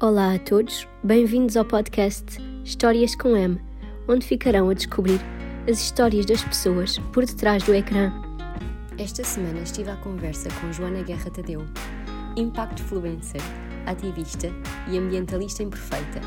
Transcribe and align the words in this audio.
Olá 0.00 0.34
a 0.34 0.38
todos, 0.40 0.88
bem-vindos 1.04 1.56
ao 1.56 1.64
podcast 1.64 2.24
Histórias 2.64 3.14
com 3.14 3.36
M, 3.36 3.60
onde 4.08 4.26
ficarão 4.26 4.68
a 4.68 4.74
descobrir 4.74 5.20
as 5.70 5.80
histórias 5.80 6.26
das 6.26 6.42
pessoas 6.42 6.98
por 7.12 7.24
detrás 7.24 7.62
do 7.62 7.72
ecrã. 7.72 8.12
Esta 8.98 9.22
semana 9.22 9.60
estive 9.60 9.90
à 9.90 9.96
conversa 9.96 10.48
com 10.60 10.72
Joana 10.72 11.04
Guerra 11.04 11.30
Tadeu, 11.30 11.64
Impact 12.36 12.82
Influencer, 12.82 13.40
ativista 13.86 14.48
e 14.90 14.98
ambientalista 14.98 15.62
imperfeita, 15.62 16.20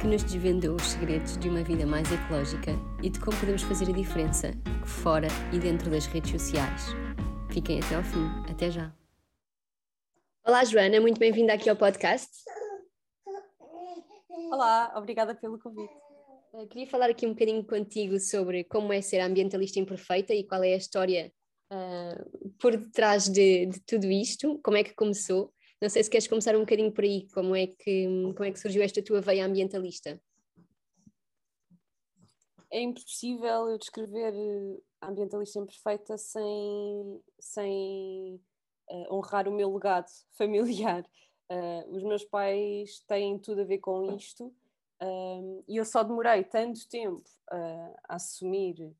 que 0.00 0.06
nos 0.06 0.22
desvendou 0.22 0.76
os 0.76 0.90
segredos 0.90 1.36
de 1.36 1.48
uma 1.48 1.64
vida 1.64 1.84
mais 1.84 2.10
ecológica 2.12 2.72
e 3.02 3.10
de 3.10 3.18
como 3.18 3.36
podemos 3.38 3.62
fazer 3.62 3.90
a 3.90 3.92
diferença 3.92 4.52
fora 4.84 5.28
e 5.52 5.58
dentro 5.58 5.90
das 5.90 6.06
redes 6.06 6.30
sociais. 6.30 6.94
Fiquem 7.50 7.80
até 7.80 7.96
ao 7.96 8.04
fim. 8.04 8.24
Até 8.48 8.70
já. 8.70 8.92
Olá, 10.46 10.64
Joana, 10.64 11.00
muito 11.00 11.18
bem-vinda 11.18 11.52
aqui 11.52 11.68
ao 11.68 11.76
podcast. 11.76 12.30
Olá, 14.50 14.92
obrigada 14.96 15.32
pelo 15.32 15.60
convite. 15.60 15.94
Eu 16.52 16.66
queria 16.66 16.86
falar 16.88 17.08
aqui 17.08 17.24
um 17.24 17.30
bocadinho 17.30 17.64
contigo 17.64 18.18
sobre 18.18 18.64
como 18.64 18.92
é 18.92 19.00
ser 19.00 19.20
ambientalista 19.20 19.78
imperfeita 19.78 20.34
e 20.34 20.42
qual 20.42 20.64
é 20.64 20.74
a 20.74 20.76
história 20.76 21.32
uh, 21.72 22.50
por 22.58 22.76
detrás 22.76 23.28
de, 23.28 23.66
de, 23.66 23.80
tudo 23.82 24.10
isto, 24.10 24.58
como 24.64 24.76
é 24.76 24.82
que 24.82 24.92
começou. 24.92 25.54
Não 25.80 25.88
sei 25.88 26.02
se 26.02 26.10
queres 26.10 26.26
começar 26.26 26.56
um 26.56 26.60
bocadinho 26.60 26.92
por 26.92 27.04
aí, 27.04 27.28
como 27.32 27.54
é 27.54 27.68
que, 27.68 28.06
como 28.36 28.44
é 28.44 28.50
que 28.50 28.58
surgiu 28.58 28.82
esta 28.82 29.00
tua 29.00 29.20
veia 29.20 29.46
ambientalista? 29.46 30.20
É 32.72 32.80
impossível 32.80 33.68
eu 33.68 33.78
descrever 33.78 34.34
a 35.00 35.10
ambientalista 35.10 35.60
imperfeita 35.60 36.18
sem, 36.18 37.22
sem 37.38 38.40
uh, 38.90 39.14
honrar 39.14 39.46
o 39.46 39.52
meu 39.52 39.72
legado 39.72 40.10
familiar. 40.36 41.04
Uh, 41.50 41.96
os 41.96 42.04
meus 42.04 42.24
pais 42.24 43.00
têm 43.08 43.36
tudo 43.36 43.62
a 43.62 43.64
ver 43.64 43.78
com 43.78 44.14
isto 44.14 44.54
uh, 45.02 45.64
e 45.66 45.78
eu 45.78 45.84
só 45.84 46.04
demorei 46.04 46.44
tanto 46.44 46.88
tempo 46.88 47.28
uh, 47.52 47.96
a 48.08 48.14
assumir 48.14 48.94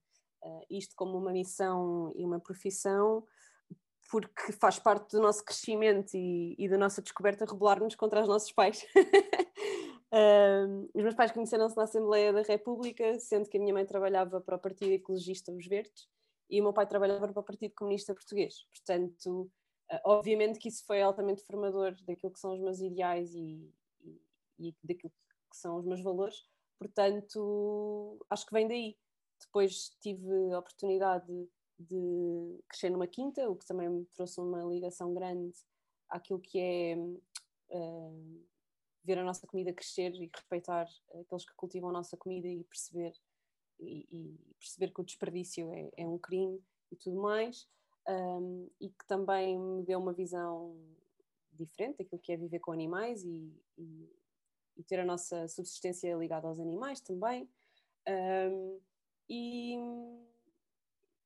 isto 0.71 0.97
como 0.97 1.19
uma 1.19 1.33
missão 1.33 2.15
e 2.17 2.25
uma 2.25 2.41
profissão 2.41 3.23
porque 4.11 4.53
faz 4.53 4.78
parte 4.78 5.12
do 5.12 5.21
nosso 5.21 5.45
crescimento 5.45 6.15
e, 6.15 6.56
e 6.59 6.67
da 6.67 6.78
nossa 6.78 7.03
descoberta 7.03 7.45
rebelar-nos 7.45 7.95
contra 7.95 8.23
os 8.23 8.27
nossos 8.27 8.51
pais. 8.51 8.87
os 10.95 11.03
meus 11.03 11.15
pais 11.15 11.31
conheceram-se 11.31 11.77
na 11.77 11.83
Assembleia 11.83 12.33
da 12.33 12.41
República, 12.41 13.21
sendo 13.21 13.51
que 13.51 13.59
a 13.59 13.61
minha 13.61 13.75
mãe 13.75 13.84
trabalhava 13.84 14.41
para 14.41 14.56
o 14.56 14.59
Partido 14.59 14.93
Ecologista 14.93 15.53
Os 15.53 15.67
Verdes 15.67 16.09
e 16.48 16.59
o 16.59 16.65
meu 16.65 16.73
pai 16.73 16.87
trabalhava 16.87 17.28
para 17.28 17.41
o 17.41 17.45
Partido 17.45 17.75
Comunista 17.75 18.15
Português. 18.15 18.65
Portanto, 18.73 19.43
Uh, 19.43 19.59
obviamente 20.05 20.59
que 20.59 20.69
isso 20.69 20.85
foi 20.87 21.03
altamente 21.03 21.43
formador 21.43 21.95
daquilo 22.03 22.33
que 22.33 22.39
são 22.39 22.55
os 22.55 22.61
meus 22.61 22.81
ideais 22.81 23.35
e, 23.35 23.73
e, 24.03 24.23
e, 24.59 24.75
daquilo 24.85 25.13
que 25.51 25.57
são 25.57 25.77
os 25.77 25.85
meus 25.85 26.01
valores, 26.01 26.47
portanto, 26.79 28.25
acho 28.31 28.47
que 28.47 28.53
vem 28.53 28.69
daí. 28.69 28.99
Depois 29.41 29.91
tive 30.01 30.53
a 30.53 30.59
oportunidade 30.59 31.49
de 31.79 32.61
crescer 32.69 32.91
numa 32.91 33.07
quinta, 33.07 33.49
o 33.49 33.57
que 33.57 33.67
também 33.67 33.89
me 33.89 34.05
trouxe 34.07 34.39
uma 34.41 34.63
ligação 34.65 35.15
grande 35.15 35.59
àquilo 36.09 36.39
que 36.39 36.61
é 36.61 36.97
uh, 37.71 38.47
ver 39.03 39.19
a 39.19 39.25
nossa 39.25 39.47
comida 39.47 39.73
crescer 39.73 40.15
e 40.15 40.31
respeitar 40.33 40.87
aqueles 41.21 41.45
que 41.45 41.55
cultivam 41.55 41.89
a 41.89 41.95
nossa 41.95 42.17
comida 42.17 42.47
e 42.47 42.63
perceber, 42.65 43.13
e, 43.79 44.07
e 44.13 44.55
perceber 44.59 44.93
que 44.93 45.01
o 45.01 45.05
desperdício 45.05 45.73
é, 45.73 45.91
é 45.97 46.07
um 46.07 46.19
crime 46.19 46.63
e 46.93 46.97
tudo 46.97 47.21
mais 47.21 47.67
um, 48.09 48.69
e 48.81 48.89
que 48.89 49.06
também 49.06 49.59
me 49.59 49.83
deu 49.84 49.98
uma 49.98 50.12
visão 50.12 50.77
diferente 51.53 51.98
daquilo 51.98 52.20
que 52.20 52.33
é 52.33 52.37
viver 52.37 52.59
com 52.61 52.73
animais 52.73 53.23
e, 53.25 53.53
e, 53.77 54.11
e 54.77 54.83
ter 54.83 54.98
a 54.98 55.05
nossa 55.05 55.47
subsistência 55.48 56.15
ligada 56.15 56.48
aos 56.48 56.59
animais 56.59 57.01
também. 57.01 57.48
Um, 58.09 58.81
e, 59.28 59.77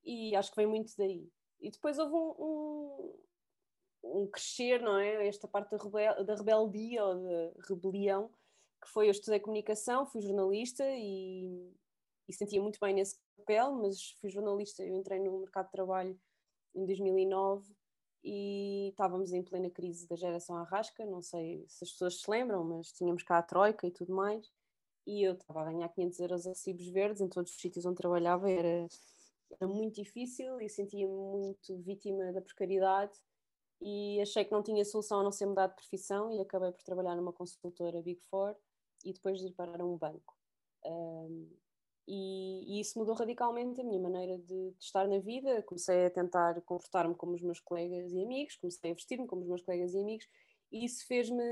e, 0.03 0.35
acho 0.35 0.51
que 0.51 0.57
vem 0.57 0.67
muito 0.67 0.93
daí. 0.97 1.27
E 1.59 1.71
depois 1.71 1.97
houve 1.97 2.13
um, 2.13 2.35
um, 2.37 4.21
um 4.21 4.27
crescer, 4.27 4.81
não 4.81 4.97
é? 4.97 5.27
Esta 5.27 5.47
parte 5.47 5.71
da, 5.71 5.77
rebel, 5.77 6.23
da 6.23 6.35
rebeldia 6.35 7.03
ou 7.03 7.15
da 7.15 7.51
rebelião, 7.67 8.29
que 8.81 8.89
foi 8.89 9.07
eu 9.07 9.11
estudei 9.11 9.39
comunicação, 9.39 10.05
fui 10.05 10.21
jornalista 10.21 10.83
e, 10.87 11.73
e 12.27 12.33
sentia 12.33 12.61
muito 12.61 12.79
bem 12.79 12.93
nesse 12.93 13.17
papel, 13.37 13.71
mas 13.73 14.11
fui 14.19 14.29
jornalista, 14.29 14.83
eu 14.83 14.95
entrei 14.95 15.19
no 15.19 15.39
mercado 15.39 15.65
de 15.65 15.71
trabalho 15.71 16.19
em 16.75 16.85
2009 16.85 17.73
e 18.23 18.89
estávamos 18.89 19.31
em 19.31 19.43
plena 19.43 19.69
crise 19.69 20.07
da 20.07 20.15
geração 20.15 20.57
Arrasca, 20.57 21.05
não 21.05 21.21
sei 21.21 21.65
se 21.67 21.83
as 21.83 21.91
pessoas 21.91 22.21
se 22.21 22.29
lembram, 22.29 22.63
mas 22.63 22.91
tínhamos 22.91 23.23
cá 23.23 23.37
a 23.37 23.43
Troika 23.43 23.85
e 23.85 23.91
tudo 23.91 24.13
mais, 24.13 24.51
e 25.05 25.23
eu 25.23 25.33
estava 25.33 25.61
a 25.61 25.71
ganhar 25.71 25.87
500 25.89 26.19
euros 26.19 26.47
a 26.47 26.49
recibos 26.49 26.87
verdes 26.87 27.21
em 27.21 27.29
todos 27.29 27.51
os 27.51 27.57
sítios 27.59 27.85
onde 27.85 27.97
trabalhava, 27.97 28.49
era, 28.49 28.87
era 29.51 29.67
muito 29.67 29.95
difícil 29.95 30.59
e 30.59 30.67
sentia-me 30.67 31.13
muito 31.13 31.77
vítima 31.77 32.31
da 32.33 32.41
precariedade. 32.41 33.13
E 33.81 34.19
achei 34.21 34.43
que 34.43 34.51
não 34.51 34.63
tinha 34.63 34.83
solução 34.83 35.19
a 35.19 35.23
não 35.23 35.31
ser 35.31 35.45
mudar 35.45 35.67
de 35.67 35.75
profissão 35.75 36.31
e 36.31 36.39
acabei 36.39 36.71
por 36.71 36.81
trabalhar 36.81 37.15
numa 37.15 37.33
consultora 37.33 38.01
Big 38.01 38.19
Four 38.29 38.55
e 39.03 39.13
depois 39.13 39.39
de 39.39 39.47
ir 39.47 39.51
para 39.51 39.85
um 39.85 39.97
banco. 39.97 40.35
Um, 40.83 41.49
e, 42.07 42.77
e, 42.77 42.79
isso 42.79 42.99
mudou 42.99 43.15
radicalmente 43.15 43.81
a 43.81 43.83
minha 43.83 43.99
maneira 43.99 44.37
de, 44.37 44.71
de 44.71 44.83
estar 44.83 45.07
na 45.07 45.19
vida. 45.19 45.63
Comecei 45.63 46.05
a 46.05 46.09
tentar 46.09 46.61
comportar-me 46.61 47.15
como 47.15 47.33
os 47.33 47.41
meus 47.41 47.59
colegas 47.59 48.11
e 48.13 48.23
amigos, 48.23 48.55
comecei 48.57 48.91
a 48.91 48.93
vestir-me 48.93 49.27
como 49.27 49.41
os 49.41 49.47
meus 49.47 49.61
colegas 49.61 49.93
e 49.93 49.99
amigos, 49.99 50.27
e 50.71 50.85
isso 50.85 51.05
fez-me 51.07 51.43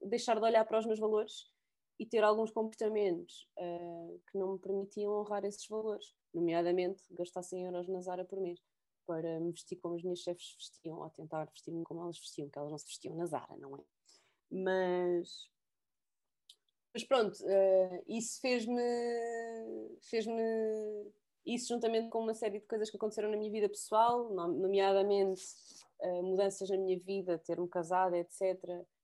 deixar 0.00 0.38
de 0.38 0.44
olhar 0.44 0.64
para 0.64 0.78
os 0.78 0.86
meus 0.86 0.98
valores 0.98 1.50
e 1.98 2.04
ter 2.04 2.22
alguns 2.22 2.50
comportamentos 2.50 3.48
uh, 3.58 4.20
que 4.30 4.38
não 4.38 4.54
me 4.54 4.58
permitiam 4.58 5.12
honrar 5.12 5.44
esses 5.44 5.66
valores, 5.66 6.14
nomeadamente 6.32 7.02
gastar 7.12 7.42
100 7.42 7.64
euros 7.64 7.88
na 7.88 8.02
Zara 8.02 8.24
por 8.24 8.40
mês 8.40 8.60
para 9.06 9.40
me 9.40 9.52
vestir 9.52 9.76
como 9.76 9.94
as 9.94 10.02
minhas 10.02 10.18
chefes 10.18 10.56
vestiam, 10.58 10.98
ou 10.98 11.08
tentar 11.10 11.44
vestir-me 11.46 11.84
como 11.84 12.02
elas 12.02 12.18
vestiam, 12.18 12.50
que 12.50 12.58
elas 12.58 12.70
não 12.70 12.78
se 12.78 12.86
vestiam 12.86 13.14
na 13.14 13.24
Zara, 13.24 13.56
não 13.56 13.76
é? 13.76 13.84
Mas 14.50 15.48
mas 16.96 17.04
pronto, 17.04 17.36
uh, 17.44 18.04
isso 18.08 18.40
fez-me. 18.40 18.80
fez-me. 20.08 21.12
Isso 21.44 21.68
juntamente 21.68 22.08
com 22.08 22.20
uma 22.20 22.32
série 22.32 22.58
de 22.58 22.66
coisas 22.66 22.88
que 22.88 22.96
aconteceram 22.96 23.30
na 23.30 23.36
minha 23.36 23.52
vida 23.52 23.68
pessoal, 23.68 24.32
nomeadamente 24.32 25.42
uh, 26.00 26.22
mudanças 26.22 26.70
na 26.70 26.78
minha 26.78 26.98
vida, 26.98 27.38
ter-me 27.38 27.68
casado, 27.68 28.16
etc. 28.16 28.58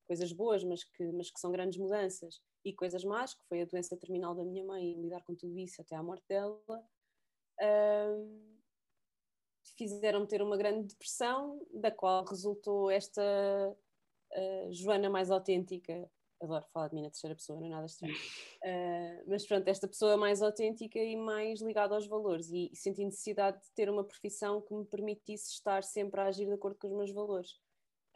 Coisas 0.06 0.32
boas, 0.32 0.64
mas 0.64 0.82
que, 0.82 1.04
mas 1.12 1.30
que 1.30 1.38
são 1.38 1.52
grandes 1.52 1.78
mudanças. 1.78 2.40
E 2.64 2.72
coisas 2.72 3.04
más, 3.04 3.34
que 3.34 3.44
foi 3.46 3.60
a 3.60 3.66
doença 3.66 3.94
terminal 3.94 4.34
da 4.34 4.42
minha 4.42 4.64
mãe 4.64 4.92
e 4.92 5.02
lidar 5.02 5.22
com 5.24 5.34
tudo 5.34 5.58
isso 5.58 5.82
até 5.82 5.94
à 5.94 6.02
morte 6.02 6.24
dela. 6.26 6.58
Uh, 7.60 8.40
fizeram-me 9.76 10.26
ter 10.26 10.40
uma 10.40 10.56
grande 10.56 10.88
depressão, 10.88 11.60
da 11.74 11.90
qual 11.90 12.24
resultou 12.24 12.90
esta 12.90 13.22
uh, 13.22 14.72
Joana 14.72 15.10
mais 15.10 15.30
autêntica, 15.30 16.10
adoro 16.42 16.66
falar 16.72 16.88
de 16.88 16.94
mim 16.94 17.02
na 17.02 17.10
terceira 17.10 17.36
pessoa, 17.36 17.58
não 17.60 17.66
é 17.66 17.70
nada 17.70 17.86
estranho. 17.86 18.14
Uh, 18.14 19.24
mas 19.26 19.46
pronto, 19.46 19.66
esta 19.68 19.86
pessoa 19.86 20.16
mais 20.16 20.42
autêntica 20.42 20.98
e 20.98 21.16
mais 21.16 21.60
ligada 21.60 21.94
aos 21.94 22.06
valores 22.06 22.50
e, 22.50 22.70
e 22.72 22.76
senti 22.76 23.04
necessidade 23.04 23.62
de 23.62 23.70
ter 23.72 23.88
uma 23.88 24.04
profissão 24.04 24.60
que 24.60 24.74
me 24.74 24.84
permitisse 24.84 25.52
estar 25.52 25.82
sempre 25.84 26.20
a 26.20 26.26
agir 26.26 26.46
de 26.46 26.52
acordo 26.52 26.76
com 26.78 26.88
os 26.88 26.94
meus 26.94 27.12
valores. 27.12 27.52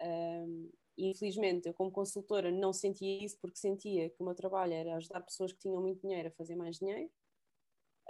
Uh, 0.01 0.71
infelizmente 0.99 1.69
eu 1.69 1.75
como 1.75 1.91
consultora 1.91 2.51
não 2.51 2.73
sentia 2.73 3.25
isso 3.25 3.39
porque 3.41 3.59
sentia 3.59 4.11
que 4.11 4.21
o 4.21 4.25
meu 4.25 4.35
trabalho 4.35 4.73
era 4.73 4.97
ajudar 4.97 5.21
pessoas 5.23 5.53
que 5.53 5.59
tinham 5.61 5.81
muito 5.81 6.01
dinheiro 6.01 6.29
a 6.29 6.33
fazer 6.33 6.55
mais 6.55 6.79
dinheiro 6.79 7.11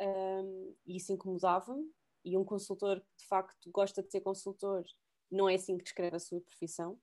uh, 0.00 0.76
e 0.86 0.96
isso 0.96 1.12
incomodava-me 1.12 1.88
e 2.24 2.36
um 2.36 2.44
consultor 2.44 3.00
que 3.00 3.16
de 3.18 3.26
facto 3.26 3.70
gosta 3.70 4.02
de 4.02 4.10
ser 4.10 4.20
consultor 4.20 4.84
não 5.30 5.48
é 5.48 5.54
assim 5.54 5.76
que 5.76 5.84
descreve 5.84 6.16
a 6.16 6.20
sua 6.20 6.40
profissão 6.40 6.98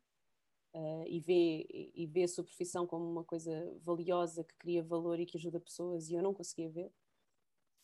uh, 0.74 1.06
e, 1.08 1.20
vê, 1.20 1.92
e 1.94 2.06
vê 2.08 2.24
a 2.24 2.28
sua 2.28 2.44
profissão 2.44 2.86
como 2.86 3.10
uma 3.10 3.24
coisa 3.24 3.52
valiosa, 3.82 4.44
que 4.44 4.56
cria 4.58 4.84
valor 4.84 5.20
e 5.20 5.26
que 5.26 5.38
ajuda 5.38 5.60
pessoas, 5.60 6.10
e 6.10 6.16
eu 6.16 6.24
não 6.24 6.34
conseguia 6.34 6.70
ver. 6.70 6.92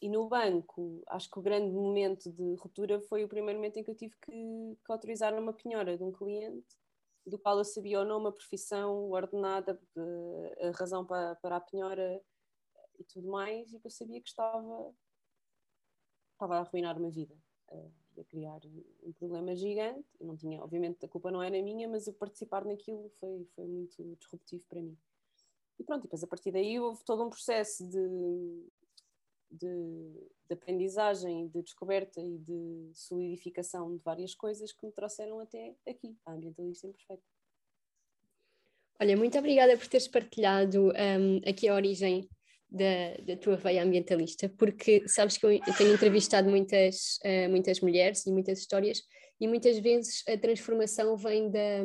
E 0.02 0.08
no 0.10 0.28
banco, 0.30 1.04
acho 1.08 1.30
que 1.30 1.40
o 1.40 1.42
grande 1.42 1.74
momento 1.74 2.32
de 2.32 2.56
ruptura 2.56 3.02
foi 3.02 3.24
o 3.24 3.28
primeiro 3.28 3.60
momento 3.60 3.78
em 3.78 3.84
que 3.84 3.92
eu 3.92 3.96
tive 3.96 4.16
que, 4.22 4.32
que 4.32 4.92
autorizar 4.92 5.34
uma 5.38 5.54
penhora 5.54 5.98
de 5.98 6.04
um 6.04 6.12
cliente, 6.12 6.78
do 7.26 7.38
qual 7.38 7.58
eu 7.58 7.66
sabia 7.66 8.00
ou 8.00 8.06
não 8.06 8.18
uma 8.18 8.32
profissão 8.32 9.12
ordenada, 9.12 9.80
a 10.62 10.72
razão 10.72 11.06
para, 11.06 11.36
para 11.36 11.58
a 11.58 11.62
penhora 11.62 12.22
e 12.98 13.04
tudo 13.04 13.30
mais, 13.30 13.74
e 13.74 13.80
que 13.80 13.88
eu 13.88 13.92
sabia 13.92 14.22
que 14.22 14.30
estava, 14.30 14.96
estava 16.34 16.56
a 16.56 16.60
arruinar 16.60 16.98
uma 16.98 17.12
vida. 17.12 17.36
Uh, 17.68 17.99
a 18.20 18.24
criar 18.24 18.60
um 19.04 19.12
problema 19.14 19.56
gigante. 19.56 20.08
Não 20.20 20.36
tinha, 20.36 20.62
obviamente, 20.62 21.06
a 21.06 21.08
culpa 21.08 21.32
não 21.32 21.42
era 21.42 21.62
minha, 21.62 21.88
mas 21.88 22.08
o 22.08 22.14
participar 22.14 22.66
naquilo 22.66 23.10
foi, 23.20 23.46
foi 23.56 23.66
muito 23.66 24.16
disruptivo 24.20 24.64
para 24.68 24.82
mim. 24.82 24.98
E 25.80 25.84
pronto, 25.84 26.02
e 26.02 26.04
depois 26.04 26.24
a 26.24 26.28
partir 26.28 26.52
daí 26.52 26.80
houve 26.80 27.04
todo 27.04 27.24
um 27.24 27.30
processo 27.30 27.88
de, 27.88 28.68
de, 29.50 30.30
de 30.48 30.54
aprendizagem, 30.54 31.48
de 31.48 31.62
descoberta 31.62 32.22
e 32.22 32.38
de 32.38 32.92
solidificação 32.94 33.96
de 33.96 34.04
várias 34.04 34.36
coisas 34.36 34.74
que 34.74 34.86
me 34.86 34.92
trouxeram 34.92 35.40
até 35.40 35.76
aqui, 35.88 36.18
a 36.26 36.34
ambientalista 36.34 36.88
imperfeita. 36.88 37.24
Olha, 39.02 39.16
muito 39.16 39.38
obrigada 39.38 39.78
por 39.78 39.88
teres 39.88 40.10
partilhado 40.10 40.90
um, 40.90 41.50
aqui 41.50 41.70
a 41.70 41.74
origem 41.74 42.30
da, 42.72 43.18
da, 43.26 43.36
tua 43.36 43.56
veia 43.56 43.84
ambientalista, 43.84 44.48
porque 44.50 45.04
sabes 45.08 45.38
que 45.38 45.46
eu, 45.46 45.60
tenho 45.78 45.94
entrevistado 45.94 46.50
muitas, 46.50 47.20
uh, 47.26 47.50
muitas 47.50 47.80
mulheres 47.82 48.26
e 48.26 48.32
muitas 48.32 48.60
histórias, 48.60 49.02
e 49.40 49.48
muitas 49.48 49.80
vezes 49.80 50.24
a 50.28 50.38
transformação 50.38 51.16
vem 51.18 51.50
da, 51.50 51.84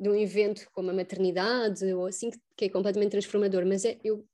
de 0.00 0.08
um 0.08 0.14
evento 0.14 0.68
como 0.72 0.90
a 0.90 0.94
maternidade 0.94 1.84
ou 1.92 2.06
assim, 2.06 2.30
que 2.56 2.66
é 2.66 2.68
completamente 2.68 3.12
transformador, 3.12 3.64
mas 3.64 3.84
é, 3.84 3.98
eu 4.04 4.26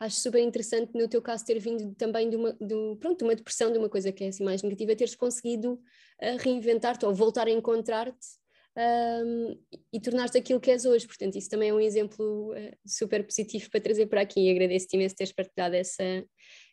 acho 0.00 0.20
super 0.20 0.40
interessante 0.40 0.92
no 0.94 1.08
teu 1.08 1.20
caso 1.20 1.44
ter 1.44 1.58
vindo 1.58 1.94
também 1.96 2.30
de 2.30 2.36
uma, 2.36 2.52
de, 2.52 2.96
pronto, 3.00 3.18
de 3.18 3.24
uma 3.24 3.34
depressão, 3.34 3.72
de 3.72 3.78
uma 3.78 3.88
coisa 3.88 4.12
que 4.12 4.24
é 4.24 4.28
assim 4.28 4.44
mais 4.44 4.62
negativa, 4.62 4.94
teres 4.94 5.14
conseguido 5.14 5.72
uh, 5.72 6.36
reinventar-te 6.38 7.04
ou 7.04 7.12
voltar 7.12 7.48
a 7.48 7.50
encontrar-te 7.50 8.38
um, 8.78 9.60
e 9.92 10.00
tornar-te 10.00 10.38
aquilo 10.38 10.60
que 10.60 10.70
és 10.70 10.84
hoje. 10.84 11.06
Portanto, 11.06 11.36
isso 11.36 11.50
também 11.50 11.70
é 11.70 11.74
um 11.74 11.80
exemplo 11.80 12.52
uh, 12.52 12.78
super 12.86 13.24
positivo 13.24 13.68
para 13.70 13.80
trazer 13.80 14.06
para 14.06 14.20
aqui 14.20 14.46
e 14.46 14.50
agradeço-te 14.50 14.94
imenso 14.94 15.16
teres 15.16 15.32
partilhado 15.32 15.74
essa, 15.74 16.24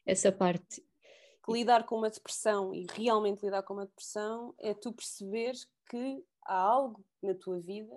essa 0.06 0.32
parte. 0.32 0.84
Lidar 1.50 1.86
com 1.86 1.98
uma 1.98 2.10
depressão 2.10 2.74
e 2.74 2.86
realmente 2.94 3.44
lidar 3.44 3.64
com 3.64 3.74
uma 3.74 3.86
depressão 3.86 4.54
é 4.60 4.74
tu 4.74 4.94
perceberes 4.94 5.68
que 5.90 6.24
há 6.44 6.58
algo 6.58 7.04
na 7.22 7.36
tua 7.36 7.60
vida 7.60 7.96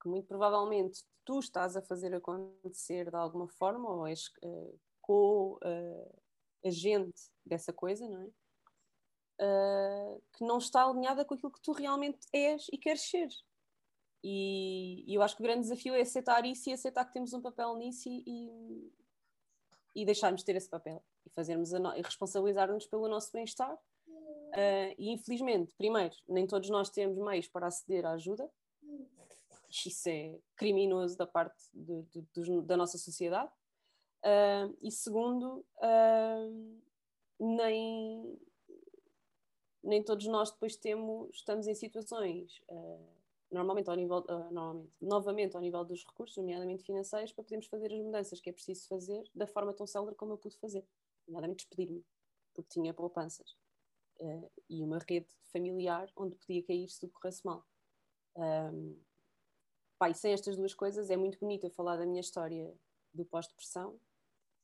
que 0.00 0.08
muito 0.08 0.26
provavelmente 0.26 1.04
tu 1.24 1.38
estás 1.38 1.76
a 1.76 1.82
fazer 1.82 2.14
acontecer 2.14 3.10
de 3.10 3.16
alguma 3.16 3.46
forma 3.48 3.88
ou 3.88 4.06
és 4.06 4.28
uh, 4.42 4.80
co-agente 5.00 5.60
uh, 7.20 7.30
dessa 7.44 7.72
coisa, 7.72 8.08
não 8.08 8.22
é? 8.22 8.28
Uh, 9.40 10.20
que 10.34 10.44
não 10.44 10.58
está 10.58 10.84
alinhada 10.84 11.24
com 11.24 11.32
aquilo 11.32 11.50
que 11.50 11.62
tu 11.62 11.72
realmente 11.72 12.18
és 12.30 12.66
e 12.70 12.76
queres 12.76 13.00
ser. 13.08 13.28
E, 14.22 15.02
e, 15.06 15.14
eu 15.14 15.22
acho 15.22 15.34
que 15.34 15.42
o 15.42 15.44
grande 15.44 15.62
desafio 15.62 15.94
é 15.94 16.02
aceitar 16.02 16.44
isso 16.44 16.68
e 16.68 16.74
aceitar 16.74 17.06
que 17.06 17.14
temos 17.14 17.32
um 17.32 17.40
papel 17.40 17.74
nisso 17.76 18.06
e, 18.06 18.92
e 19.94 20.04
deixarmos 20.04 20.42
de 20.42 20.44
ter 20.44 20.56
esse 20.56 20.68
papel 20.68 21.02
e 21.24 21.30
fazermos 21.30 21.72
no... 21.72 21.96
e 21.96 22.02
responsabilizar-nos 22.02 22.86
pelo 22.86 23.08
nosso 23.08 23.32
bem-estar. 23.32 23.74
Uh, 23.74 24.92
e 24.98 25.10
infelizmente, 25.10 25.74
primeiro, 25.74 26.14
nem 26.28 26.46
todos 26.46 26.68
nós 26.68 26.90
temos 26.90 27.16
meios 27.16 27.48
para 27.48 27.68
aceder 27.68 28.04
à 28.04 28.12
ajuda, 28.12 28.50
isso 29.70 30.08
é 30.08 30.38
criminoso 30.56 31.16
da 31.16 31.26
parte 31.26 31.62
de, 31.72 32.02
de, 32.02 32.22
de, 32.34 32.62
da 32.62 32.76
nossa 32.76 32.98
sociedade. 32.98 33.50
Uh, 34.24 34.76
e 34.82 34.90
segundo, 34.90 35.64
uh, 35.78 36.82
nem, 37.38 38.38
nem 39.82 40.02
todos 40.02 40.26
nós 40.26 40.50
depois 40.50 40.76
temos, 40.76 41.34
estamos 41.34 41.66
em 41.66 41.74
situações, 41.74 42.60
uh, 42.68 43.06
normalmente 43.50 43.88
ao 43.88 43.96
nível, 43.96 44.24
normalmente, 44.50 44.92
novamente 45.00 45.56
ao 45.56 45.62
nível 45.62 45.84
dos 45.84 46.04
recursos, 46.04 46.36
nomeadamente 46.36 46.84
financeiros, 46.84 47.32
para 47.32 47.44
podermos 47.44 47.66
fazer 47.66 47.92
as 47.92 48.00
mudanças 48.00 48.40
que 48.40 48.50
é 48.50 48.52
preciso 48.52 48.86
fazer 48.86 49.28
da 49.34 49.46
forma 49.46 49.72
tão 49.72 49.86
célere 49.86 50.14
como 50.14 50.32
eu 50.32 50.38
pude 50.38 50.56
fazer, 50.58 50.84
nomeadamente 51.26 51.66
despedir-me, 51.66 52.04
porque 52.54 52.70
tinha 52.70 52.94
poupanças. 52.94 53.56
e 54.68 54.84
uma 54.84 54.98
rede 54.98 55.28
familiar 55.52 56.10
onde 56.14 56.36
podia 56.36 56.62
cair 56.62 56.88
se 56.88 57.00
tudo 57.00 57.12
corresse 57.12 57.44
mal. 57.44 57.66
Um, 58.36 58.96
Pai, 60.00 60.14
sem 60.14 60.32
estas 60.32 60.56
duas 60.56 60.72
coisas 60.72 61.10
é 61.10 61.16
muito 61.16 61.38
bonito 61.38 61.64
eu 61.64 61.70
falar 61.70 61.98
da 61.98 62.06
minha 62.06 62.22
história 62.22 62.74
do 63.12 63.22
pós-depressão, 63.22 64.00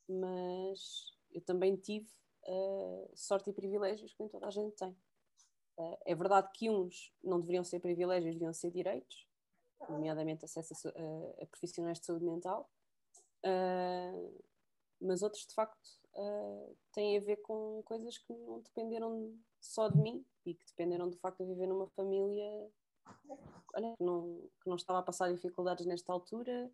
mas 0.09 1.13
eu 1.31 1.43
também 1.43 1.77
tive 1.77 2.09
uh, 2.49 3.11
sorte 3.15 3.51
e 3.51 3.53
privilégios 3.53 4.15
que 4.15 4.21
nem 4.21 4.31
toda 4.31 4.47
a 4.47 4.51
gente 4.51 4.75
tem. 4.77 4.97
Uh, 5.79 5.99
é 6.07 6.15
verdade 6.15 6.49
que 6.55 6.71
uns 6.71 7.13
não 7.23 7.41
deveriam 7.41 7.63
ser 7.63 7.81
privilégios, 7.81 8.35
deviam 8.35 8.53
ser 8.53 8.71
direitos, 8.71 9.27
nomeadamente 9.89 10.45
acesso 10.45 10.89
a, 10.89 11.43
a, 11.43 11.47
profissionais 11.47 12.01
de 12.01 12.07
saúde 12.07 12.25
mental, 12.25 12.71
uh, 13.45 14.43
mas 15.01 15.23
outros 15.23 15.47
de 15.47 15.55
facto 15.55 16.07
têm 16.93 17.19
a 17.19 17.21
ver 17.21 17.37
com 17.43 17.83
coisas 17.85 18.17
que 18.17 18.33
não 18.33 18.61
dependeram 18.61 19.39
só 19.61 19.91
de 19.91 19.99
mim 19.99 20.25
e 20.47 20.55
que 20.55 20.65
dependeram 20.65 21.11
do 21.11 21.19
facto 21.19 21.45
de 21.45 21.53
viver 21.53 21.67
numa 21.67 21.87
família 21.89 22.71
olha, 23.75 23.95
que, 23.97 24.03
não, 24.03 24.49
que 24.63 24.69
não 24.69 24.77
estava 24.77 25.01
a 25.01 25.03
passar 25.03 25.31
dificuldades 25.31 25.85
nesta 25.87 26.13
altura, 26.13 26.71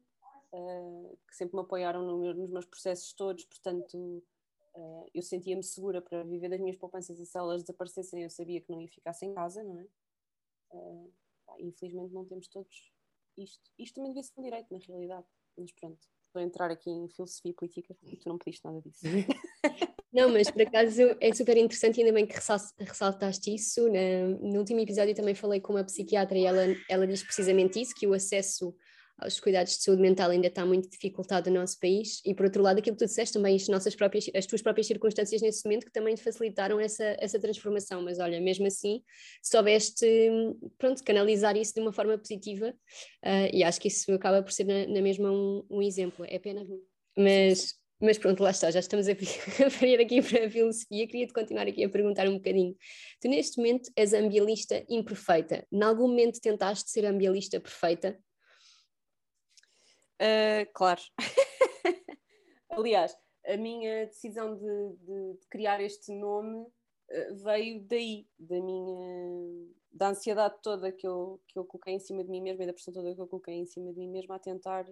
uh, 0.52 1.18
que 1.28 1.36
sempre 1.36 1.56
me 1.56 1.62
apoiaram 1.62 2.06
no 2.06 2.18
meu, 2.18 2.34
nos 2.34 2.50
meus 2.50 2.66
processos 2.66 3.12
todos, 3.12 3.44
portanto 3.44 4.22
uh, 4.74 5.10
eu 5.14 5.22
sentia-me 5.22 5.62
segura 5.62 6.00
para 6.00 6.22
viver 6.24 6.48
das 6.48 6.60
minhas 6.60 6.76
poupanças 6.76 7.18
e 7.18 7.26
se 7.26 7.38
elas 7.38 7.62
desaparecessem 7.62 8.22
eu 8.22 8.30
sabia 8.30 8.60
que 8.60 8.70
não 8.70 8.80
ia 8.80 8.88
ficar 8.88 9.12
sem 9.12 9.32
casa, 9.34 9.62
não 9.62 9.78
é? 9.78 9.86
Uh, 10.72 11.12
infelizmente 11.58 12.12
não 12.12 12.24
temos 12.24 12.48
todos 12.48 12.92
isto. 13.36 13.70
Isto 13.78 13.94
também 13.96 14.12
devia 14.12 14.22
ser 14.22 14.32
um 14.38 14.42
direito, 14.42 14.72
na 14.72 14.78
realidade, 14.78 15.26
mas 15.56 15.72
pronto. 15.72 16.00
Estou 16.26 16.40
a 16.40 16.44
entrar 16.44 16.70
aqui 16.70 16.90
em 16.90 17.08
filosofia 17.08 17.52
política 17.52 17.96
e 18.02 18.16
tu 18.16 18.28
não 18.28 18.38
pediste 18.38 18.64
nada 18.64 18.80
disso. 18.80 19.02
Não, 20.12 20.28
mas 20.28 20.50
por 20.50 20.60
acaso 20.60 21.00
é 21.20 21.32
super 21.32 21.56
interessante, 21.56 21.98
ainda 21.98 22.12
bem 22.12 22.26
que 22.26 22.34
ressaltaste 22.78 23.54
isso. 23.54 23.88
No 24.42 24.58
último 24.58 24.80
episódio 24.80 25.14
também 25.14 25.34
falei 25.34 25.58
com 25.58 25.72
uma 25.72 25.84
psiquiatra 25.84 26.36
e 26.36 26.44
ela, 26.44 26.66
ela 26.86 27.06
diz 27.06 27.22
precisamente 27.22 27.80
isso: 27.80 27.94
que 27.94 28.06
o 28.06 28.12
acesso 28.12 28.76
aos 29.22 29.40
cuidados 29.40 29.76
de 29.76 29.82
saúde 29.82 30.02
mental 30.02 30.30
ainda 30.30 30.46
está 30.46 30.64
muito 30.64 30.88
dificultado 30.88 31.50
no 31.50 31.60
nosso 31.60 31.78
país. 31.78 32.20
E 32.24 32.34
por 32.34 32.46
outro 32.46 32.62
lado, 32.62 32.78
aquilo 32.78 32.96
que 32.96 33.04
tu 33.04 33.08
disseste 33.08 33.34
também, 33.34 33.56
as, 33.56 33.68
nossas 33.68 33.94
próprias, 33.94 34.30
as 34.34 34.46
tuas 34.46 34.62
próprias 34.62 34.86
circunstâncias 34.86 35.40
nesse 35.40 35.64
momento 35.64 35.86
que 35.86 35.92
também 35.92 36.14
te 36.14 36.22
facilitaram 36.22 36.80
essa, 36.80 37.16
essa 37.18 37.38
transformação. 37.38 38.02
Mas 38.02 38.18
olha, 38.18 38.40
mesmo 38.40 38.66
assim, 38.66 39.02
soubeste, 39.42 40.06
pronto, 40.78 41.02
canalizar 41.04 41.56
isso 41.56 41.74
de 41.74 41.80
uma 41.80 41.92
forma 41.92 42.16
positiva 42.18 42.70
uh, 43.24 43.48
e 43.52 43.64
acho 43.64 43.80
que 43.80 43.88
isso 43.88 44.12
acaba 44.12 44.42
por 44.42 44.52
ser 44.52 44.64
na, 44.64 44.86
na 44.86 45.00
mesma 45.00 45.30
um, 45.30 45.64
um 45.70 45.82
exemplo. 45.82 46.24
É 46.28 46.38
pena, 46.38 46.66
mas 47.16 47.80
mas 48.02 48.18
pronto, 48.18 48.42
lá 48.42 48.50
está, 48.50 48.68
já 48.68 48.80
estamos 48.80 49.08
a, 49.08 49.14
vir 49.14 50.00
aqui 50.02 50.20
para 50.20 50.46
a 50.46 50.50
filosofia. 50.50 51.06
Queria-te 51.06 51.32
continuar 51.32 51.68
aqui 51.68 51.84
a 51.84 51.88
perguntar 51.88 52.28
um 52.28 52.34
bocadinho. 52.34 52.76
Tu, 53.20 53.28
neste 53.28 53.58
momento, 53.58 53.92
és 53.94 54.12
ambialista 54.12 54.84
imperfeita. 54.88 55.64
Em 55.70 55.82
algum 55.82 56.08
momento 56.08 56.40
tentaste 56.40 56.90
ser 56.90 57.06
ambialista 57.06 57.60
perfeita? 57.60 58.18
Uh, 60.22 60.70
claro. 60.72 61.00
Aliás, 62.70 63.16
a 63.44 63.56
minha 63.56 64.06
decisão 64.06 64.54
de, 64.54 64.96
de, 64.98 65.34
de 65.40 65.46
criar 65.48 65.80
este 65.80 66.12
nome 66.12 66.58
uh, 66.58 67.34
veio 67.42 67.82
daí, 67.82 68.28
da 68.38 68.60
minha 68.60 69.72
da 69.90 70.08
ansiedade 70.08 70.54
toda 70.62 70.90
que 70.90 71.06
eu, 71.06 71.40
que 71.48 71.58
eu 71.58 71.64
coloquei 71.64 71.94
em 71.94 71.98
cima 71.98 72.24
de 72.24 72.30
mim 72.30 72.40
mesma 72.40 72.64
e 72.64 72.66
da 72.66 72.72
pressão 72.72 72.94
toda 72.94 73.14
que 73.14 73.20
eu 73.20 73.26
coloquei 73.26 73.54
em 73.54 73.66
cima 73.66 73.92
de 73.92 73.98
mim 73.98 74.08
mesma 74.08 74.36
a 74.36 74.38
tentar 74.38 74.86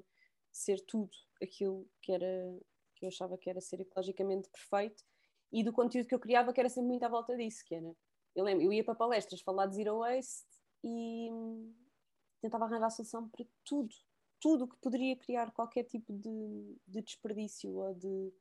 ser 0.53 0.79
tudo 0.81 1.11
aquilo 1.43 1.89
que 2.03 2.13
era 2.13 2.59
que 2.97 3.07
eu 3.07 3.09
achava 3.09 3.39
que 3.39 3.49
era 3.49 3.63
ser 3.63 3.81
ecologicamente 3.81 4.51
perfeito 4.51 5.03
e 5.51 5.65
do 5.65 5.73
conteúdo 5.73 6.07
que 6.07 6.15
eu 6.15 6.21
criava 6.21 6.53
que 6.53 6.61
era 6.61 6.69
sempre 6.69 6.89
muito 6.89 7.03
à 7.03 7.09
volta 7.09 7.35
disso, 7.37 7.65
que 7.65 7.75
era, 7.75 7.97
eu 8.37 8.45
lembro, 8.45 8.65
eu 8.65 8.73
ia 8.73 8.85
para 8.85 8.95
palestras 8.95 9.41
falar 9.41 9.67
de 9.67 9.77
Zero 9.77 10.01
Waste 10.01 10.45
e 10.85 11.31
tentava 12.43 12.67
arranjar 12.67 12.91
solução 12.91 13.29
para 13.29 13.47
tudo, 13.65 13.95
tudo 14.41 14.67
que 14.67 14.77
poderia 14.79 15.15
criar 15.17 15.53
qualquer 15.53 15.85
tipo 15.85 16.13
de, 16.13 16.77
de 16.87 17.03
desperdício 17.03 17.71
ou 17.77 17.95
de, 17.95 18.33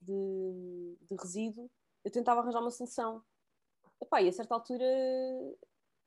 de, 0.00 0.96
de, 1.02 1.16
resíduo, 1.20 1.70
eu 2.02 2.10
tentava 2.10 2.40
arranjar 2.40 2.60
uma 2.60 2.70
solução. 2.70 3.22
Epá, 4.00 4.22
e 4.22 4.28
a 4.28 4.32
certa 4.32 4.54
altura 4.54 4.84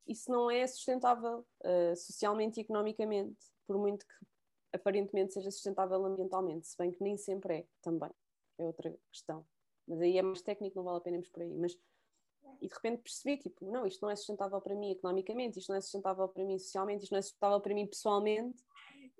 isso 0.07 0.31
não 0.31 0.49
é 0.49 0.65
sustentável 0.65 1.45
uh, 1.63 1.95
socialmente 1.95 2.59
e 2.59 2.63
economicamente, 2.63 3.37
por 3.65 3.77
muito 3.77 4.05
que 4.05 4.27
aparentemente 4.73 5.33
seja 5.33 5.51
sustentável 5.51 6.03
ambientalmente, 6.05 6.67
se 6.67 6.77
bem 6.77 6.91
que 6.91 7.03
nem 7.03 7.17
sempre 7.17 7.57
é 7.59 7.67
também, 7.81 8.11
é 8.57 8.65
outra 8.65 8.97
questão. 9.11 9.45
Mas 9.87 10.01
aí 10.01 10.17
é 10.17 10.21
mais 10.21 10.41
técnico, 10.41 10.77
não 10.77 10.83
vale 10.83 10.97
a 10.97 11.01
pena 11.01 11.17
irmos 11.17 11.29
por 11.29 11.41
aí. 11.41 11.53
Mas, 11.55 11.77
e 12.61 12.67
de 12.67 12.73
repente 12.73 13.01
percebi, 13.01 13.37
tipo, 13.37 13.69
não, 13.69 13.85
isto 13.85 14.01
não 14.01 14.09
é 14.09 14.15
sustentável 14.15 14.59
para 14.61 14.75
mim 14.75 14.91
economicamente, 14.91 15.59
isto 15.59 15.69
não 15.69 15.77
é 15.77 15.81
sustentável 15.81 16.27
para 16.27 16.43
mim 16.43 16.57
socialmente, 16.57 17.03
isto 17.03 17.11
não 17.11 17.19
é 17.19 17.21
sustentável 17.21 17.61
para 17.61 17.73
mim 17.73 17.87
pessoalmente, 17.87 18.63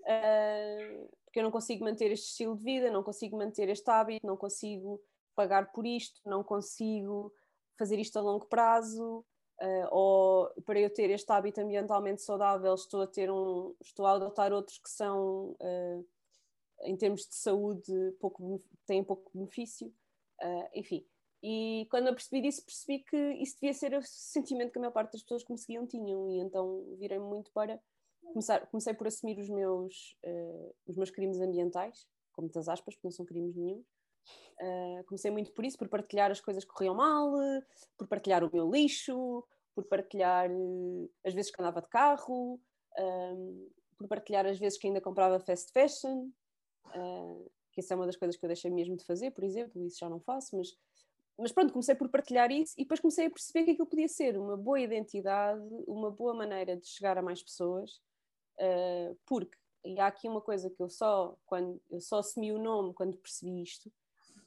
uh, 0.07 1.09
porque 1.25 1.39
eu 1.39 1.43
não 1.43 1.51
consigo 1.51 1.83
manter 1.83 2.11
este 2.11 2.29
estilo 2.29 2.55
de 2.55 2.63
vida, 2.63 2.89
não 2.89 3.03
consigo 3.03 3.37
manter 3.37 3.69
este 3.69 3.89
hábito, 3.89 4.25
não 4.25 4.37
consigo 4.37 5.01
pagar 5.35 5.71
por 5.71 5.85
isto, 5.85 6.21
não 6.25 6.43
consigo 6.43 7.31
fazer 7.77 7.99
isto 7.99 8.17
a 8.17 8.21
longo 8.21 8.45
prazo, 8.45 9.25
Uh, 9.59 9.87
ou 9.89 10.51
para 10.67 10.79
eu 10.79 10.87
ter 10.87 11.09
este 11.09 11.31
hábito 11.31 11.59
ambientalmente 11.59 12.21
saudável 12.21 12.75
estou 12.75 13.01
a 13.01 13.07
ter 13.07 13.31
um 13.31 13.75
estou 13.81 14.05
a 14.05 14.11
adotar 14.11 14.53
outros 14.53 14.77
que 14.77 14.87
são 14.87 15.57
uh, 15.59 16.07
em 16.83 16.95
termos 16.95 17.21
de 17.21 17.33
saúde 17.33 17.91
pouco 18.19 18.61
têm 18.85 19.03
pouco 19.03 19.31
benefício 19.33 19.91
enfim. 20.75 21.03
E 21.41 21.87
quando 21.89 22.05
eu 22.05 22.13
percebi 22.13 22.39
disso 22.39 22.63
percebi 22.63 22.99
que 22.99 23.17
isso 23.41 23.55
devia 23.59 23.73
ser 23.73 23.95
o 23.95 24.01
sentimento 24.03 24.71
que 24.71 24.77
a 24.77 24.81
maior 24.81 24.91
parte 24.91 25.13
das 25.13 25.23
pessoas 25.23 25.43
que 25.43 25.51
me 25.51 25.57
seguiam 25.57 25.87
tinham 25.87 26.29
e 26.29 26.37
então 26.37 26.95
virei 26.99 27.17
muito 27.17 27.51
para 27.51 27.81
começar 28.27 28.65
comecei 28.67 28.93
por 28.93 29.07
assumir 29.07 29.39
os 29.39 29.49
meus 29.49 30.17
os 30.87 30.95
meus 30.95 31.09
crimes 31.09 31.39
ambientais 31.39 32.07
com 32.33 32.43
muitas 32.43 32.69
aspas 32.69 32.93
porque 32.95 33.07
não 33.07 33.11
são 33.11 33.25
crimes 33.25 33.55
nenhum. 33.55 33.83
Uh, 34.61 35.03
comecei 35.05 35.31
muito 35.31 35.51
por 35.53 35.65
isso, 35.65 35.77
por 35.77 35.87
partilhar 35.87 36.29
as 36.31 36.41
coisas 36.41 36.63
que 36.63 36.71
corriam 36.71 36.95
mal, 36.95 37.31
por 37.97 38.07
partilhar 38.07 38.43
o 38.43 38.49
meu 38.51 38.69
lixo, 38.69 39.43
por 39.73 39.85
partilhar 39.85 40.49
uh, 40.51 41.11
as 41.25 41.33
vezes 41.33 41.51
que 41.51 41.61
andava 41.61 41.81
de 41.81 41.87
carro, 41.87 42.59
um, 42.99 43.69
por 43.97 44.07
partilhar 44.07 44.45
as 44.45 44.57
vezes 44.57 44.77
que 44.77 44.87
ainda 44.87 45.01
comprava 45.01 45.39
fast 45.39 45.71
fashion, 45.71 46.29
uh, 46.87 47.51
que 47.71 47.79
essa 47.79 47.93
é 47.93 47.95
uma 47.95 48.05
das 48.05 48.15
coisas 48.15 48.35
que 48.35 48.43
eu 48.43 48.47
deixei 48.47 48.71
mesmo 48.71 48.97
de 48.97 49.05
fazer, 49.05 49.31
por 49.31 49.43
exemplo, 49.43 49.83
isso 49.85 49.99
já 49.99 50.09
não 50.09 50.19
faço, 50.19 50.57
mas, 50.57 50.69
mas 51.37 51.51
pronto, 51.51 51.71
comecei 51.71 51.93
por 51.93 52.09
partilhar 52.09 52.51
isso 52.51 52.73
e 52.77 52.83
depois 52.83 52.99
comecei 52.99 53.27
a 53.27 53.29
perceber 53.29 53.65
que 53.65 53.71
aquilo 53.71 53.87
podia 53.87 54.07
ser 54.07 54.37
uma 54.37 54.57
boa 54.57 54.79
identidade, 54.79 55.61
uma 55.87 56.09
boa 56.09 56.33
maneira 56.33 56.75
de 56.75 56.87
chegar 56.87 57.17
a 57.17 57.21
mais 57.21 57.43
pessoas, 57.43 58.01
uh, 58.59 59.17
porque, 59.25 59.57
e 59.83 59.99
há 59.99 60.07
aqui 60.07 60.27
uma 60.27 60.41
coisa 60.41 60.69
que 60.69 60.81
eu 60.81 60.89
só, 60.89 61.37
quando, 61.45 61.81
eu 61.89 62.01
só 62.01 62.19
assumi 62.19 62.51
o 62.51 62.59
nome 62.59 62.93
quando 62.93 63.17
percebi 63.17 63.61
isto, 63.61 63.91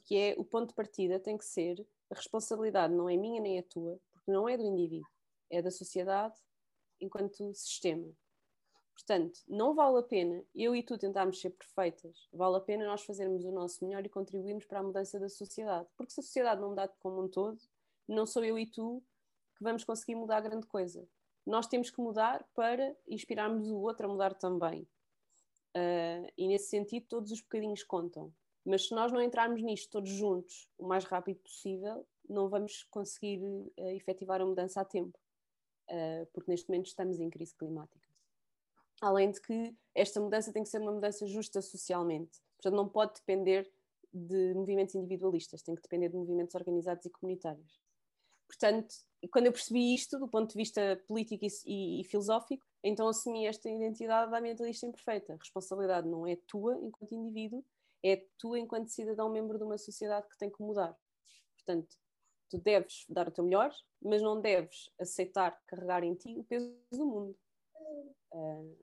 que 0.04 0.16
é 0.16 0.34
o 0.36 0.44
ponto 0.44 0.70
de 0.70 0.74
partida 0.74 1.18
tem 1.18 1.36
que 1.36 1.44
ser, 1.44 1.86
a 2.10 2.14
responsabilidade 2.14 2.92
não 2.92 3.08
é 3.08 3.16
minha 3.16 3.40
nem 3.40 3.58
é 3.58 3.62
tua, 3.62 4.00
porque 4.12 4.30
não 4.30 4.48
é 4.48 4.56
do 4.56 4.64
indivíduo, 4.64 5.08
é 5.48 5.62
da 5.62 5.70
sociedade 5.70 6.34
enquanto 7.00 7.54
sistema. 7.54 8.12
Portanto, 8.94 9.40
não 9.48 9.74
vale 9.74 9.98
a 9.98 10.02
pena 10.02 10.44
eu 10.54 10.76
e 10.76 10.82
tu 10.82 10.98
tentarmos 10.98 11.40
ser 11.40 11.50
perfeitas, 11.50 12.28
vale 12.32 12.56
a 12.56 12.60
pena 12.60 12.84
nós 12.84 13.02
fazermos 13.02 13.44
o 13.44 13.50
nosso 13.50 13.84
melhor 13.84 14.04
e 14.04 14.10
contribuirmos 14.10 14.66
para 14.66 14.80
a 14.80 14.82
mudança 14.82 15.18
da 15.18 15.28
sociedade. 15.28 15.88
Porque 15.96 16.12
se 16.12 16.20
a 16.20 16.22
sociedade 16.22 16.60
não 16.60 16.70
mudar 16.70 16.88
como 17.00 17.22
um 17.22 17.28
todo, 17.28 17.58
não 18.06 18.26
sou 18.26 18.44
eu 18.44 18.58
e 18.58 18.66
tu 18.66 19.02
que 19.56 19.64
vamos 19.64 19.84
conseguir 19.84 20.16
mudar 20.16 20.40
grande 20.40 20.66
coisa. 20.66 21.06
Nós 21.46 21.66
temos 21.66 21.90
que 21.90 22.00
mudar 22.00 22.44
para 22.54 22.96
inspirarmos 23.08 23.70
o 23.70 23.78
outro 23.78 24.06
a 24.06 24.08
mudar 24.08 24.34
também. 24.34 24.82
Uh, 25.76 26.30
e 26.36 26.48
nesse 26.48 26.68
sentido, 26.68 27.06
todos 27.08 27.30
os 27.30 27.40
bocadinhos 27.40 27.82
contam. 27.82 28.32
Mas 28.64 28.88
se 28.88 28.94
nós 28.94 29.10
não 29.10 29.22
entrarmos 29.22 29.62
nisto 29.62 29.90
todos 29.90 30.10
juntos 30.10 30.68
o 30.78 30.86
mais 30.86 31.04
rápido 31.04 31.38
possível, 31.40 32.06
não 32.28 32.48
vamos 32.48 32.84
conseguir 32.84 33.40
uh, 33.42 33.72
efetivar 33.90 34.40
a 34.40 34.46
mudança 34.46 34.80
a 34.80 34.84
tempo. 34.84 35.18
Uh, 35.88 36.26
porque 36.32 36.50
neste 36.50 36.68
momento 36.68 36.86
estamos 36.86 37.18
em 37.18 37.30
crise 37.30 37.54
climática. 37.54 38.08
Além 39.00 39.30
de 39.30 39.40
que 39.40 39.74
esta 39.94 40.20
mudança 40.20 40.52
tem 40.52 40.62
que 40.62 40.68
ser 40.68 40.80
uma 40.80 40.92
mudança 40.92 41.26
justa 41.26 41.62
socialmente. 41.62 42.40
Portanto, 42.56 42.76
não 42.76 42.88
pode 42.88 43.14
depender 43.14 43.70
de 44.12 44.52
movimentos 44.54 44.94
individualistas, 44.94 45.62
tem 45.62 45.74
que 45.74 45.82
depender 45.82 46.08
de 46.08 46.16
movimentos 46.16 46.54
organizados 46.54 47.06
e 47.06 47.10
comunitários. 47.10 47.80
Portanto, 48.50 48.92
quando 49.30 49.46
eu 49.46 49.52
percebi 49.52 49.94
isto 49.94 50.18
do 50.18 50.26
ponto 50.26 50.50
de 50.50 50.56
vista 50.56 51.00
político 51.06 51.46
e, 51.64 52.00
e, 52.00 52.04
filosófico, 52.04 52.66
então 52.82 53.06
assumi 53.06 53.46
esta 53.46 53.70
identidade 53.70 54.28
da 54.28 54.40
mentalista 54.40 54.86
imperfeita. 54.86 55.34
A 55.34 55.36
responsabilidade 55.36 56.08
não 56.08 56.26
é 56.26 56.36
tua 56.48 56.76
enquanto 56.82 57.14
indivíduo, 57.14 57.64
é 58.04 58.24
tua 58.36 58.58
enquanto 58.58 58.88
cidadão 58.88 59.30
membro 59.30 59.56
de 59.56 59.62
uma 59.62 59.78
sociedade 59.78 60.26
que 60.28 60.36
tem 60.36 60.50
que 60.50 60.60
mudar. 60.60 60.96
Portanto, 61.54 61.94
tu 62.50 62.58
deves 62.58 63.04
dar 63.08 63.28
o 63.28 63.30
teu 63.30 63.44
melhor, 63.44 63.72
mas 64.02 64.20
não 64.20 64.40
deves 64.40 64.90
aceitar 64.98 65.56
carregar 65.68 66.02
em 66.02 66.14
ti 66.14 66.36
o 66.36 66.42
peso 66.42 66.74
do 66.90 67.06
mundo. 67.06 67.38
Uh, 68.32 68.76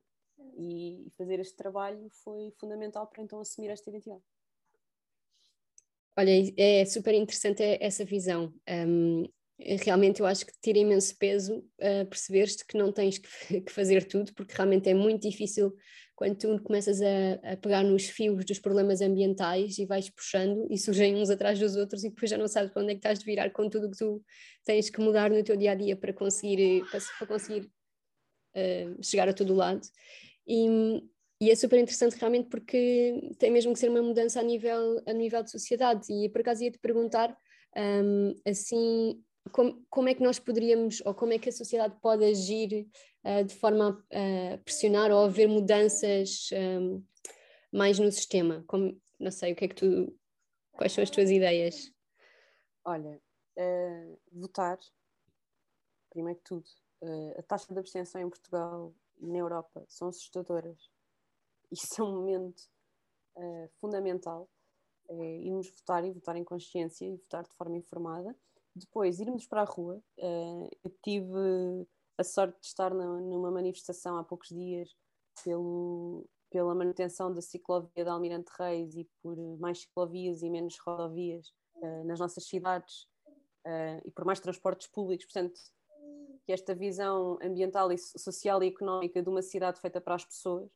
e 0.57 1.11
fazer 1.17 1.39
este 1.39 1.57
trabalho 1.57 2.07
foi 2.23 2.53
fundamental 2.57 3.05
para 3.07 3.21
então 3.21 3.41
assumir 3.41 3.69
esta 3.69 3.89
identidade. 3.89 4.23
Olha, 6.17 6.31
é 6.57 6.85
super 6.85 7.13
interessante 7.13 7.61
essa 7.79 8.03
visão. 8.03 8.51
Um, 8.67 9.29
realmente 9.59 10.19
eu 10.19 10.25
acho 10.25 10.45
que 10.45 10.53
tira 10.61 10.77
imenso 10.77 11.15
peso 11.17 11.57
uh, 11.57 12.05
perceber-te 12.07 12.65
que 12.65 12.77
não 12.77 12.91
tens 12.91 13.17
que, 13.17 13.27
que, 13.61 13.71
fazer 13.71 14.05
tudo, 14.05 14.33
porque 14.33 14.53
realmente 14.53 14.89
é 14.89 14.93
muito 14.93 15.27
difícil 15.27 15.73
quando 16.15 16.35
tu 16.35 16.63
começas 16.63 16.99
a, 16.99 17.53
a, 17.53 17.57
pegar 17.57 17.83
nos 17.83 18.09
fios 18.09 18.43
dos 18.43 18.59
problemas 18.59 19.01
ambientais 19.01 19.77
e 19.77 19.85
vais 19.85 20.09
puxando 20.09 20.67
e 20.69 20.77
surgem 20.77 21.15
uns 21.15 21.29
atrás 21.29 21.59
dos 21.59 21.75
outros 21.75 22.03
e 22.03 22.09
depois 22.09 22.29
já 22.29 22.37
não 22.37 22.47
sabes 22.47 22.71
para 22.71 22.81
onde 22.81 22.91
é 22.91 22.95
que 22.95 22.99
estás 22.99 23.19
de 23.19 23.25
virar 23.25 23.51
com 23.51 23.69
tudo 23.69 23.91
que 23.91 23.97
tu 23.97 24.23
tens 24.65 24.89
que 24.89 24.99
mudar 24.99 25.29
no 25.29 25.43
teu 25.43 25.55
dia 25.55 25.71
a 25.71 25.75
dia 25.75 25.95
para 25.95 26.11
conseguir, 26.13 26.83
para, 26.89 26.99
para 27.19 27.27
conseguir 27.27 27.69
uh, 28.55 29.03
chegar 29.03 29.29
a 29.29 29.33
todo 29.33 29.53
lado. 29.53 29.81
E, 30.47 31.03
e 31.39 31.51
é 31.51 31.55
super 31.55 31.77
interessante 31.77 32.15
realmente 32.15 32.49
porque 32.49 33.31
tem 33.37 33.51
mesmo 33.51 33.73
que 33.73 33.79
ser 33.79 33.89
uma 33.89 34.01
mudança 34.01 34.39
a 34.39 34.43
nível, 34.43 35.01
a 35.05 35.13
nível 35.13 35.43
de 35.43 35.51
sociedade. 35.51 36.11
E 36.11 36.29
por 36.29 36.41
acaso 36.41 36.63
ia 36.63 36.71
te 36.71 36.79
perguntar 36.79 37.37
um, 37.77 38.33
assim. 38.45 39.21
Como, 39.49 39.85
como 39.89 40.09
é 40.09 40.13
que 40.13 40.23
nós 40.23 40.39
poderíamos, 40.39 41.01
ou 41.05 41.13
como 41.13 41.33
é 41.33 41.39
que 41.39 41.49
a 41.49 41.51
sociedade 41.51 41.95
pode 42.01 42.23
agir 42.23 42.87
uh, 43.23 43.43
de 43.43 43.53
forma 43.55 44.05
a 44.11 44.55
uh, 44.55 44.63
pressionar 44.63 45.11
ou 45.11 45.25
haver 45.25 45.47
mudanças 45.47 46.49
um, 46.53 47.03
mais 47.71 47.99
no 47.99 48.11
sistema? 48.11 48.63
Como, 48.67 48.99
não 49.19 49.31
sei, 49.31 49.53
o 49.53 49.55
que 49.55 49.65
é 49.65 49.67
que 49.67 49.75
tu, 49.75 50.17
quais 50.73 50.91
são 50.91 51.03
as 51.03 51.09
tuas 51.09 51.29
ideias? 51.29 51.91
Olha, 52.85 53.21
uh, 53.57 54.19
votar, 54.31 54.79
primeiro 56.09 56.39
que 56.39 56.45
tudo, 56.45 56.65
uh, 57.01 57.39
a 57.39 57.43
taxa 57.43 57.73
de 57.73 57.79
abstenção 57.79 58.21
em 58.21 58.29
Portugal 58.29 58.93
na 59.19 59.37
Europa 59.37 59.85
são 59.87 60.07
assustadoras. 60.07 60.89
Isso 61.71 62.01
é 62.01 62.03
um 62.03 62.15
momento 62.15 62.63
fundamental. 63.79 64.49
É 65.09 65.13
irmos 65.13 65.69
votar 65.69 66.03
e 66.03 66.11
votar 66.11 66.35
em 66.35 66.43
consciência 66.43 67.05
e 67.05 67.15
votar 67.15 67.43
de 67.43 67.53
forma 67.53 67.77
informada. 67.77 68.35
Depois, 68.77 69.19
irmos 69.19 69.47
para 69.47 69.61
a 69.61 69.65
rua. 69.65 70.01
Uh, 70.19 70.69
eu 70.83 70.91
tive 71.03 71.87
a 72.17 72.23
sorte 72.23 72.59
de 72.61 72.67
estar 72.67 72.93
numa 72.93 73.51
manifestação 73.51 74.17
há 74.17 74.23
poucos 74.23 74.49
dias 74.49 74.95
pelo, 75.43 76.27
pela 76.49 76.75
manutenção 76.75 77.33
da 77.33 77.41
ciclovia 77.41 78.03
de 78.03 78.09
Almirante 78.09 78.51
Reis 78.57 78.95
e 78.95 79.07
por 79.21 79.35
mais 79.59 79.81
ciclovias 79.81 80.41
e 80.41 80.49
menos 80.49 80.77
rodovias 80.79 81.47
uh, 81.75 82.03
nas 82.05 82.19
nossas 82.19 82.45
cidades 82.45 83.03
uh, 83.65 84.01
e 84.05 84.11
por 84.11 84.25
mais 84.25 84.39
transportes 84.39 84.87
públicos. 84.87 85.25
Portanto, 85.25 85.59
que 86.45 86.53
esta 86.53 86.73
visão 86.73 87.37
ambiental 87.41 87.91
e 87.91 87.97
social 87.97 88.63
e 88.63 88.67
económica 88.67 89.21
de 89.21 89.29
uma 89.29 89.41
cidade 89.41 89.81
feita 89.81 89.99
para 89.99 90.15
as 90.15 90.23
pessoas. 90.23 90.71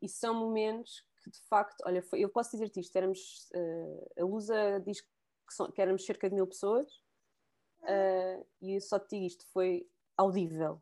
E 0.00 0.08
são 0.08 0.32
momentos 0.32 1.04
que, 1.22 1.30
de 1.30 1.40
facto, 1.50 1.82
olha, 1.84 2.02
eu 2.14 2.30
posso 2.30 2.52
dizer-te 2.52 2.80
isto: 2.80 2.96
éramos, 2.96 3.50
a 4.18 4.24
Lusa 4.24 4.80
diz 4.86 5.02
que, 5.02 5.08
são, 5.52 5.70
que, 5.70 5.80
éramos 5.80 6.04
cerca 6.04 6.28
de 6.28 6.34
mil 6.34 6.46
pessoas, 6.46 6.86
uh, 7.82 8.46
e 8.62 8.74
eu 8.76 8.80
só 8.80 8.98
te 8.98 9.16
digo 9.16 9.26
isto: 9.26 9.46
foi 9.52 9.88
audível, 10.16 10.80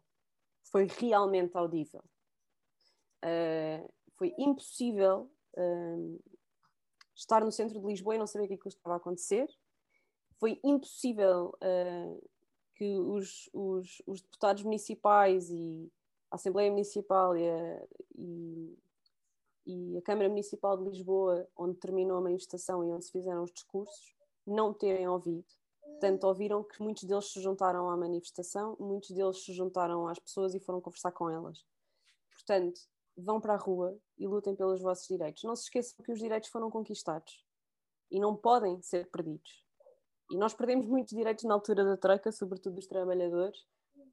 foi 0.64 0.86
realmente 0.86 1.56
audível. 1.56 2.02
foi 4.16 4.34
impossível 4.38 5.30
estar 7.14 7.44
no 7.44 7.52
centro 7.52 7.80
de 7.80 7.86
Lisboa 7.86 8.14
e 8.14 8.18
não 8.18 8.26
saber 8.26 8.44
o 8.44 8.48
que, 8.48 8.54
é 8.54 8.56
que 8.56 8.68
estava 8.68 8.94
a 8.94 8.98
acontecer. 8.98 9.48
Foi 10.38 10.60
impossível 10.64 11.56
que 12.74 12.98
os, 12.98 13.48
os, 13.52 14.02
os 14.06 14.20
deputados 14.22 14.62
municipais 14.62 15.50
e 15.50 15.90
a 16.30 16.36
Assembleia 16.36 16.70
Municipal 16.70 17.36
e 17.36 17.48
a, 17.48 17.86
e, 18.16 18.78
e 19.66 19.98
a, 19.98 20.02
Câmara 20.02 20.28
Municipal 20.28 20.76
de 20.76 20.84
Lisboa, 20.84 21.46
onde 21.56 21.78
terminou 21.78 22.16
a 22.16 22.20
manifestação 22.20 22.82
e 22.82 22.90
onde 22.90 23.04
se 23.04 23.12
fizeram 23.12 23.44
os 23.44 23.52
discursos, 23.52 24.14
não 24.46 24.72
terem 24.72 25.08
ouvido. 25.08 25.46
Portanto, 25.82 26.24
ouviram 26.24 26.64
que 26.64 26.82
muitos 26.82 27.04
deles 27.04 27.32
se 27.32 27.40
juntaram 27.40 27.88
à 27.88 27.96
manifestação, 27.96 28.76
muitos 28.80 29.10
deles 29.10 29.44
se 29.44 29.52
juntaram 29.52 30.08
às 30.08 30.18
pessoas 30.18 30.54
e 30.54 30.60
foram 30.60 30.80
conversar 30.80 31.12
com 31.12 31.30
elas. 31.30 31.64
Portanto, 32.32 32.80
vão 33.16 33.40
para 33.40 33.54
a 33.54 33.56
rua 33.56 33.96
e 34.18 34.26
lutem 34.26 34.54
pelos 34.54 34.80
vossos 34.80 35.06
direitos. 35.06 35.44
Não 35.44 35.54
se 35.54 35.64
esqueçam 35.64 36.04
que 36.04 36.12
os 36.12 36.18
direitos 36.18 36.50
foram 36.50 36.70
conquistados 36.70 37.44
e 38.10 38.18
não 38.18 38.36
podem 38.36 38.80
ser 38.82 39.08
perdidos. 39.10 39.64
E 40.30 40.36
nós 40.36 40.54
perdemos 40.54 40.86
muitos 40.86 41.14
direitos 41.14 41.44
na 41.44 41.54
altura 41.54 41.84
da 41.84 41.96
troika, 41.96 42.32
sobretudo 42.32 42.76
dos 42.76 42.86
trabalhadores, 42.86 43.66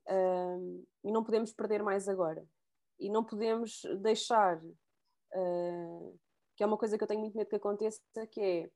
um, 0.09 0.85
e 1.03 1.11
não 1.11 1.23
podemos 1.23 1.53
perder 1.53 1.81
mais 1.81 2.07
agora. 2.07 2.45
E 2.99 3.09
não 3.09 3.23
podemos 3.23 3.81
deixar, 4.01 4.61
uh, 4.61 6.19
que 6.55 6.63
é 6.63 6.65
uma 6.65 6.77
coisa 6.77 6.97
que 6.97 7.03
eu 7.03 7.07
tenho 7.07 7.21
muito 7.21 7.37
medo 7.37 7.49
que 7.49 7.55
aconteça, 7.55 8.01
que 8.31 8.41
é 8.41 8.71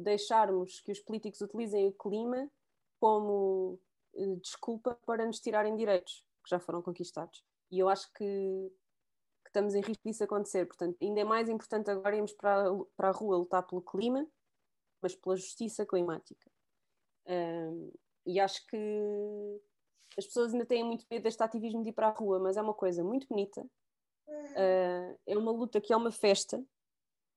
deixarmos 0.00 0.80
que 0.80 0.92
os 0.92 1.00
políticos 1.00 1.40
utilizem 1.40 1.86
o 1.86 1.92
clima 1.92 2.50
como 2.98 3.78
uh, 4.14 4.36
desculpa 4.36 4.98
para 5.06 5.26
nos 5.26 5.40
tirarem 5.40 5.76
direitos 5.76 6.24
que 6.42 6.50
já 6.50 6.58
foram 6.58 6.82
conquistados. 6.82 7.44
E 7.70 7.78
eu 7.78 7.88
acho 7.88 8.12
que, 8.12 8.24
que 8.24 9.48
estamos 9.48 9.74
em 9.74 9.80
risco 9.80 10.02
disso 10.04 10.24
acontecer. 10.24 10.66
Portanto, 10.66 10.96
ainda 11.00 11.20
é 11.20 11.24
mais 11.24 11.48
importante 11.48 11.90
agora 11.90 12.16
irmos 12.16 12.32
para, 12.32 12.64
para 12.96 13.08
a 13.08 13.12
rua 13.12 13.36
lutar 13.36 13.66
pelo 13.66 13.82
clima, 13.82 14.26
mas 15.00 15.14
pela 15.14 15.36
justiça 15.36 15.86
climática. 15.86 16.50
Um, 17.26 17.92
e 18.26 18.40
acho 18.40 18.66
que 18.66 19.60
as 20.18 20.26
pessoas 20.26 20.52
ainda 20.52 20.66
têm 20.66 20.84
muito 20.84 21.06
medo 21.10 21.22
deste 21.22 21.42
ativismo 21.42 21.82
de 21.82 21.90
ir 21.90 21.92
para 21.92 22.08
a 22.08 22.12
rua, 22.12 22.38
mas 22.38 22.56
é 22.56 22.62
uma 22.62 22.74
coisa 22.74 23.02
muito 23.04 23.26
bonita. 23.28 23.62
Uh, 24.28 25.18
é 25.26 25.36
uma 25.36 25.52
luta 25.52 25.80
que 25.80 25.92
é 25.92 25.96
uma 25.96 26.10
festa. 26.10 26.62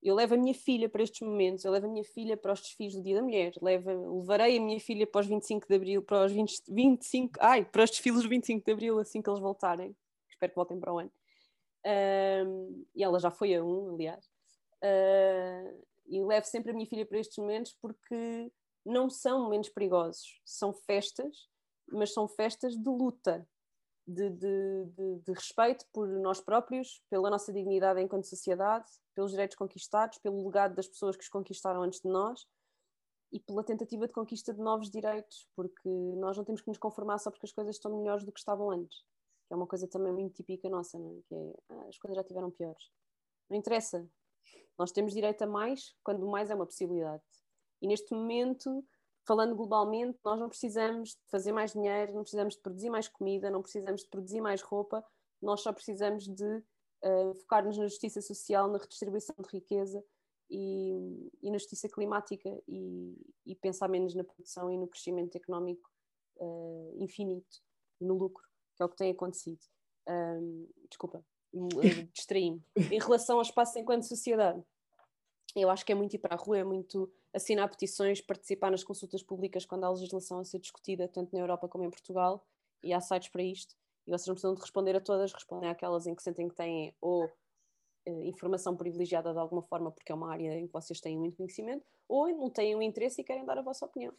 Eu 0.04 0.16
levo 0.16 0.34
a 0.34 0.38
minha 0.38 0.54
filha 0.54 0.90
para 0.90 1.02
estes 1.02 1.22
momentos, 1.26 1.64
eu 1.64 1.72
levo 1.72 1.86
a 1.86 1.90
minha 1.90 2.04
filha 2.04 2.36
para 2.36 2.52
os 2.52 2.60
desfiles 2.60 2.94
do 2.94 3.02
Dia 3.02 3.16
da 3.16 3.22
Mulher, 3.22 3.54
levo, 3.62 4.20
levarei 4.20 4.58
a 4.58 4.62
minha 4.62 4.80
filha 4.80 5.08
para 5.08 5.22
os 5.22 5.28
25 5.28 5.66
de 5.66 5.76
Abril, 5.76 6.02
para 6.04 6.26
os 6.26 6.32
20, 6.34 6.64
25, 6.68 7.40
ai, 7.40 7.64
para 7.64 7.84
os 7.84 7.90
desfiles 7.90 8.22
do 8.22 8.28
25 8.30 8.66
de 8.66 8.72
Abril 8.72 9.00
assim 9.00 9.22
que 9.22 9.30
eles 9.30 9.40
voltarem. 9.40 9.96
Espero 10.30 10.52
que 10.52 10.56
voltem 10.58 10.80
para 10.80 10.94
o 10.94 11.00
ano. 11.00 11.12
Uh, 11.86 12.86
e 12.94 13.02
ela 13.04 13.18
já 13.18 13.32
foi 13.32 13.56
a 13.56 13.64
um, 13.64 13.94
aliás. 13.94 14.26
Uh, 14.84 15.82
e 16.06 16.22
levo 16.22 16.46
sempre 16.46 16.72
a 16.72 16.74
minha 16.74 16.86
filha 16.86 17.06
para 17.06 17.20
estes 17.20 17.38
momentos 17.38 17.74
porque 17.82 18.52
não 18.86 19.10
são 19.10 19.44
momentos 19.44 19.70
perigosos, 19.70 20.42
são 20.44 20.74
festas, 20.74 21.48
mas 21.90 22.14
são 22.14 22.28
festas 22.28 22.76
de 22.76 22.90
luta. 22.90 23.48
De, 24.06 24.30
de, 24.30 24.86
de, 24.86 25.20
de, 25.20 25.32
respeito 25.32 25.86
por 25.94 26.08
nós 26.08 26.42
próprios, 26.42 27.02
pela 27.10 27.30
nossa 27.30 27.54
dignidade 27.54 28.02
enquanto 28.02 28.28
sociedade, 28.28 28.86
pelos 29.16 29.32
direitos 29.32 29.56
conquistados, 29.56 30.18
pelo 30.18 30.46
legado 30.46 30.76
das 30.76 30.88
pessoas 30.88 31.16
que 31.16 31.24
os 31.24 31.30
conquistaram 31.30 31.84
antes 31.84 32.02
de 32.02 32.10
nós 32.10 32.46
e 33.32 33.40
pela 33.40 33.64
tentativa 33.64 34.06
de 34.06 34.14
conquista 34.14 34.54
de 34.54 34.60
novos 34.60 34.92
direitos, 34.92 35.48
porque 35.56 35.90
nós 36.18 36.38
não 36.38 36.44
temos 36.44 36.62
que 36.62 36.68
nos 36.68 36.78
conformar 36.78 37.18
só 37.18 37.32
porque 37.32 37.46
as 37.46 37.52
coisas 37.52 37.76
estão 37.76 37.98
melhores 37.98 38.24
do 38.24 38.32
que 38.32 38.40
estavam 38.40 38.70
antes, 38.70 39.00
que 39.48 39.54
é 39.54 39.56
uma 39.56 39.66
coisa 39.66 39.88
também 39.88 40.14
muito 40.14 40.36
típica 40.36 40.70
nossa, 40.70 41.00
não 41.00 41.18
é? 41.18 41.22
que 41.28 41.36
é, 41.36 41.54
ah, 41.70 41.86
as 41.88 41.98
coisas 41.98 42.16
já 42.16 42.24
tiveram 42.24 42.52
piores. 42.52 42.92
Não 43.50 43.58
interessa, 43.58 44.08
nós 44.78 44.92
temos 44.92 45.14
direito 45.14 45.42
a 45.44 45.48
mais 45.48 45.96
quando 46.04 46.28
mais 46.28 46.50
é 46.52 46.56
uma 46.56 46.66
possibilidade. 46.66 47.24
E 47.82 47.88
neste 47.88 48.14
momento 48.14 48.86
falando 49.26 49.56
globalmente, 49.56 50.20
nós 50.24 50.40
não 50.40 50.50
precisamos 50.50 51.10
de 51.10 51.30
fazer 51.30 51.52
mais 51.52 51.74
dinheiro, 51.74 52.14
não 52.14 52.22
precisamos 52.22 52.56
de 52.56 52.62
produzir 52.62 52.90
mais 52.90 53.08
comida, 53.08 53.50
não 53.50 53.62
precisamos 53.62 54.02
de 54.02 54.10
produzir 54.10 54.42
mais 54.42 54.62
roupa, 54.62 55.06
nós 55.42 55.62
só 55.62 55.72
precisamos 55.72 56.28
de 56.28 56.58
uh, 57.04 57.34
focar-nos 57.42 57.78
na 57.78 57.88
justiça 57.88 58.22
social, 58.22 58.70
na 58.70 58.78
redistribuição 58.78 59.36
de 59.40 59.50
riqueza 59.50 60.04
e, 60.50 61.32
e 61.42 61.52
na 61.52 61.58
justiça 61.58 61.88
climática 61.90 62.50
e, 62.68 63.16
e, 63.46 63.56
pensar 63.56 63.88
menos 63.88 64.14
na 64.14 64.24
produção 64.24 64.72
e 64.72 64.78
no 64.78 64.88
crescimento 64.88 65.36
económico 65.36 65.90
uh, 66.38 66.96
infinito 67.00 67.62
e 68.00 68.06
no 68.06 68.16
lucro, 68.16 68.44
que 68.76 68.84
é 68.84 68.86
o 68.86 68.90
que 68.90 68.98
tem 68.98 69.12
acontecido. 69.12 69.60
Um, 70.08 70.68
desculpa, 70.90 71.26
distraí-me. 72.14 72.62
Em 72.92 73.00
relação 73.00 73.38
ao 73.38 73.42
espaço 73.42 73.80
enquanto 73.80 74.04
sociedade, 74.04 74.62
eu 75.56 75.70
acho 75.70 75.86
que 75.86 75.92
é 75.92 75.96
muito 75.96 76.16
ir 76.16 76.20
para 76.20 76.36
a 76.36 76.38
rua, 76.38 76.58
é 76.58 76.64
muito 76.64 77.12
assinar 77.34 77.70
petições, 77.70 78.22
participar 78.22 78.72
nas 78.72 78.84
consultas 78.84 79.22
públicas 79.22 79.66
quando 79.66 79.84
há 79.84 79.90
legislação 79.90 80.40
a 80.40 80.44
ser 80.44 80.60
discutida, 80.60 81.08
tanto 81.08 81.34
na 81.34 81.42
Europa 81.42 81.68
como 81.68 81.84
em 81.84 81.90
Portugal, 81.90 82.46
e 82.84 82.94
há 82.94 83.00
sites 83.00 83.30
para 83.30 83.44
isto, 83.44 83.76
e 84.06 84.12
vocês 84.12 84.28
não 84.28 84.36
precisam 84.36 84.56
de 84.56 84.62
responder 84.62 84.96
a 84.96 85.02
todas, 85.02 85.32
respondem 85.32 85.70
àquelas 85.70 86.08
em 86.08 86.16
que 86.16 86.24
sentem 86.24 86.50
que 86.50 86.56
têm 86.56 86.94
ou 87.00 87.26
uh, 87.26 88.24
informação 88.24 88.76
privilegiada 88.76 89.32
de 89.32 89.40
alguma 89.40 89.62
forma, 89.62 89.92
porque 89.92 90.12
é 90.12 90.16
uma 90.16 90.32
área 90.32 90.60
em 90.60 90.68
que 90.68 90.74
vocês 90.74 91.00
têm 91.00 91.18
muito 91.18 91.38
conhecimento, 91.38 91.86
ou 92.08 92.28
não 92.30 92.50
têm 92.50 92.76
um 92.76 92.82
interesse 92.82 93.22
e 93.22 93.24
querem 93.24 93.46
dar 93.46 93.58
a 93.58 93.62
vossa 93.62 93.86
opinião. 93.86 94.14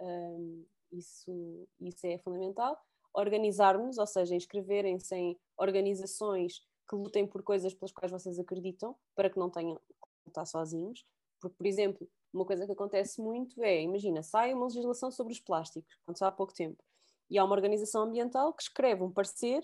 Um, 0.00 0.64
isso, 0.92 1.66
isso 1.80 2.06
é 2.06 2.18
fundamental. 2.18 2.76
Organizarmos, 3.14 3.98
ou 3.98 4.06
seja, 4.06 4.34
inscreverem-se 4.34 5.14
em 5.14 5.38
organizações 5.56 6.60
que 6.88 6.96
lutem 6.96 7.26
por 7.26 7.42
coisas 7.42 7.72
pelas 7.72 7.92
quais 7.92 8.10
vocês 8.10 8.38
acreditam, 8.38 8.94
para 9.14 9.30
que 9.30 9.38
não 9.38 9.48
tenham 9.48 9.80
lutar 10.26 10.46
sozinhos. 10.46 11.04
Porque, 11.40 11.56
por 11.56 11.66
exemplo, 11.66 12.08
uma 12.32 12.46
coisa 12.46 12.64
que 12.66 12.72
acontece 12.72 13.20
muito 13.20 13.62
é, 13.62 13.82
imagina, 13.82 14.22
sai 14.22 14.54
uma 14.54 14.66
legislação 14.66 15.10
sobre 15.10 15.32
os 15.32 15.40
plásticos, 15.40 15.98
aconteceu 16.02 16.26
há 16.26 16.32
pouco 16.32 16.54
tempo, 16.54 16.82
e 17.28 17.38
há 17.38 17.44
uma 17.44 17.54
organização 17.54 18.02
ambiental 18.02 18.52
que 18.52 18.62
escreve 18.62 19.02
um 19.02 19.10
parecer 19.10 19.62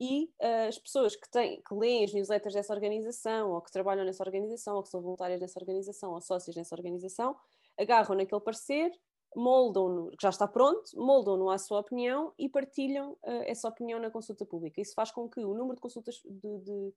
e 0.00 0.24
uh, 0.42 0.68
as 0.68 0.78
pessoas 0.78 1.14
que, 1.14 1.30
têm, 1.30 1.62
que 1.62 1.74
leem 1.74 2.04
as 2.04 2.12
newsletters 2.12 2.54
dessa 2.54 2.74
organização, 2.74 3.52
ou 3.52 3.60
que 3.60 3.70
trabalham 3.70 4.04
nessa 4.04 4.24
organização, 4.24 4.76
ou 4.76 4.82
que 4.82 4.88
são 4.88 5.00
voluntárias 5.00 5.40
nessa 5.40 5.58
organização, 5.58 6.12
ou 6.12 6.20
sócios 6.20 6.56
nessa 6.56 6.74
organização, 6.74 7.36
agarram 7.78 8.16
naquele 8.16 8.40
parecer, 8.40 8.90
moldam-no, 9.36 10.10
que 10.10 10.22
já 10.22 10.30
está 10.30 10.48
pronto, 10.48 10.90
moldam-no 10.94 11.50
à 11.50 11.58
sua 11.58 11.80
opinião 11.80 12.32
e 12.38 12.48
partilham 12.48 13.12
uh, 13.12 13.42
essa 13.46 13.68
opinião 13.68 14.00
na 14.00 14.10
consulta 14.10 14.44
pública. 14.44 14.80
Isso 14.80 14.94
faz 14.94 15.10
com 15.10 15.28
que 15.28 15.40
o 15.40 15.54
número 15.54 15.76
de 15.76 15.80
consultas 15.80 16.20
de, 16.24 16.58
de 16.58 16.92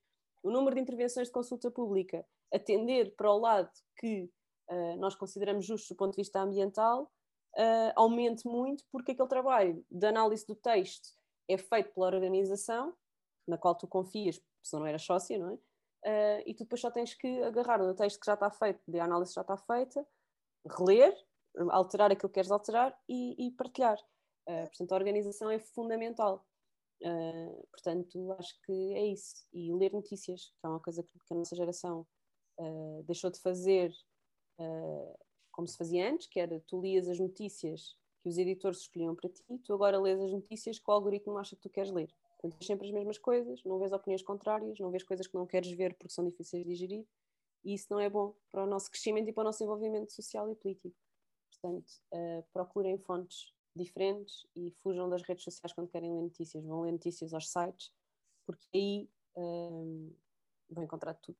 o 0.47 0.51
número 0.51 0.75
de 0.75 0.81
intervenções 0.81 1.27
de 1.27 1.33
consulta 1.33 1.69
pública 1.69 2.25
atender 2.53 3.13
para 3.17 3.29
o 3.29 3.37
lado 3.37 3.69
que 3.97 4.31
uh, 4.69 4.95
nós 4.97 5.13
consideramos 5.13 5.65
justo 5.65 5.93
do 5.93 5.97
ponto 5.97 6.11
de 6.11 6.21
vista 6.21 6.39
ambiental, 6.39 7.11
uh, 7.57 7.91
aumente 7.97 8.47
muito, 8.47 8.85
porque 8.89 9.11
aquele 9.11 9.27
trabalho 9.27 9.85
de 9.91 10.07
análise 10.07 10.47
do 10.47 10.55
texto 10.55 11.09
é 11.49 11.57
feito 11.57 11.93
pela 11.93 12.07
organização, 12.07 12.95
na 13.45 13.57
qual 13.57 13.75
tu 13.75 13.87
confias, 13.87 14.41
se 14.63 14.77
não 14.77 14.85
eras 14.85 15.03
sócia, 15.03 15.37
não 15.37 15.51
é? 15.51 15.53
Uh, 16.05 16.43
e 16.45 16.53
tu 16.53 16.63
depois 16.63 16.79
só 16.79 16.89
tens 16.89 17.13
que 17.13 17.43
agarrar 17.43 17.79
no 17.79 17.93
texto 17.93 18.17
que 18.17 18.25
já 18.25 18.35
está 18.35 18.49
feito, 18.49 18.79
de 18.87 18.99
análise 19.01 19.33
já 19.33 19.41
está 19.41 19.57
feita, 19.57 20.07
reler, 20.79 21.13
alterar 21.71 22.09
aquilo 22.09 22.29
que 22.29 22.35
queres 22.35 22.51
alterar 22.51 22.97
e, 23.09 23.47
e 23.47 23.51
partilhar. 23.51 23.99
Uh, 24.47 24.63
portanto, 24.69 24.91
a 24.93 24.95
organização 24.95 25.51
é 25.51 25.59
fundamental. 25.59 26.45
Uh, 27.01 27.67
portanto, 27.71 28.31
acho 28.39 28.59
que 28.65 28.93
é 28.93 29.05
isso. 29.07 29.45
E 29.53 29.73
ler 29.73 29.93
notícias, 29.93 30.51
que 30.59 30.65
é 30.65 30.69
uma 30.69 30.79
coisa 30.79 31.03
que, 31.03 31.11
que 31.11 31.33
a 31.33 31.37
nossa 31.37 31.55
geração 31.55 32.05
deixou 33.05 33.29
de 33.29 33.39
fazer 33.39 33.93
uh, 34.59 35.17
como 35.51 35.67
se 35.67 35.77
fazia 35.77 36.11
antes, 36.11 36.27
que 36.27 36.39
era 36.39 36.59
tu 36.67 36.79
lias 36.81 37.07
as 37.07 37.19
notícias 37.19 37.95
que 38.21 38.29
os 38.29 38.37
editores 38.37 38.81
escolhiam 38.81 39.15
para 39.15 39.29
ti, 39.29 39.43
tu 39.63 39.73
agora 39.73 39.99
lês 39.99 40.19
as 40.19 40.31
notícias 40.31 40.79
que 40.79 40.89
o 40.89 40.93
algoritmo 40.93 41.37
acha 41.37 41.55
que 41.55 41.61
tu 41.61 41.69
queres 41.69 41.91
ler. 41.91 42.13
Portanto, 42.39 42.63
sempre 42.63 42.87
as 42.87 42.93
mesmas 42.93 43.17
coisas, 43.17 43.63
não 43.63 43.79
vês 43.79 43.91
opiniões 43.91 44.21
contrárias, 44.21 44.79
não 44.79 44.91
vês 44.91 45.03
coisas 45.03 45.25
que 45.25 45.35
não 45.35 45.47
queres 45.47 45.71
ver 45.71 45.95
porque 45.95 46.13
são 46.13 46.23
difíceis 46.23 46.63
de 46.63 46.69
digerir, 46.69 47.05
e 47.63 47.73
isso 47.73 47.87
não 47.89 47.99
é 47.99 48.09
bom 48.09 48.35
para 48.51 48.63
o 48.63 48.67
nosso 48.67 48.91
crescimento 48.91 49.29
e 49.29 49.33
para 49.33 49.41
o 49.41 49.45
nosso 49.45 49.63
envolvimento 49.63 50.11
social 50.11 50.49
e 50.51 50.55
político. 50.55 50.95
Portanto, 51.49 51.89
uh, 52.13 52.43
procurem 52.53 52.97
fontes 52.99 53.51
diferentes 53.77 54.45
e 54.55 54.71
fujam 54.81 55.09
das 55.09 55.21
redes 55.21 55.43
sociais 55.43 55.73
quando 55.73 55.89
querem 55.89 56.11
ler 56.11 56.21
notícias. 56.21 56.63
Vão 56.63 56.81
ler 56.81 56.91
notícias 56.91 57.33
aos 57.33 57.49
sites, 57.49 57.91
porque 58.45 58.65
aí 58.73 59.09
uh, 59.35 60.15
vão 60.69 60.83
encontrar 60.83 61.13
tudo. 61.15 61.37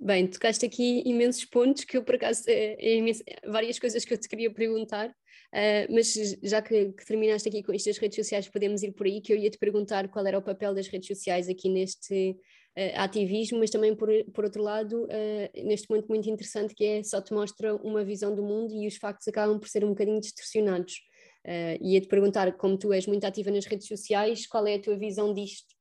Bem, 0.00 0.28
tocaste 0.28 0.64
aqui 0.64 1.02
imensos 1.04 1.44
pontos 1.44 1.84
que 1.84 1.96
eu, 1.96 2.04
por 2.04 2.14
acaso, 2.14 2.44
é, 2.46 2.76
é 2.78 3.50
várias 3.50 3.80
coisas 3.80 4.04
que 4.04 4.14
eu 4.14 4.18
te 4.18 4.28
queria 4.28 4.52
perguntar, 4.52 5.08
uh, 5.10 5.92
mas 5.92 6.14
já 6.40 6.62
que, 6.62 6.92
que, 6.92 7.04
terminaste 7.04 7.48
aqui 7.48 7.64
com 7.64 7.72
isto 7.72 7.86
das 7.86 7.98
redes 7.98 8.14
sociais, 8.14 8.48
podemos 8.48 8.84
ir 8.84 8.92
por 8.92 9.06
aí, 9.06 9.20
que 9.20 9.32
eu 9.32 9.36
ia 9.36 9.50
te 9.50 9.58
perguntar 9.58 10.08
qual 10.08 10.24
era 10.24 10.38
o 10.38 10.42
papel 10.42 10.72
das 10.72 10.86
redes 10.86 11.08
sociais 11.08 11.48
aqui 11.48 11.68
neste 11.68 12.36
ativismo, 12.94 13.58
mas 13.58 13.70
também, 13.70 13.94
por, 13.94 14.08
por 14.32 14.44
outro 14.44 14.62
lado, 14.62 15.04
uh, 15.04 15.64
neste 15.66 15.88
momento 15.88 16.08
muito 16.08 16.28
interessante, 16.28 16.74
que 16.74 16.84
é 16.84 17.02
só 17.02 17.20
te 17.20 17.32
mostra 17.32 17.74
uma 17.76 18.04
visão 18.04 18.34
do 18.34 18.42
mundo 18.42 18.72
e 18.74 18.86
os 18.86 18.96
factos 18.96 19.26
acabam 19.28 19.58
por 19.58 19.68
ser 19.68 19.84
um 19.84 19.90
bocadinho 19.90 20.20
distorcionados. 20.20 20.94
Uh, 21.44 21.82
ia-te 21.82 22.08
perguntar, 22.08 22.56
como 22.56 22.78
tu 22.78 22.92
és 22.92 23.06
muito 23.06 23.24
ativa 23.24 23.50
nas 23.50 23.66
redes 23.66 23.86
sociais, 23.86 24.46
qual 24.46 24.66
é 24.66 24.74
a 24.74 24.82
tua 24.82 24.96
visão 24.96 25.32
disto? 25.32 25.74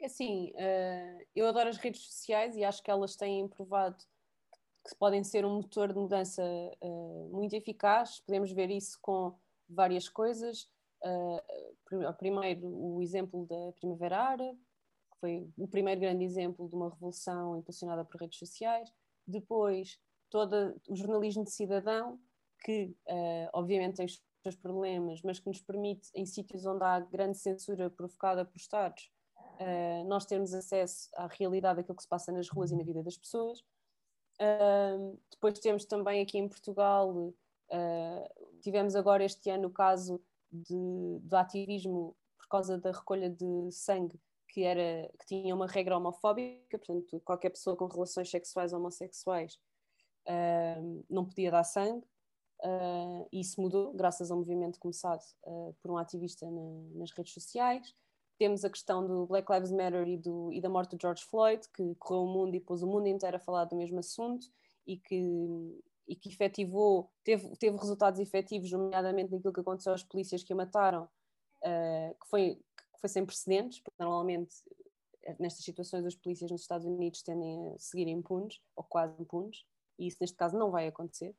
É 0.00 0.06
assim, 0.06 0.52
uh, 0.52 1.26
eu 1.34 1.46
adoro 1.48 1.68
as 1.68 1.78
redes 1.78 2.02
sociais 2.06 2.54
e 2.54 2.62
acho 2.62 2.82
que 2.82 2.90
elas 2.90 3.16
têm 3.16 3.48
provado 3.48 3.96
que 4.86 4.94
podem 4.96 5.24
ser 5.24 5.44
um 5.44 5.56
motor 5.56 5.92
de 5.92 5.98
mudança 5.98 6.42
uh, 6.80 7.28
muito 7.32 7.54
eficaz. 7.54 8.20
Podemos 8.20 8.52
ver 8.52 8.70
isso 8.70 8.98
com 9.02 9.34
várias 9.68 10.08
coisas. 10.08 10.68
Uh, 11.02 12.14
primeiro, 12.18 12.66
o 12.66 13.02
exemplo 13.02 13.46
da 13.46 13.72
Primavera 13.72 14.18
Árabe, 14.18 14.58
que 15.16 15.20
foi 15.20 15.50
o 15.56 15.66
primeiro 15.66 16.00
grande 16.00 16.24
exemplo 16.24 16.68
de 16.68 16.74
uma 16.74 16.90
revolução 16.90 17.56
impulsionada 17.56 18.04
por 18.04 18.20
redes 18.20 18.38
sociais. 18.38 18.92
Depois, 19.26 19.98
todo 20.30 20.80
o 20.88 20.94
jornalismo 20.94 21.44
de 21.44 21.50
cidadão, 21.50 22.20
que 22.64 22.94
uh, 23.08 23.48
obviamente 23.52 23.96
tem 23.96 24.06
os 24.06 24.22
seus 24.42 24.56
problemas, 24.56 25.22
mas 25.22 25.38
que 25.38 25.48
nos 25.48 25.60
permite, 25.60 26.08
em 26.14 26.24
sítios 26.24 26.66
onde 26.66 26.84
há 26.84 27.00
grande 27.00 27.38
censura 27.38 27.90
provocada 27.90 28.44
por 28.44 28.56
Estados, 28.56 29.10
uh, 29.60 30.04
nós 30.06 30.26
termos 30.26 30.52
acesso 30.52 31.08
à 31.14 31.26
realidade 31.26 31.78
daquilo 31.78 31.96
que 31.96 32.02
se 32.02 32.08
passa 32.08 32.30
nas 32.30 32.48
ruas 32.48 32.70
e 32.70 32.76
na 32.76 32.84
vida 32.84 33.02
das 33.02 33.16
pessoas. 33.16 33.60
Uh, 34.40 35.18
depois 35.30 35.58
temos 35.58 35.86
também 35.86 36.20
aqui 36.20 36.38
em 36.38 36.48
Portugal, 36.48 37.10
uh, 37.10 38.60
tivemos 38.60 38.94
agora 38.94 39.24
este 39.24 39.48
ano 39.48 39.68
o 39.68 39.72
caso 39.72 40.20
do 40.52 41.20
ativismo 41.32 42.14
por 42.38 42.48
causa 42.48 42.78
da 42.78 42.92
recolha 42.92 43.28
de 43.28 43.70
sangue 43.72 44.20
que, 44.56 44.64
era, 44.64 45.06
que 45.18 45.26
tinha 45.26 45.54
uma 45.54 45.66
regra 45.66 45.98
homofóbica, 45.98 46.78
portanto, 46.78 47.20
qualquer 47.20 47.50
pessoa 47.50 47.76
com 47.76 47.84
relações 47.84 48.30
sexuais 48.30 48.72
homossexuais 48.72 49.58
uh, 50.26 51.04
não 51.10 51.26
podia 51.26 51.50
dar 51.50 51.62
sangue. 51.62 52.06
Uh, 52.64 53.28
e 53.30 53.40
isso 53.40 53.60
mudou 53.60 53.92
graças 53.92 54.30
ao 54.30 54.38
movimento 54.38 54.80
começado 54.80 55.20
uh, 55.44 55.76
por 55.82 55.90
um 55.90 55.98
ativista 55.98 56.50
na, 56.50 56.62
nas 56.94 57.10
redes 57.10 57.34
sociais 57.34 57.94
temos 58.38 58.64
a 58.64 58.70
questão 58.70 59.06
do 59.06 59.26
Black 59.26 59.50
Lives 59.52 59.70
Matter 59.70 60.08
e, 60.08 60.16
do, 60.16 60.50
e 60.52 60.60
da 60.60 60.70
morte 60.70 60.96
do 60.96 61.00
George 61.00 61.22
Floyd, 61.24 61.62
que 61.74 61.94
correu 61.96 62.24
o 62.24 62.26
mundo 62.26 62.54
e 62.54 62.60
pôs 62.60 62.82
o 62.82 62.86
mundo 62.86 63.06
inteiro 63.08 63.36
a 63.36 63.40
falar 63.40 63.64
do 63.64 63.76
mesmo 63.76 63.98
assunto 63.98 64.46
e 64.86 64.96
que, 64.96 65.82
e 66.08 66.16
que 66.16 66.30
efetivou, 66.30 67.10
teve, 67.24 67.54
teve 67.56 67.76
resultados 67.76 68.20
efetivos, 68.20 68.70
nomeadamente 68.70 69.32
naquilo 69.32 69.52
que 69.52 69.60
aconteceu 69.60 69.92
aos 69.92 70.02
polícias 70.02 70.42
que 70.42 70.52
a 70.52 70.56
mataram, 70.56 71.04
uh, 71.04 72.14
que, 72.20 72.28
foi, 72.28 72.58
foi 73.00 73.08
sem 73.08 73.24
precedentes, 73.24 73.80
porque 73.80 74.02
normalmente 74.02 74.54
eh, 75.22 75.36
nestas 75.38 75.64
situações 75.64 76.04
os 76.04 76.14
polícias 76.14 76.50
nos 76.50 76.62
Estados 76.62 76.86
Unidos 76.86 77.22
tendem 77.22 77.74
a 77.74 77.78
seguir 77.78 78.08
impunes, 78.08 78.60
ou 78.74 78.84
quase 78.84 79.20
impunes, 79.20 79.64
e 79.98 80.06
isso 80.06 80.18
neste 80.20 80.36
caso 80.36 80.56
não 80.56 80.70
vai 80.70 80.86
acontecer. 80.86 81.34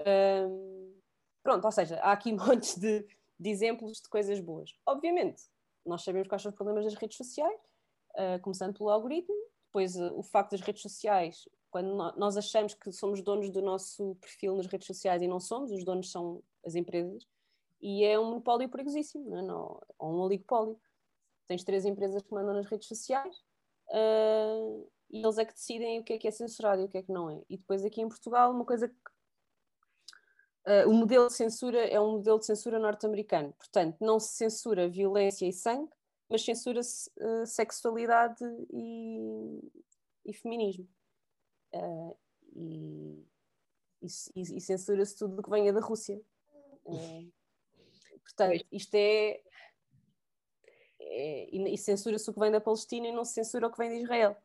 Uh, 0.00 1.00
pronto, 1.42 1.64
ou 1.64 1.72
seja, 1.72 1.96
há 2.00 2.12
aqui 2.12 2.32
montes 2.34 2.76
de, 2.76 3.06
de 3.38 3.50
exemplos 3.50 4.00
de 4.00 4.08
coisas 4.08 4.40
boas. 4.40 4.74
Obviamente, 4.86 5.42
nós 5.86 6.02
sabemos 6.02 6.28
quais 6.28 6.42
são 6.42 6.50
os 6.50 6.56
problemas 6.56 6.84
das 6.84 6.94
redes 6.94 7.16
sociais, 7.16 7.60
uh, 8.14 8.40
começando 8.42 8.76
pelo 8.76 8.90
algoritmo, 8.90 9.36
depois 9.66 9.96
uh, 9.96 10.12
o 10.16 10.22
facto 10.22 10.52
das 10.52 10.60
redes 10.60 10.82
sociais, 10.82 11.48
quando 11.70 11.94
no, 11.94 12.12
nós 12.16 12.36
achamos 12.36 12.74
que 12.74 12.92
somos 12.92 13.22
donos 13.22 13.50
do 13.50 13.60
nosso 13.60 14.14
perfil 14.16 14.56
nas 14.56 14.66
redes 14.66 14.86
sociais 14.86 15.22
e 15.22 15.28
não 15.28 15.40
somos, 15.40 15.70
os 15.70 15.84
donos 15.84 16.10
são 16.10 16.42
as 16.64 16.74
empresas, 16.74 17.26
e 17.84 18.02
é 18.02 18.18
um 18.18 18.24
monopólio 18.24 18.66
perigosíssimo, 18.66 19.28
não 19.28 19.38
é? 19.38 19.42
não, 19.42 19.82
ou 19.98 20.14
um 20.14 20.20
oligopólio. 20.20 20.80
Tens 21.46 21.62
três 21.62 21.84
empresas 21.84 22.22
que 22.22 22.32
mandam 22.32 22.54
nas 22.54 22.64
redes 22.64 22.88
sociais 22.88 23.36
uh, 23.90 24.90
e 25.10 25.22
eles 25.22 25.36
é 25.36 25.44
que 25.44 25.52
decidem 25.52 26.00
o 26.00 26.02
que 26.02 26.14
é 26.14 26.18
que 26.18 26.26
é 26.26 26.30
censurado 26.30 26.80
e 26.80 26.86
o 26.86 26.88
que 26.88 26.96
é 26.96 27.02
que 27.02 27.12
não 27.12 27.28
é. 27.28 27.42
E 27.46 27.58
depois 27.58 27.84
aqui 27.84 28.00
em 28.00 28.08
Portugal, 28.08 28.50
uma 28.50 28.64
coisa 28.64 28.88
que 28.88 29.14
Uh, 30.66 30.88
o 30.88 30.94
modelo 30.94 31.26
de 31.26 31.34
censura 31.34 31.78
é 31.78 32.00
um 32.00 32.12
modelo 32.12 32.38
de 32.38 32.46
censura 32.46 32.78
norte-americano, 32.78 33.52
portanto, 33.52 33.98
não 34.00 34.18
se 34.18 34.28
censura 34.28 34.88
violência 34.88 35.46
e 35.46 35.52
sangue, 35.52 35.92
mas 36.26 36.42
censura-se 36.42 37.10
uh, 37.20 37.44
sexualidade 37.44 38.42
e, 38.72 39.60
e 40.24 40.32
feminismo. 40.32 40.88
E, 42.56 43.26
e, 44.00 44.56
e 44.56 44.60
censura-se 44.62 45.18
tudo 45.18 45.38
o 45.38 45.42
que 45.42 45.50
venha 45.50 45.70
da 45.70 45.80
Rússia. 45.80 46.18
Portanto, 48.24 48.64
isto 48.72 48.94
é. 48.94 49.40
é 51.00 51.48
e, 51.52 51.78
censura-se 51.78 52.28
o 52.28 52.34
que 52.34 52.40
vem 52.40 52.50
da 52.50 52.60
Palestina 52.60 53.08
e 53.08 53.12
não 53.12 53.24
se 53.24 53.34
censura 53.34 53.68
o 53.68 53.70
que 53.70 53.78
vem 53.78 53.90
de 53.90 54.02
Israel. 54.02 54.36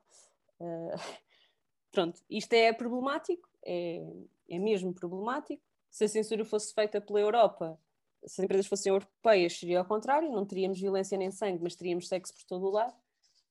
pronto, 1.92 2.22
isto 2.30 2.54
é 2.54 2.72
problemático, 2.74 3.50
é, 3.65 4.02
é 4.50 4.60
mesmo 4.60 4.94
problemático 4.94 5.63
se 5.89 6.04
a 6.04 6.08
censura 6.08 6.46
fosse 6.46 6.74
feita 6.74 7.02
pela 7.02 7.20
Europa, 7.20 7.80
se 8.26 8.42
as 8.42 8.46
empresas 8.46 8.68
fossem 8.68 8.92
europeias, 8.92 9.58
seria 9.58 9.80
ao 9.80 9.86
contrário, 9.86 10.32
não 10.32 10.46
teríamos 10.46 10.80
violência 10.80 11.18
nem 11.18 11.32
sangue, 11.32 11.63
mas 11.63 11.76
teríamos 11.76 12.08
sexo 12.08 12.34
por 12.34 12.44
todo 12.44 12.68
o 12.68 12.72
lado. 12.72 12.96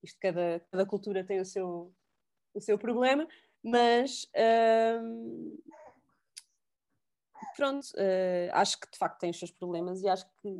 Isto, 0.02 0.18
cada, 0.20 0.60
cada 0.70 0.86
cultura 0.86 1.24
tem 1.24 1.40
o 1.40 1.44
seu, 1.44 1.92
o 2.54 2.60
seu 2.60 2.78
problema, 2.78 3.26
mas 3.62 4.30
hum, 5.02 5.58
pronto, 7.56 7.84
uh, 7.94 8.50
acho 8.52 8.80
que 8.80 8.90
de 8.90 8.98
facto 8.98 9.18
tem 9.20 9.30
os 9.30 9.38
seus 9.38 9.50
problemas 9.50 10.02
e 10.02 10.08
acho 10.08 10.26
que 10.40 10.58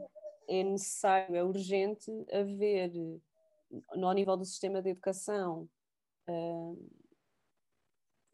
é 0.48 0.62
necessário, 0.62 1.36
é 1.36 1.44
urgente 1.44 2.10
haver, 2.32 2.92
no 3.94 4.12
nível 4.12 4.36
do 4.36 4.44
sistema 4.44 4.80
de 4.80 4.90
educação, 4.90 5.68
uh, 6.28 6.90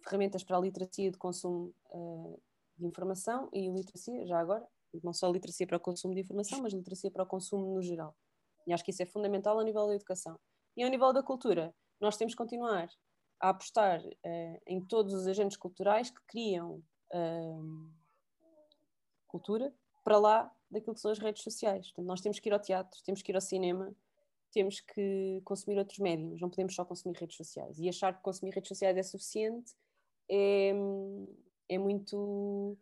ferramentas 0.05 0.45
para 0.45 0.57
a 0.57 0.61
literacia 0.61 1.11
de 1.11 1.19
consumo 1.19 1.75
uh, 1.91 2.41
de 2.77 2.87
informação 2.87 3.49
e 3.53 3.69
literacia, 3.69 4.27
já 4.27 4.39
agora, 4.39 4.67
não 5.03 5.13
só 5.13 5.31
literacia 5.31 5.67
para 5.67 5.77
o 5.77 5.81
consumo 5.81 6.15
de 6.15 6.21
informação, 6.21 6.61
mas 6.61 6.73
literacia 6.73 7.11
para 7.11 7.23
o 7.23 7.27
consumo 7.27 7.75
no 7.75 7.83
geral. 7.83 8.15
E 8.67 8.73
acho 8.73 8.85
que 8.85 8.91
isso 8.91 9.03
é 9.03 9.07
fundamental 9.07 9.59
a 9.59 9.65
nível 9.65 9.87
da 9.87 9.95
educação. 9.95 10.39
E 10.77 10.83
ao 10.83 10.91
nível 10.91 11.13
da 11.13 11.23
cultura, 11.23 11.75
nós 12.01 12.17
temos 12.17 12.35
que 12.35 12.39
continuar 12.39 12.89
a 13.41 13.51
apostar 13.51 14.01
uh, 14.05 14.63
em 14.67 14.85
todos 14.85 15.13
os 15.15 15.27
agentes 15.27 15.57
culturais 15.57 16.11
que 16.11 16.21
criam 16.27 16.83
uh, 17.13 17.91
cultura 19.35 19.75
para 20.05 20.17
lá 20.17 20.55
daquilo 20.71 20.95
que 20.95 21.01
são 21.01 21.11
as 21.11 21.19
redes 21.19 21.43
sociais. 21.43 21.87
Portanto, 21.89 22.07
nós 22.07 22.21
temos 22.21 22.39
que 22.39 22.49
ir 22.49 22.53
ao 22.53 22.61
teatro, 22.61 23.03
temos 23.03 23.21
que 23.21 23.33
ir 23.33 23.35
ao 23.35 23.41
cinema, 23.41 23.93
temos 24.53 24.79
que 24.79 25.43
consumir 25.45 25.77
outros 25.79 25.99
médiums, 25.99 26.41
não 26.41 26.49
podemos 26.49 26.75
só 26.75 26.85
consumir 26.85 27.17
redes 27.17 27.37
sociais. 27.37 27.79
E 27.81 27.89
achar 27.89 28.15
que 28.15 28.23
consumir 28.23 28.53
redes 28.55 28.69
sociais 28.69 28.97
é 28.97 29.03
suficiente 29.03 29.75
é, 30.31 30.73
é 31.69 31.79
muito 31.79 32.79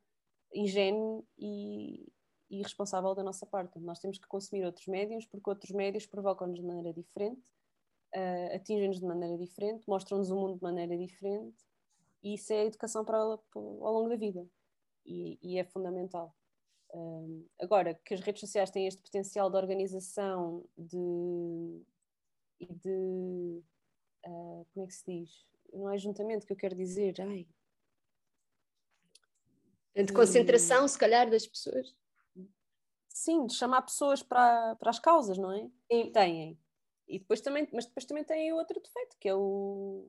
ingênuo 0.53 1.25
e 1.39 2.13
irresponsável 2.51 3.15
da 3.15 3.23
nossa 3.23 3.47
parte. 3.47 3.79
Nós 3.79 3.99
temos 3.99 4.19
que 4.19 4.27
consumir 4.27 4.67
outros 4.67 4.87
médios, 4.87 5.25
porque 5.25 5.49
outros 5.49 5.71
médios 5.71 6.05
provocam-nos 6.05 6.59
de 6.59 6.67
maneira 6.67 6.93
diferente, 6.93 7.41
uh, 8.15 8.55
atingem-nos 8.55 9.01
de 9.01 9.07
maneira 9.07 9.39
diferente, 9.39 9.89
mostram-nos 9.89 10.31
o 10.31 10.37
mundo 10.37 10.57
de 10.57 10.63
maneira 10.63 10.99
diferente, 10.99 11.57
e 12.23 12.35
isso 12.35 12.53
é 12.53 12.67
educação 12.67 13.07
para, 13.07 13.17
para 13.39 13.61
ao 13.61 13.93
longo 13.95 14.11
da 14.11 14.17
vida, 14.17 14.47
e, 15.07 15.39
e 15.43 15.59
é 15.59 15.65
fundamental. 15.65 16.35
Uh, 16.93 17.49
agora, 17.61 17.95
que 18.05 18.15
as 18.15 18.21
redes 18.21 18.41
sociais 18.41 18.71
têm 18.71 18.87
este 18.87 19.01
potencial 19.03 19.51
de 19.51 19.57
organização 19.57 20.65
de, 20.77 21.83
e 22.61 22.67
de. 22.67 23.63
Uh, 24.27 24.67
como 24.73 24.85
é 24.85 24.87
que 24.87 24.95
se 24.95 25.05
diz? 25.07 25.47
Não 25.73 25.91
é 25.91 25.97
juntamento 25.97 26.47
que 26.47 26.53
eu 26.53 26.57
quero 26.57 26.77
dizer, 26.77 27.15
ai, 27.21 27.47
de 29.95 30.13
concentração, 30.13 30.89
se 30.89 30.99
calhar, 30.99 31.29
das 31.29 31.47
pessoas. 31.47 31.95
Sim, 33.09 33.47
de 33.47 33.55
chamar 33.55 33.83
pessoas 33.83 34.23
para, 34.23 34.75
para 34.77 34.91
as 34.91 34.99
causas, 34.99 35.37
não 35.37 35.53
é? 35.53 35.69
Sim. 35.91 36.11
Têm. 36.13 36.59
E 37.07 37.19
depois 37.19 37.43
também, 37.43 37.69
mas 37.73 37.85
depois 37.85 38.07
também 38.07 38.25
tem 38.25 38.53
outro 38.55 38.81
defeito, 38.81 39.17
que 39.21 39.29
é 39.29 39.35
o 39.35 40.09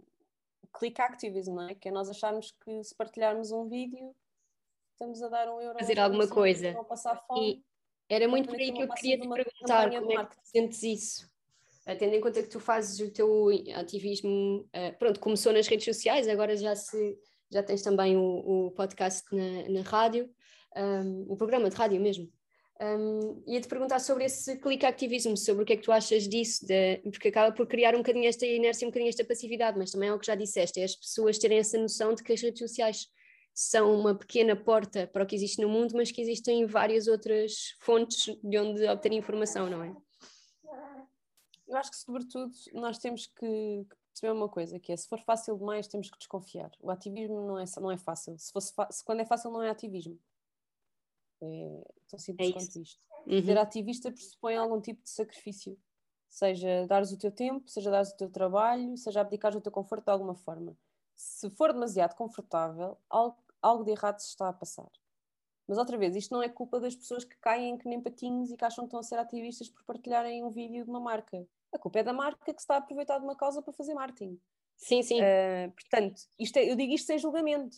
click 0.74 1.02
activism, 1.02 1.56
não 1.56 1.68
é? 1.68 1.76
Que 1.76 1.90
é 1.90 1.92
nós 1.92 2.10
acharmos 2.10 2.52
que 2.52 2.84
se 2.84 2.96
partilharmos 2.96 3.52
um 3.52 3.68
vídeo 3.68 4.16
estamos 4.94 5.22
a 5.22 5.28
dar 5.30 5.54
um 5.54 5.62
euro 5.62 5.78
fazer 5.78 6.00
alguma 6.00 6.28
coisa. 6.28 6.72
Não 6.72 6.86
passar 6.86 7.16
fome. 7.28 7.64
E 8.10 8.14
era 8.14 8.28
muito 8.28 8.50
por 8.50 8.60
aí 8.60 8.72
que 8.72 8.82
eu 8.82 8.90
queria 8.90 9.20
te 9.20 9.28
perguntar 9.28 9.90
como 9.90 10.20
é 10.20 10.26
que 10.26 10.36
sentes 10.44 10.84
isso? 10.84 11.34
Tendo 12.00 12.16
em 12.16 12.22
conta 12.22 12.42
que 12.42 12.50
tu 12.50 12.62
fazes 12.62 13.00
o 13.06 13.12
teu 13.12 13.50
ativismo, 13.76 14.62
uh, 14.62 14.98
pronto, 14.98 15.20
começou 15.20 15.52
nas 15.52 15.68
redes 15.68 15.84
sociais, 15.84 16.30
agora 16.30 16.56
já 16.56 16.74
se 16.76 17.18
já 17.52 17.62
tens 17.62 17.84
também 17.84 18.18
o, 18.18 18.22
o 18.68 18.72
podcast 18.72 19.24
na, 19.32 19.70
na 19.70 19.82
rádio, 19.82 20.30
um, 20.76 21.26
o 21.30 21.38
programa 21.38 21.70
de 21.70 21.76
rádio 21.76 22.02
mesmo. 22.02 22.28
Um, 22.82 23.44
ia-te 23.48 23.68
perguntar 23.68 24.00
sobre 24.00 24.26
esse 24.26 24.60
click 24.60 24.86
activismo, 24.86 25.38
sobre 25.38 25.64
o 25.64 25.66
que 25.66 25.74
é 25.74 25.78
que 25.78 25.84
tu 25.84 25.92
achas 25.92 26.28
disso, 26.28 26.66
de, 26.66 26.98
porque 27.12 27.28
acaba 27.28 27.56
por 27.56 27.68
criar 27.68 27.94
um 27.94 28.00
bocadinho 28.00 28.28
esta 28.28 28.46
inércia, 28.46 28.88
um 28.88 28.90
bocadinho 28.90 29.10
esta 29.10 29.24
passividade, 29.24 29.78
mas 29.78 29.92
também 29.92 30.10
é 30.10 30.14
o 30.14 30.20
que 30.20 30.26
já 30.26 30.36
disseste, 30.36 30.82
é 30.82 30.84
as 30.84 30.96
pessoas 30.96 31.38
terem 31.38 31.60
essa 31.60 31.78
noção 31.78 32.16
de 32.16 32.24
que 32.24 32.34
as 32.34 32.42
redes 32.42 32.60
sociais 32.60 33.08
são 33.54 33.94
uma 34.00 34.16
pequena 34.16 34.56
porta 34.56 35.06
para 35.08 35.24
o 35.24 35.28
que 35.28 35.36
existe 35.36 35.62
no 35.62 35.70
mundo, 35.70 35.94
mas 35.96 36.12
que 36.12 36.22
existem 36.22 36.66
várias 36.66 37.08
outras 37.08 37.76
fontes 37.80 38.36
de 38.44 38.58
onde 38.58 38.88
obter 38.88 39.14
informação, 39.14 39.70
não 39.70 39.84
é? 39.84 39.96
Eu 41.68 41.78
acho 41.78 41.92
que, 41.92 41.98
sobretudo, 41.98 42.52
nós 42.74 42.98
temos 42.98 43.28
que, 43.28 43.86
perceber 44.14 44.32
uma 44.32 44.48
coisa, 44.48 44.80
que 44.80 44.92
é 44.92 44.98
se 44.98 45.08
for 45.08 45.20
fácil 45.20 45.58
demais 45.58 45.88
temos 45.88 46.10
que 46.10 46.18
desconfiar. 46.18 46.72
O 46.80 46.92
ativismo 46.92 47.48
não 47.48 47.60
é, 47.60 47.66
não 47.82 47.92
é 47.92 47.98
fácil. 47.98 48.38
Se, 48.38 48.52
fosse 48.52 48.74
se 48.92 49.04
quando 49.04 49.22
é 49.22 49.26
fácil 49.26 49.52
não 49.52 49.62
é 49.62 49.70
ativismo. 49.70 50.20
É 51.42 51.84
tão 52.08 52.20
simples 52.20 52.50
é 52.50 52.54
quanto 52.54 52.80
isto. 52.80 53.02
Uhum. 53.26 53.44
Ser 53.44 53.58
ativista 53.58 54.12
pressupõe 54.12 54.56
algum 54.56 54.80
tipo 54.80 55.02
de 55.02 55.10
sacrifício. 55.10 55.78
Seja 56.30 56.88
dares 56.88 57.12
o 57.12 57.18
teu 57.18 57.32
tempo, 57.32 57.70
seja 57.70 57.92
dares 57.92 58.12
o 58.12 58.18
teu 58.18 58.30
trabalho, 58.30 58.98
seja 58.98 59.22
abdicares 59.22 59.58
o 59.58 59.62
teu 59.62 59.72
conforto 59.72 60.06
de 60.06 60.12
alguma 60.12 60.36
forma. 60.36 60.78
Se 61.16 61.50
for 61.52 61.74
demasiado 61.74 62.16
confortável, 62.16 62.98
algo, 63.10 63.38
algo 63.64 63.84
de 63.84 63.92
errado 63.92 64.20
se 64.20 64.28
está 64.28 64.50
a 64.50 64.54
passar. 64.54 64.92
Mas 65.68 65.78
outra 65.78 65.98
vez, 65.98 66.16
isto 66.16 66.34
não 66.34 66.44
é 66.44 66.50
culpa 66.50 66.80
das 66.80 66.96
pessoas 66.96 67.24
que 67.24 67.38
caem 67.38 67.78
que 67.78 67.88
nem 67.88 68.02
patinhos 68.02 68.52
e 68.52 68.58
que 68.58 68.66
acham 68.66 68.84
que 68.84 68.90
estão 68.90 69.00
a 69.00 69.04
ser 69.04 69.18
ativistas 69.18 69.70
por 69.70 69.84
partilharem 69.86 70.44
um 70.44 70.52
vídeo 70.52 70.84
de 70.84 70.90
uma 70.90 71.00
marca. 71.00 71.48
A 71.72 71.80
culpa 71.80 72.00
é 72.00 72.04
da 72.04 72.14
marca 72.14 72.54
que 72.54 72.60
se 72.60 72.66
está 72.66 72.76
a 72.76 72.78
aproveitar 72.80 73.18
de 73.18 73.24
uma 73.24 73.36
causa 73.36 73.62
para 73.62 73.74
fazer 73.74 73.94
marketing. 73.94 74.40
Sim, 74.76 75.02
sim. 75.02 75.22
Uh, 75.22 75.72
portanto, 75.72 76.22
isto 76.38 76.58
é, 76.58 76.70
eu 76.70 76.76
digo 76.76 76.94
isto 76.94 77.08
sem 77.08 77.18
julgamento. 77.18 77.78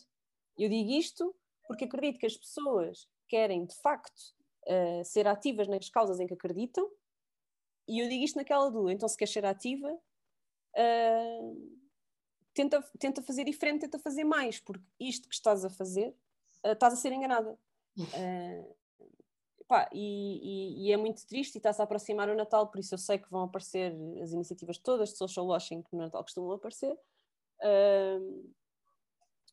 Eu 0.58 0.68
digo 0.68 0.90
isto 0.92 1.36
porque 1.68 1.86
acredito 1.86 2.20
que 2.20 2.26
as 2.26 2.36
pessoas 2.36 3.08
querem, 3.28 3.66
de 3.66 3.76
facto, 3.76 4.20
uh, 4.68 5.04
ser 5.04 5.28
ativas 5.28 5.68
nas 5.68 5.90
causas 5.90 6.20
em 6.20 6.28
que 6.28 6.34
acreditam, 6.34 6.90
e 7.88 8.00
eu 8.00 8.10
digo 8.10 8.24
isto 8.24 8.36
naquela 8.36 8.70
do, 8.70 8.90
então 8.90 9.08
se 9.08 9.16
queres 9.16 9.34
ser 9.34 9.46
ativa, 9.46 9.92
uh, 9.92 11.85
tenta, 12.56 12.82
tenta 12.98 13.22
fazer 13.22 13.44
diferente, 13.44 13.82
tenta 13.82 14.00
fazer 14.00 14.24
mais, 14.24 14.60
porque 14.60 14.84
isto 15.00 15.30
que 15.30 15.36
estás 15.36 15.64
a 15.64 15.70
fazer, 15.70 16.16
estás 16.64 16.94
a 16.94 16.98
ser 16.98 17.12
enganada. 17.12 17.60
Uh, 17.98 18.76
Pá, 19.68 19.90
e, 19.92 19.98
e, 20.44 20.88
e, 20.88 20.92
é 20.92 20.98
muito 20.98 21.26
triste 21.26 21.56
e 21.56 21.58
está-se 21.58 21.82
a 21.82 21.86
aproximar 21.86 22.30
o 22.30 22.36
Natal, 22.36 22.68
por 22.68 22.80
isso 22.80 22.94
eu 22.94 23.00
sei 23.00 23.18
que 23.18 23.30
vão 23.32 23.44
aparecer 23.44 23.96
as 24.22 24.32
iniciativas 24.32 24.78
todas 24.78 25.10
de 25.10 25.18
social 25.18 25.48
washing 25.48 25.82
que 25.82 25.96
no 25.96 26.04
Natal 26.04 26.24
costumam 26.24 26.52
aparecer, 26.52 26.94
uh, 26.94 28.54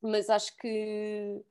mas 0.03 0.29
acho 0.29 0.55
que, 0.59 1.43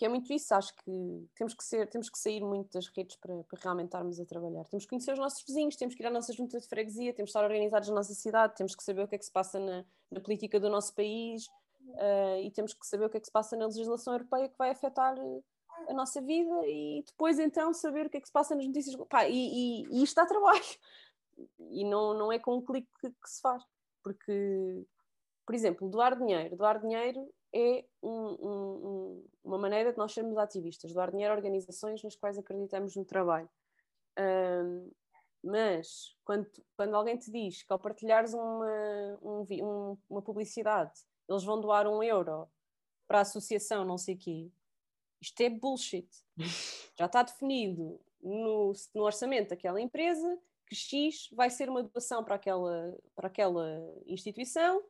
que 0.00 0.06
é 0.06 0.08
muito 0.08 0.32
isso, 0.32 0.54
acho 0.54 0.74
que 0.76 1.28
temos 1.34 1.52
que, 1.52 1.62
ser, 1.62 1.86
temos 1.90 2.08
que 2.08 2.18
sair 2.18 2.42
muito 2.42 2.72
das 2.72 2.86
redes 2.86 3.16
para, 3.16 3.44
para 3.44 3.60
realmente 3.60 3.88
estarmos 3.88 4.18
a 4.18 4.24
trabalhar. 4.24 4.64
Temos 4.64 4.84
que 4.84 4.88
conhecer 4.88 5.12
os 5.12 5.18
nossos 5.18 5.44
vizinhos, 5.44 5.76
temos 5.76 5.94
que 5.94 6.02
ir 6.02 6.06
à 6.06 6.10
nossa 6.10 6.32
junta 6.32 6.58
de 6.58 6.66
freguesia, 6.66 7.12
temos 7.12 7.28
que 7.28 7.36
estar 7.36 7.44
organizados 7.44 7.90
na 7.90 7.96
nossa 7.96 8.14
cidade, 8.14 8.56
temos 8.56 8.74
que 8.74 8.82
saber 8.82 9.02
o 9.02 9.08
que 9.08 9.16
é 9.16 9.18
que 9.18 9.26
se 9.26 9.30
passa 9.30 9.60
na, 9.60 9.84
na 10.10 10.18
política 10.18 10.58
do 10.58 10.70
nosso 10.70 10.94
país 10.94 11.48
uh, 11.48 12.40
e 12.42 12.50
temos 12.50 12.72
que 12.72 12.86
saber 12.86 13.04
o 13.04 13.10
que 13.10 13.18
é 13.18 13.20
que 13.20 13.26
se 13.26 13.32
passa 13.32 13.58
na 13.58 13.66
legislação 13.66 14.14
europeia 14.14 14.48
que 14.48 14.56
vai 14.56 14.70
afetar 14.70 15.18
a 15.86 15.92
nossa 15.92 16.22
vida 16.22 16.66
e 16.66 17.04
depois 17.06 17.38
então 17.38 17.70
saber 17.74 18.06
o 18.06 18.08
que 18.08 18.16
é 18.16 18.20
que 18.22 18.26
se 18.26 18.32
passa 18.32 18.54
nas 18.54 18.66
notícias. 18.66 18.96
Pá, 19.06 19.28
e, 19.28 19.34
e, 19.34 19.86
e 19.90 20.02
isto 20.02 20.16
dá 20.16 20.24
trabalho. 20.24 20.64
E 21.70 21.84
não, 21.84 22.12
não 22.12 22.30
é 22.30 22.38
com 22.38 22.56
um 22.56 22.62
clique 22.62 22.88
que, 23.00 23.08
que, 23.08 23.30
se 23.30 23.40
faz. 23.40 23.62
Porque, 24.02 24.84
por 25.46 25.54
exemplo, 25.54 25.88
doar 25.88 26.14
dinheiro. 26.14 26.54
Doar 26.54 26.78
dinheiro 26.78 27.26
é 27.52 27.84
um, 28.02 28.10
um, 28.10 29.24
uma 29.44 29.58
maneira 29.58 29.92
de 29.92 29.98
nós 29.98 30.12
sermos 30.12 30.36
ativistas. 30.38 30.92
Doar 30.92 31.10
dinheiro 31.10 31.32
a 31.32 31.36
organizações 31.36 32.02
nas 32.02 32.16
quais 32.16 32.38
acreditamos 32.38 32.96
no 32.96 33.04
trabalho. 33.04 33.48
Um, 34.18 34.90
mas 35.42 36.16
quando, 36.24 36.46
quando 36.76 36.94
alguém 36.94 37.16
te 37.16 37.30
diz 37.30 37.62
que 37.62 37.72
ao 37.72 37.78
partilhares 37.78 38.34
uma, 38.34 39.18
um, 39.22 39.96
uma 40.08 40.20
publicidade 40.20 41.00
eles 41.26 41.44
vão 41.44 41.60
doar 41.60 41.86
um 41.86 42.02
euro 42.02 42.46
para 43.06 43.18
a 43.18 43.22
associação 43.22 43.84
não 43.84 43.96
sei 43.96 44.16
quê, 44.16 44.50
isto 45.20 45.40
é 45.40 45.50
bullshit. 45.50 46.08
Já 46.98 47.06
está 47.06 47.22
definido 47.22 48.00
no, 48.22 48.72
no 48.94 49.02
orçamento 49.02 49.50
daquela 49.50 49.80
empresa 49.80 50.38
que 50.66 50.74
X 50.74 51.28
vai 51.32 51.50
ser 51.50 51.68
uma 51.68 51.82
doação 51.82 52.22
para 52.22 52.36
aquela, 52.36 52.96
para 53.14 53.26
aquela 53.26 53.66
instituição, 54.06 54.82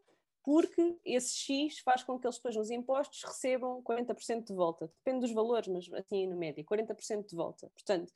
porque 0.51 0.99
esse 1.05 1.33
X 1.33 1.79
faz 1.79 2.03
com 2.03 2.19
que 2.19 2.27
eles 2.27 2.35
depois 2.35 2.57
nos 2.57 2.73
impostos 2.73 3.23
recebam 3.23 3.81
40% 3.85 4.49
de 4.49 4.53
volta. 4.53 4.89
Depende 4.89 5.21
dos 5.21 5.33
valores, 5.33 5.69
mas 5.69 5.89
assim 5.93 6.27
na 6.27 6.35
média, 6.35 6.65
40% 6.65 7.29
de 7.29 7.37
volta. 7.37 7.71
Portanto, 7.71 8.13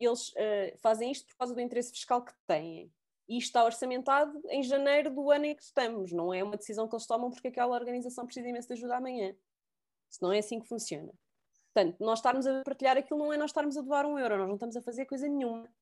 eles 0.00 0.30
uh, 0.30 0.76
fazem 0.78 1.12
isto 1.12 1.28
por 1.28 1.36
causa 1.36 1.54
do 1.54 1.60
interesse 1.60 1.92
fiscal 1.92 2.24
que 2.24 2.32
têm. 2.44 2.92
E 3.28 3.38
isto 3.38 3.46
está 3.46 3.64
orçamentado 3.64 4.36
em 4.48 4.64
janeiro 4.64 5.14
do 5.14 5.30
ano 5.30 5.44
em 5.44 5.54
que 5.54 5.62
estamos. 5.62 6.10
Não 6.10 6.34
é 6.34 6.42
uma 6.42 6.56
decisão 6.56 6.88
que 6.88 6.94
eles 6.96 7.06
tomam 7.06 7.30
porque 7.30 7.46
aquela 7.46 7.76
organização 7.76 8.26
precisa 8.26 8.48
imenso 8.48 8.66
de 8.66 8.74
ajuda 8.74 8.96
amanhã. 8.96 9.32
Se 10.10 10.20
não 10.20 10.32
é 10.32 10.40
assim 10.40 10.58
que 10.58 10.66
funciona. 10.66 11.12
Portanto, 11.72 11.98
nós 12.00 12.18
estarmos 12.18 12.48
a 12.48 12.64
partilhar 12.64 12.96
aquilo 12.96 13.20
não 13.20 13.32
é 13.32 13.36
nós 13.36 13.50
estarmos 13.50 13.76
a 13.76 13.80
doar 13.80 14.06
um 14.06 14.18
euro, 14.18 14.38
nós 14.38 14.48
não 14.48 14.54
estamos 14.56 14.76
a 14.76 14.82
fazer 14.82 15.06
coisa 15.06 15.28
nenhuma, 15.28 15.72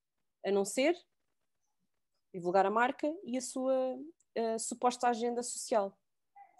a 0.45 0.51
não 0.51 0.65
ser 0.65 0.95
divulgar 2.31 2.67
a 2.67 2.69
marca 2.69 3.11
e 3.23 3.37
a 3.37 3.41
sua 3.41 3.97
uh, 4.37 4.59
suposta 4.59 5.07
agenda 5.07 5.41
social. 5.43 5.97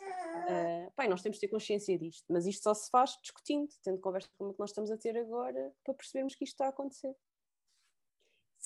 Uh, 0.01 0.91
pai, 0.95 1.07
nós 1.07 1.21
temos 1.21 1.37
de 1.37 1.41
ter 1.41 1.47
consciência 1.47 1.97
disto, 1.97 2.25
mas 2.29 2.45
isto 2.45 2.63
só 2.63 2.73
se 2.73 2.89
faz 2.89 3.17
discutindo, 3.21 3.69
tendo 3.83 3.99
conversa 3.99 4.29
como 4.37 4.51
a 4.51 4.53
que 4.53 4.59
nós 4.59 4.69
estamos 4.69 4.91
a 4.91 4.97
ter 4.97 5.17
agora, 5.17 5.73
para 5.83 5.93
percebermos 5.93 6.35
que 6.35 6.43
isto 6.43 6.53
está 6.53 6.65
a 6.65 6.69
acontecer. 6.69 7.15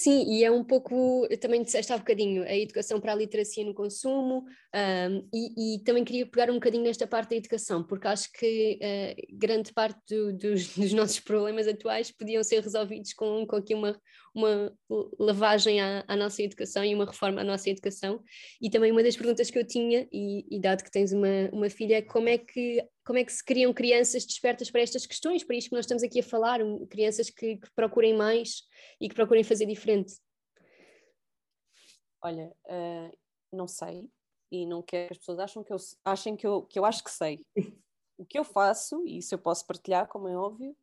Sim, 0.02 0.24
e 0.32 0.46
é 0.46 0.50
um 0.50 0.64
pouco, 0.64 1.28
também 1.42 1.62
disseste 1.62 1.92
há 1.92 1.98
bocadinho, 1.98 2.44
a 2.44 2.56
educação 2.56 3.02
para 3.02 3.12
a 3.12 3.16
literacia 3.16 3.66
no 3.66 3.74
consumo, 3.74 4.46
um, 4.74 5.28
e, 5.34 5.76
e, 5.76 5.84
também 5.84 6.06
queria 6.06 6.26
pegar 6.26 6.50
um 6.50 6.54
bocadinho 6.54 6.86
nesta 6.86 7.06
parte 7.06 7.32
da 7.32 7.36
educação, 7.36 7.84
porque 7.84 8.08
acho 8.08 8.32
que 8.32 8.80
uh, 8.82 9.38
grande 9.38 9.74
parte 9.74 10.00
do, 10.08 10.32
dos, 10.32 10.70
dos, 10.78 10.94
nossos 10.94 11.20
problemas 11.20 11.68
atuais 11.68 12.12
podiam 12.12 12.42
ser 12.46 12.64
resolvidos 12.64 13.12
com, 13.12 13.46
com 13.46 13.58
aqui 13.58 13.76
uma, 13.76 14.00
uma 14.40 14.74
lavagem 15.20 15.80
à, 15.80 16.04
à, 16.08 16.16
nossa 16.16 16.42
educação 16.42 16.84
e 16.84 16.96
uma 16.96 17.06
reforma 17.06 17.42
à 17.42 17.44
nossa 17.44 17.70
educação. 17.70 18.24
E 18.62 18.70
também 18.70 18.92
uma 18.92 19.04
das 19.04 19.16
perguntas 19.16 19.52
que 19.52 19.60
eu 19.60 19.66
tinha, 19.66 20.08
e, 20.12 20.46
e 20.50 20.60
dado 20.60 20.84
que 20.84 20.92
tens 20.92 21.12
uma, 21.12 21.50
uma 21.52 21.70
filha, 21.70 21.98
é 21.98 22.02
como 22.02 22.30
é 22.30 22.38
que 22.38 22.84
como 23.06 23.18
é 23.18 23.26
que 23.26 23.34
se 23.34 23.44
criam 23.44 23.74
crianças 23.74 24.24
despertas 24.24 24.70
para 24.70 24.82
estas 24.82 25.08
questões, 25.08 25.44
para 25.44 25.56
isto 25.56 25.70
que 25.70 25.76
nós 25.76 25.86
estamos 25.86 26.04
aqui 26.04 26.20
a 26.20 26.24
falar, 26.24 26.60
crianças 26.92 27.32
que, 27.32 27.58
que, 27.58 27.72
procurem 27.76 28.16
mais 28.16 28.62
e 29.02 29.10
que 29.10 29.16
procurem 29.16 29.44
fazer 29.44 29.66
diferente? 29.66 30.14
Olha, 32.22 32.54
uh, 32.68 33.18
não 33.52 33.68
sei 33.68 34.08
e 34.52 34.66
não 34.66 34.82
quero 34.82 35.08
que 35.08 35.14
as 35.14 35.18
pessoas 35.18 35.40
achem 35.40 35.64
que 35.64 35.74
eu, 35.74 35.78
achem 36.06 36.36
que 36.36 36.48
eu, 36.48 36.62
que 36.64 36.80
eu 36.80 36.86
acho 36.86 37.04
que 37.04 37.12
sei. 37.12 37.46
O 38.18 38.26
que 38.26 38.38
eu 38.38 38.44
faço, 38.44 39.02
e 39.08 39.20
isso 39.20 39.34
eu 39.34 39.40
posso 39.40 39.66
partilhar, 39.66 40.06
como 40.06 40.28
é 40.28 40.36
óbvio, 40.36 40.76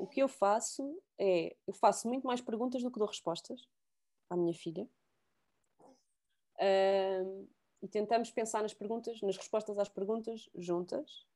o 0.00 0.06
que 0.06 0.22
eu 0.22 0.28
faço 0.28 1.00
é, 1.18 1.54
eu 1.66 1.74
faço 1.74 2.08
muito 2.08 2.26
mais 2.26 2.40
perguntas 2.40 2.82
do 2.82 2.90
que 2.90 2.98
dou 2.98 3.08
respostas 3.08 3.68
à 4.30 4.36
minha 4.36 4.54
filha. 4.54 4.88
Uh, 6.56 7.48
e 7.82 7.88
tentamos 7.88 8.30
pensar 8.30 8.62
nas 8.62 8.74
perguntas, 8.74 9.20
nas 9.22 9.36
respostas 9.36 9.78
às 9.78 9.88
perguntas 9.88 10.48
juntas 10.54 11.26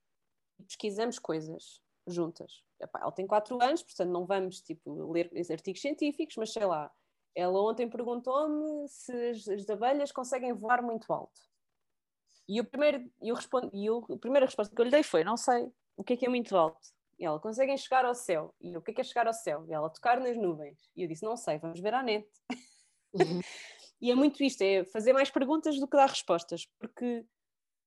pesquisamos 0.67 1.19
coisas 1.19 1.83
juntas. 2.07 2.63
Epá, 2.81 3.01
ela 3.01 3.13
tem 3.13 3.27
4 3.27 3.63
anos, 3.63 3.83
portanto 3.83 4.11
não 4.11 4.27
vamos 4.27 4.61
tipo, 4.61 5.11
ler 5.11 5.31
artigos 5.51 5.81
científicos, 5.81 6.37
mas 6.37 6.53
sei 6.53 6.65
lá, 6.65 6.93
ela 7.35 7.61
ontem 7.61 7.89
perguntou-me 7.89 8.89
se 8.89 9.13
as, 9.31 9.49
as, 9.49 9.69
abelhas 9.71 10.13
conseguem 10.13 10.53
voar 10.53 10.83
muito 10.83 11.13
alto. 11.13 11.41
E 12.47 12.61
o 12.61 12.65
primeiro, 12.65 13.11
eu 13.23 13.35
respondo, 13.35 13.71
e 13.73 13.87
eu, 13.87 14.05
a 14.11 14.19
primeira 14.19 14.47
resposta 14.47 14.75
que 14.75 14.81
eu 14.81 14.85
lhe 14.85 14.91
dei 14.91 15.03
foi: 15.03 15.25
não 15.25 15.37
sei 15.37 15.73
o 15.97 16.05
que 16.05 16.13
é 16.13 16.17
que 16.17 16.27
é 16.27 16.29
muito 16.29 16.55
alto. 16.57 16.95
E 17.19 17.25
ela, 17.25 17.39
conseguem 17.39 17.77
chegar 17.77 18.05
ao 18.05 18.15
céu. 18.15 18.55
E 18.61 18.73
eu, 18.73 18.81
o 18.81 18.83
que 18.83 18.91
é 18.91 18.95
que 18.95 19.01
é 19.01 19.05
chegar 19.05 19.27
ao 19.27 19.33
céu? 19.33 19.65
E 19.69 19.73
ela, 19.73 19.91
tocar 19.91 20.21
nas 20.21 20.37
nuvens. 20.37 20.79
E 20.97 21.03
eu 21.03 21.09
disse: 21.09 21.25
não 21.25 21.37
sei, 21.37 21.59
vamos 21.59 21.81
ver 21.81 21.95
à 21.95 22.03
net. 22.03 22.29
Uhum. 23.13 23.41
e 24.01 24.11
é 24.11 24.15
muito 24.15 24.43
isto: 24.43 24.63
é 24.63 24.85
fazer 24.85 25.13
mais 25.13 25.31
perguntas 25.31 25.79
do 25.79 25.89
que 25.89 25.97
dar 25.97 26.09
respostas, 26.09 26.67
porque 26.79 27.25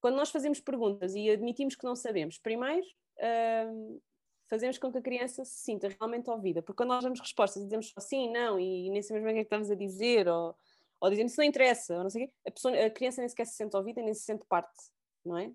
quando 0.02 0.16
nós 0.16 0.30
fazemos 0.30 0.60
perguntas 0.60 1.16
e 1.16 1.30
admitimos 1.30 1.76
que 1.76 1.86
não 1.86 1.96
sabemos, 1.96 2.38
primeiro 2.38 2.86
uh, 3.18 4.02
fazemos 4.50 4.78
com 4.78 4.92
que 4.92 5.00
a 5.00 5.02
criança 5.02 5.44
se 5.44 5.64
sinta 5.64 5.90
realmente 5.90 6.30
ouvida, 6.30 6.62
porque 6.62 6.78
quando 6.78 6.90
nós 6.90 7.04
damos 7.04 7.20
respostas 7.20 7.62
e 7.62 7.66
dizemos 7.66 7.90
só 7.90 8.00
sim, 8.00 8.32
não, 8.32 8.60
e 8.60 8.90
nem 8.90 9.02
sabemos 9.02 9.26
bem 9.26 9.34
o 9.34 9.36
que 9.36 9.40
é 9.40 9.44
que 9.44 9.48
estamos 9.48 9.72
a 9.72 9.76
dizer, 9.76 10.28
ou, 10.28 10.56
ou 11.02 11.10
dizendo 11.10 11.28
isso 11.28 11.40
não 11.40 11.46
interessa, 11.46 11.98
ou 11.98 12.04
não 12.04 12.10
sei 12.10 12.26
o 12.26 12.28
quê, 12.28 12.34
a, 12.48 12.52
pessoa, 12.52 12.86
a 12.86 12.90
criança 12.90 13.22
nem 13.22 13.30
sequer 13.30 13.46
se 13.46 13.56
sente 13.56 13.76
ouvida, 13.76 14.02
nem 14.02 14.14
se 14.14 14.24
sente 14.24 14.46
parte, 14.46 14.78
não 15.26 15.38
é? 15.38 15.52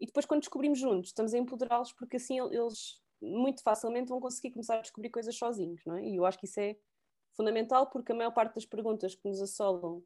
E 0.00 0.06
depois, 0.06 0.26
quando 0.26 0.40
descobrimos 0.40 0.78
juntos, 0.78 1.10
estamos 1.10 1.34
a 1.34 1.38
empoderá-los, 1.38 1.92
porque 1.92 2.16
assim 2.16 2.38
eles 2.40 3.00
muito 3.20 3.62
facilmente 3.62 4.08
vão 4.08 4.20
conseguir 4.20 4.52
começar 4.52 4.78
a 4.78 4.80
descobrir 4.80 5.10
coisas 5.10 5.36
sozinhos, 5.36 5.82
não 5.84 5.96
é? 5.96 6.04
E 6.04 6.16
eu 6.16 6.24
acho 6.24 6.38
que 6.38 6.46
isso 6.46 6.60
é 6.60 6.76
fundamental, 7.36 7.88
porque 7.88 8.12
a 8.12 8.14
maior 8.14 8.32
parte 8.32 8.54
das 8.54 8.64
perguntas 8.64 9.14
que 9.14 9.28
nos 9.28 9.40
assolam 9.40 10.02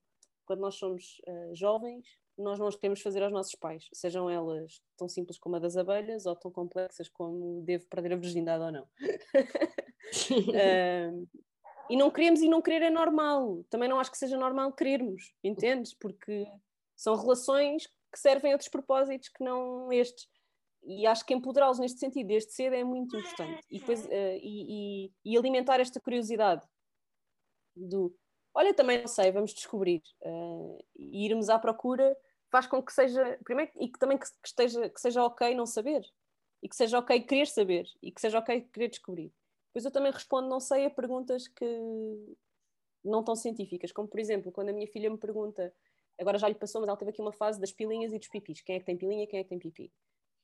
quando 0.47 0.61
nós 0.61 0.75
somos 0.77 1.21
uh, 1.29 1.55
jovens 1.55 2.07
nós 2.39 2.59
não 2.59 2.67
as 2.67 2.77
queremos 2.77 3.01
fazer 3.01 3.23
aos 3.23 3.33
nossos 3.33 3.55
pais, 3.55 3.89
sejam 3.93 4.29
elas 4.29 4.81
tão 4.97 5.09
simples 5.09 5.39
como 5.39 5.57
a 5.57 5.59
das 5.59 5.77
abelhas 5.77 6.27
ou 6.27 6.35
tão 6.35 6.51
complexas 6.51 7.09
como 7.09 7.63
devo 7.63 7.87
perder 7.87 8.15
a 8.15 8.17
virgindade 8.17 8.65
ou 8.65 8.73
não. 8.73 8.85
uh, 10.31 11.29
e 11.91 11.97
não 11.97 12.11
queremos 12.11 12.41
e 12.41 12.49
não 12.49 12.63
querer 12.63 12.83
é 12.83 12.91
normal. 12.91 13.65
Também 13.69 13.89
não 13.89 14.01
acho 14.01 14.11
que 14.11 14.19
seja 14.19 14.37
normal 14.37 14.73
querermos, 14.73 15.35
entendes? 15.43 15.95
Porque 15.95 16.47
são 16.97 17.15
relações 17.17 17.89
que 18.13 18.19
servem 18.19 18.53
a 18.53 18.55
outros 18.55 18.69
propósitos 18.69 19.29
que 19.29 19.43
não 19.43 19.93
estes. 19.93 20.29
E 20.85 21.07
acho 21.07 21.25
que 21.25 21.33
empoderá-los 21.33 21.79
neste 21.79 21.99
sentido, 21.99 22.27
desde 22.27 22.53
cedo, 22.53 22.75
é 22.75 22.85
muito 22.85 23.17
importante. 23.17 23.65
E, 23.71 23.79
depois, 23.79 24.05
uh, 24.05 24.39
e, 24.43 25.07
e, 25.07 25.13
e 25.25 25.37
alimentar 25.37 25.81
esta 25.81 26.01
curiosidade 26.01 26.67
do 27.75 28.15
Olha, 28.55 28.75
também 28.75 29.01
não 29.01 29.09
sei, 29.09 29.33
vamos 29.33 29.55
descobrir. 29.55 30.03
Uh, 30.21 30.79
e 30.95 31.25
irmos 31.25 31.49
à 31.49 31.59
procura 31.59 32.15
faz 32.51 32.67
com 32.67 32.83
que 32.83 32.93
seja, 32.93 33.39
primeiro, 33.45 33.73
e 33.81 33.89
que 33.89 33.99
também 33.99 34.19
que, 34.19 34.27
que, 34.27 34.49
esteja, 34.49 34.91
que 34.91 35.01
seja 35.01 35.25
ok 35.25 35.55
não 35.55 35.65
saber. 35.65 36.05
E 36.63 36.69
que 36.69 36.77
seja 36.77 36.99
ok 36.99 37.19
querer 37.23 37.47
saber. 37.47 37.87
E 38.03 38.13
que 38.13 38.21
seja 38.21 38.39
ok 38.39 38.61
querer 38.73 38.89
descobrir. 38.89 39.33
Depois 39.69 39.87
eu 39.87 39.91
também 39.91 40.13
respondo 40.13 40.49
não 40.49 40.61
sei 40.61 40.85
a 40.85 40.91
perguntas 40.91 41.49
que 41.49 41.67
não 43.03 43.25
tão 43.25 43.35
científicas. 43.35 43.91
Como, 43.91 44.07
por 44.07 44.21
exemplo, 44.21 44.53
quando 44.53 44.69
a 44.69 44.73
minha 44.73 44.87
filha 44.87 45.11
me 45.11 45.17
pergunta, 45.17 45.73
agora 46.21 46.39
já 46.39 46.49
lhe 46.49 46.55
passou, 46.55 46.81
mas 46.81 46.89
ela 46.89 46.97
teve 46.97 47.11
aqui 47.11 47.21
uma 47.21 47.33
fase 47.33 47.61
das 47.61 47.73
pilinhas 47.73 48.13
e 48.13 48.19
dos 48.19 48.29
pipis. 48.29 48.63
Quem 48.63 48.77
é 48.77 48.79
que 48.79 48.87
tem 48.87 48.97
pilinha, 48.97 49.27
quem 49.27 49.41
é 49.41 49.43
que 49.43 49.49
tem 49.49 49.59
pipi? 49.59 49.93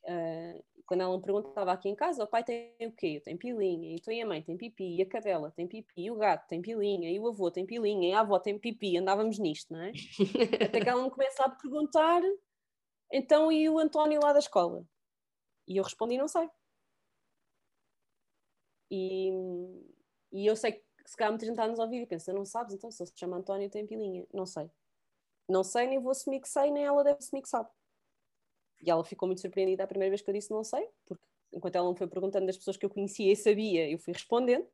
Uh, 0.05 0.65
quando 0.87 1.03
ela 1.03 1.17
me 1.17 1.23
pergunta, 1.23 1.49
estava 1.49 1.73
aqui 1.73 1.89
em 1.89 1.95
casa, 1.95 2.25
o 2.25 2.27
pai 2.27 2.43
tem 2.43 2.75
o 2.81 2.93
quê? 2.93 3.17
Eu 3.17 3.23
tenho 3.23 3.39
pilinha, 3.39 3.95
então 3.95 4.13
e 4.13 4.23
a 4.23 4.27
mãe 4.27 4.43
tem 4.43 4.57
pipi, 4.57 4.97
e 4.97 5.03
a 5.03 5.07
cadela 5.07 5.51
tem 5.51 5.69
pipi, 5.69 6.05
e 6.05 6.11
o 6.11 6.17
gato 6.17 6.47
tem 6.49 6.63
pilinha, 6.63 7.11
e 7.11 7.19
o 7.21 7.29
avô 7.29 7.51
tem 7.51 7.67
pilinha, 7.67 8.09
e 8.09 8.13
a 8.13 8.21
avó 8.21 8.39
tem 8.39 8.59
pipi, 8.59 8.97
andávamos 8.97 9.39
nisto, 9.39 9.73
não 9.73 9.83
é? 9.83 9.93
Até 10.65 10.81
que 10.81 10.89
ela 10.89 11.03
me 11.03 11.11
começa 11.11 11.45
a 11.45 11.51
perguntar, 11.51 12.23
então 13.13 13.53
e 13.53 13.69
o 13.69 13.79
António 13.79 14.21
lá 14.23 14.33
da 14.33 14.39
escola? 14.39 14.83
E 15.67 15.77
eu 15.77 15.85
respondi, 15.85 16.17
não 16.17 16.29
sei. 16.29 16.49
E, 18.91 19.31
e 20.33 20.47
eu 20.47 20.57
sei 20.57 20.73
que 20.73 20.85
se 21.05 21.17
calhar 21.17 21.33
muita 21.33 21.45
gente 21.45 21.55
está 21.55 21.65
a 21.65 21.69
nos 21.69 21.79
ouvir 21.79 22.03
e 22.03 22.07
pensa, 22.07 22.33
não 22.33 22.45
sabes, 22.45 22.75
então 22.75 22.91
se 22.91 23.03
ele 23.03 23.11
se 23.11 23.19
chama 23.19 23.37
António 23.37 23.69
tem 23.69 23.87
pilinha. 23.87 24.27
Não 24.33 24.47
sei. 24.47 24.71
Não 25.49 25.65
sei, 25.65 25.87
nem 25.87 25.99
vou 25.99 26.13
que 26.13 26.49
sei, 26.49 26.71
nem 26.71 26.85
ela 26.85 27.03
deve 27.03 27.19
que 27.19 27.49
sabe. 27.49 27.69
E 28.83 28.91
ela 28.91 29.05
ficou 29.05 29.27
muito 29.27 29.41
surpreendida 29.41 29.85
a 29.85 29.87
primeira 29.87 30.11
vez 30.11 30.21
que 30.21 30.31
eu 30.31 30.35
disse 30.35 30.51
não 30.51 30.63
sei, 30.63 30.89
porque 31.07 31.25
enquanto 31.53 31.77
ela 31.77 31.91
me 31.91 31.97
foi 31.97 32.07
perguntando 32.07 32.47
das 32.47 32.57
pessoas 32.57 32.77
que 32.77 32.85
eu 32.85 32.91
conhecia 32.91 33.33
e 33.33 33.37
sabia, 33.37 33.91
eu 33.91 33.99
fui 33.99 34.13
respondendo, 34.13 34.67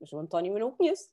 mas 0.00 0.12
o 0.12 0.18
António 0.18 0.54
eu 0.54 0.60
não 0.60 0.70
conheço. 0.70 1.10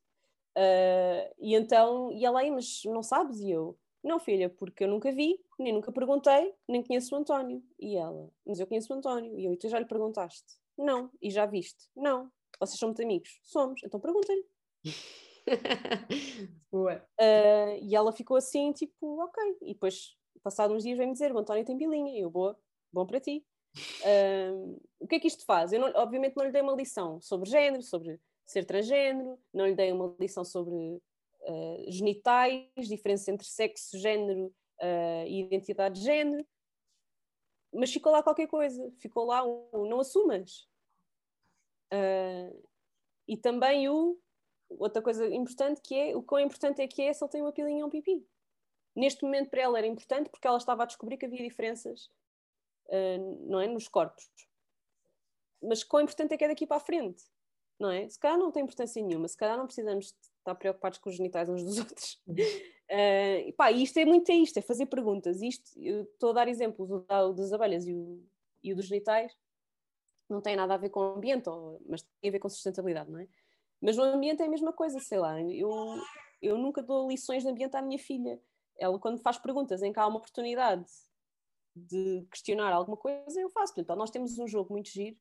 Uh, 0.58 1.34
e 1.40 1.56
então, 1.56 2.12
e 2.12 2.26
ela 2.26 2.42
aí, 2.42 2.52
mas 2.52 2.82
não 2.86 3.02
sabes? 3.02 3.40
E 3.40 3.50
eu, 3.50 3.78
não 4.04 4.20
filha, 4.20 4.50
porque 4.50 4.84
eu 4.84 4.88
nunca 4.88 5.12
vi, 5.12 5.40
nem 5.58 5.74
nunca 5.74 5.92
perguntei, 5.92 6.54
nem 6.68 6.84
conheço 6.84 7.16
o 7.16 7.18
António. 7.18 7.64
E 7.80 7.96
ela, 7.96 8.30
mas 8.46 8.60
eu 8.60 8.68
conheço 8.68 8.94
o 8.94 8.96
António. 8.96 9.38
E 9.38 9.46
eu, 9.46 9.54
e 9.54 9.58
tu 9.58 9.68
já 9.70 9.80
lhe 9.80 9.86
perguntaste? 9.86 10.60
Não. 10.78 11.12
E 11.22 11.30
já 11.30 11.46
viste? 11.46 11.90
Não. 11.96 12.32
Vocês 12.60 12.80
são 12.80 12.90
muito 12.90 13.02
amigos? 13.02 13.40
Somos. 13.44 13.82
Então 13.84 14.00
perguntem-lhe. 16.72 16.96
uh, 16.96 17.80
e 17.82 17.96
ela 17.96 18.12
ficou 18.12 18.38
assim, 18.38 18.72
tipo, 18.72 19.22
ok. 19.24 19.58
E 19.62 19.74
depois 19.74 20.18
passado 20.44 20.74
uns 20.74 20.84
dias 20.84 20.98
vem-me 20.98 21.14
dizer, 21.14 21.32
o 21.32 21.38
António 21.38 21.66
tem 21.66 21.78
bilinha, 21.78 22.18
e 22.18 22.22
eu, 22.22 22.30
boa, 22.30 22.58
bom 22.92 23.06
para 23.06 23.20
ti. 23.20 23.46
Um, 24.54 24.80
o 25.00 25.08
que 25.08 25.16
é 25.16 25.20
que 25.20 25.28
isto 25.28 25.46
faz? 25.46 25.72
Eu, 25.72 25.80
não, 25.80 25.92
obviamente, 25.96 26.36
não 26.36 26.46
lhe 26.46 26.52
dei 26.52 26.62
uma 26.62 26.74
lição 26.74 27.22
sobre 27.22 27.50
género, 27.50 27.84
sobre 27.84 28.20
ser 28.46 28.66
transgênero, 28.66 29.38
não 29.54 29.68
lhe 29.68 29.76
dei 29.76 29.92
uma 29.92 30.16
lição 30.20 30.44
sobre 30.44 30.74
uh, 30.76 31.92
genitais, 31.92 32.66
diferença 32.88 33.32
entre 33.32 33.46
sexo, 33.46 33.98
género 34.00 34.48
uh, 34.82 35.28
e 35.28 35.42
identidade 35.42 36.00
de 36.00 36.06
género, 36.06 36.46
mas 37.74 37.92
ficou 37.92 38.12
lá 38.12 38.24
qualquer 38.24 38.48
coisa, 38.48 38.92
ficou 38.98 39.26
lá 39.26 39.46
um, 39.46 39.86
não 39.88 40.00
assumas. 40.00 40.68
Uh, 41.94 42.68
e 43.28 43.38
também 43.38 43.88
o, 43.88 44.20
outra 44.70 45.02
coisa 45.02 45.28
importante 45.28 45.82
que 45.82 45.96
é, 45.96 46.16
o 46.16 46.22
quão 46.22 46.42
importante 46.42 46.82
é 46.82 46.88
que 46.88 47.02
é 47.02 47.14
se 47.14 47.24
ele 47.24 47.32
tem 47.32 47.42
uma 47.42 47.52
pilinha 47.52 47.84
ou 47.84 47.88
um 47.88 47.90
pipi 47.90 48.26
neste 48.96 49.24
momento 49.24 49.50
para 49.50 49.62
ela 49.62 49.78
era 49.78 49.88
importante 49.88 50.30
porque 50.30 50.48
ela 50.48 50.58
estava 50.58 50.84
a 50.84 50.86
descobrir 50.86 51.18
que 51.18 51.26
havia 51.26 51.44
diferenças 51.44 52.10
uh, 52.88 53.48
não 53.48 53.62
é, 53.62 53.68
nos 53.68 53.88
corpos. 53.88 54.30
Mas 55.62 55.84
quão 55.84 56.04
importante 56.04 56.34
é 56.34 56.38
que 56.38 56.44
é 56.44 56.48
daqui 56.48 56.68
para 56.68 56.78
a 56.78 56.82
frente? 56.82 57.24
não 57.80 57.90
é? 57.90 58.08
Se 58.10 58.20
calhar 58.20 58.38
não 58.38 58.52
tem 58.52 58.64
importância 58.64 59.02
nenhuma, 59.02 59.28
se 59.28 59.38
calhar 59.38 59.58
não 59.58 59.66
precisamos 59.66 60.14
estar 60.38 60.56
preocupados 60.56 61.00
com 61.00 61.10
os 61.10 61.16
genitais 61.16 61.48
uns 61.48 61.64
dos 61.64 61.78
outros. 61.80 62.22
Uh, 62.28 63.48
e 63.48 63.54
pá, 63.54 63.72
isto 63.72 63.98
é 63.98 64.06
muito 64.06 64.30
é 64.30 64.36
isto, 64.36 64.58
é 64.58 64.62
fazer 64.62 64.88
perguntas. 64.88 65.42
Isto, 65.42 65.72
estou 65.80 66.32
a 66.32 66.34
dar 66.34 66.48
exemplos, 66.48 66.90
o 66.92 67.34
das 67.34 67.54
abelhas 67.54 67.88
e 67.88 67.94
o, 67.94 68.22
e 68.62 68.74
o 68.74 68.76
dos 68.76 68.88
genitais 68.88 69.36
não 70.30 70.42
tem 70.42 70.56
nada 70.56 70.74
a 70.74 70.78
ver 70.78 70.90
com 70.90 71.00
o 71.00 71.16
ambiente, 71.16 71.50
ou, 71.50 71.82
mas 71.88 72.02
tem 72.22 72.30
a 72.30 72.32
ver 72.32 72.40
com 72.40 72.50
sustentabilidade, 72.50 73.10
não 73.10 73.20
é? 73.20 73.28
Mas 73.82 73.96
no 73.96 74.04
ambiente 74.04 74.42
é 74.42 74.46
a 74.46 74.50
mesma 74.50 74.74
coisa, 74.74 75.00
sei 75.00 75.20
lá. 75.20 75.42
Eu, 75.42 75.72
eu 76.42 76.58
nunca 76.58 76.82
dou 76.82 77.10
lições 77.10 77.44
de 77.44 77.50
ambiente 77.50 77.76
à 77.76 77.82
minha 77.82 78.00
filha. 78.00 78.42
Ela, 78.78 79.00
quando 79.00 79.20
faz 79.22 79.38
perguntas 79.38 79.82
em 79.82 79.92
que 79.92 80.00
há 80.00 80.08
uma 80.08 80.18
oportunidade 80.18 80.86
de 81.76 82.26
questionar 82.32 82.74
alguma 82.74 82.98
coisa, 82.98 83.40
eu 83.40 83.50
faço. 83.50 83.74
Então, 83.78 83.96
nós 83.96 84.10
temos 84.10 84.38
um 84.38 84.48
jogo 84.48 84.74
muito 84.74 84.90
giro, 84.90 85.18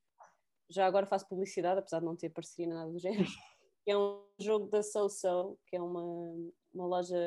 já 0.69 0.85
agora 0.85 1.05
faço 1.05 1.27
publicidade, 1.27 1.79
apesar 1.79 1.99
de 1.99 2.05
não 2.05 2.15
ter 2.15 2.29
parceria 2.29 2.73
nada 2.73 2.91
do 2.91 2.99
género, 2.99 3.25
que 3.83 3.91
é 3.91 3.97
um 3.97 4.23
jogo 4.37 4.67
da 4.67 4.83
So 4.83 5.09
So, 5.09 5.57
que 5.67 5.75
é 5.75 5.81
uma, 5.81 6.03
uma 6.73 6.85
loja, 6.85 7.17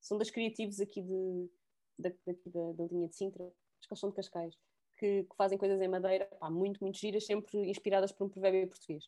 são 0.00 0.18
das 0.18 0.30
criativos 0.30 0.80
aqui, 0.80 1.02
de, 1.02 1.50
da, 1.98 2.08
da, 2.08 2.72
da 2.72 2.84
linha 2.84 3.08
de 3.08 3.16
Sintra, 3.16 3.44
acho 3.44 3.88
que 3.88 3.92
eles 3.92 4.00
são 4.00 4.10
de 4.10 4.16
Cascais, 4.16 4.54
que, 4.98 5.24
que 5.24 5.36
fazem 5.36 5.58
coisas 5.58 5.80
em 5.80 5.88
madeira, 5.88 6.26
pá, 6.38 6.50
muito, 6.50 6.80
muito 6.82 6.98
giras, 6.98 7.26
sempre 7.26 7.70
inspiradas 7.70 8.12
por 8.12 8.24
um 8.26 8.28
provérbio 8.28 8.68
português. 8.68 9.04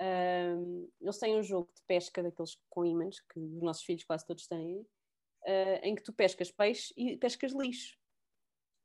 Um, 0.00 0.88
eles 1.00 1.18
têm 1.18 1.36
um 1.36 1.42
jogo 1.42 1.70
de 1.74 1.82
pesca 1.82 2.22
daqueles 2.22 2.56
com 2.70 2.84
ímãs, 2.84 3.20
que 3.20 3.38
os 3.40 3.62
nossos 3.62 3.82
filhos 3.82 4.04
quase 4.04 4.24
todos 4.24 4.46
têm, 4.46 4.80
uh, 4.80 5.80
em 5.82 5.94
que 5.94 6.02
tu 6.02 6.12
pescas 6.12 6.50
peixe 6.50 6.92
e 6.96 7.16
pescas 7.16 7.52
lixo. 7.52 7.98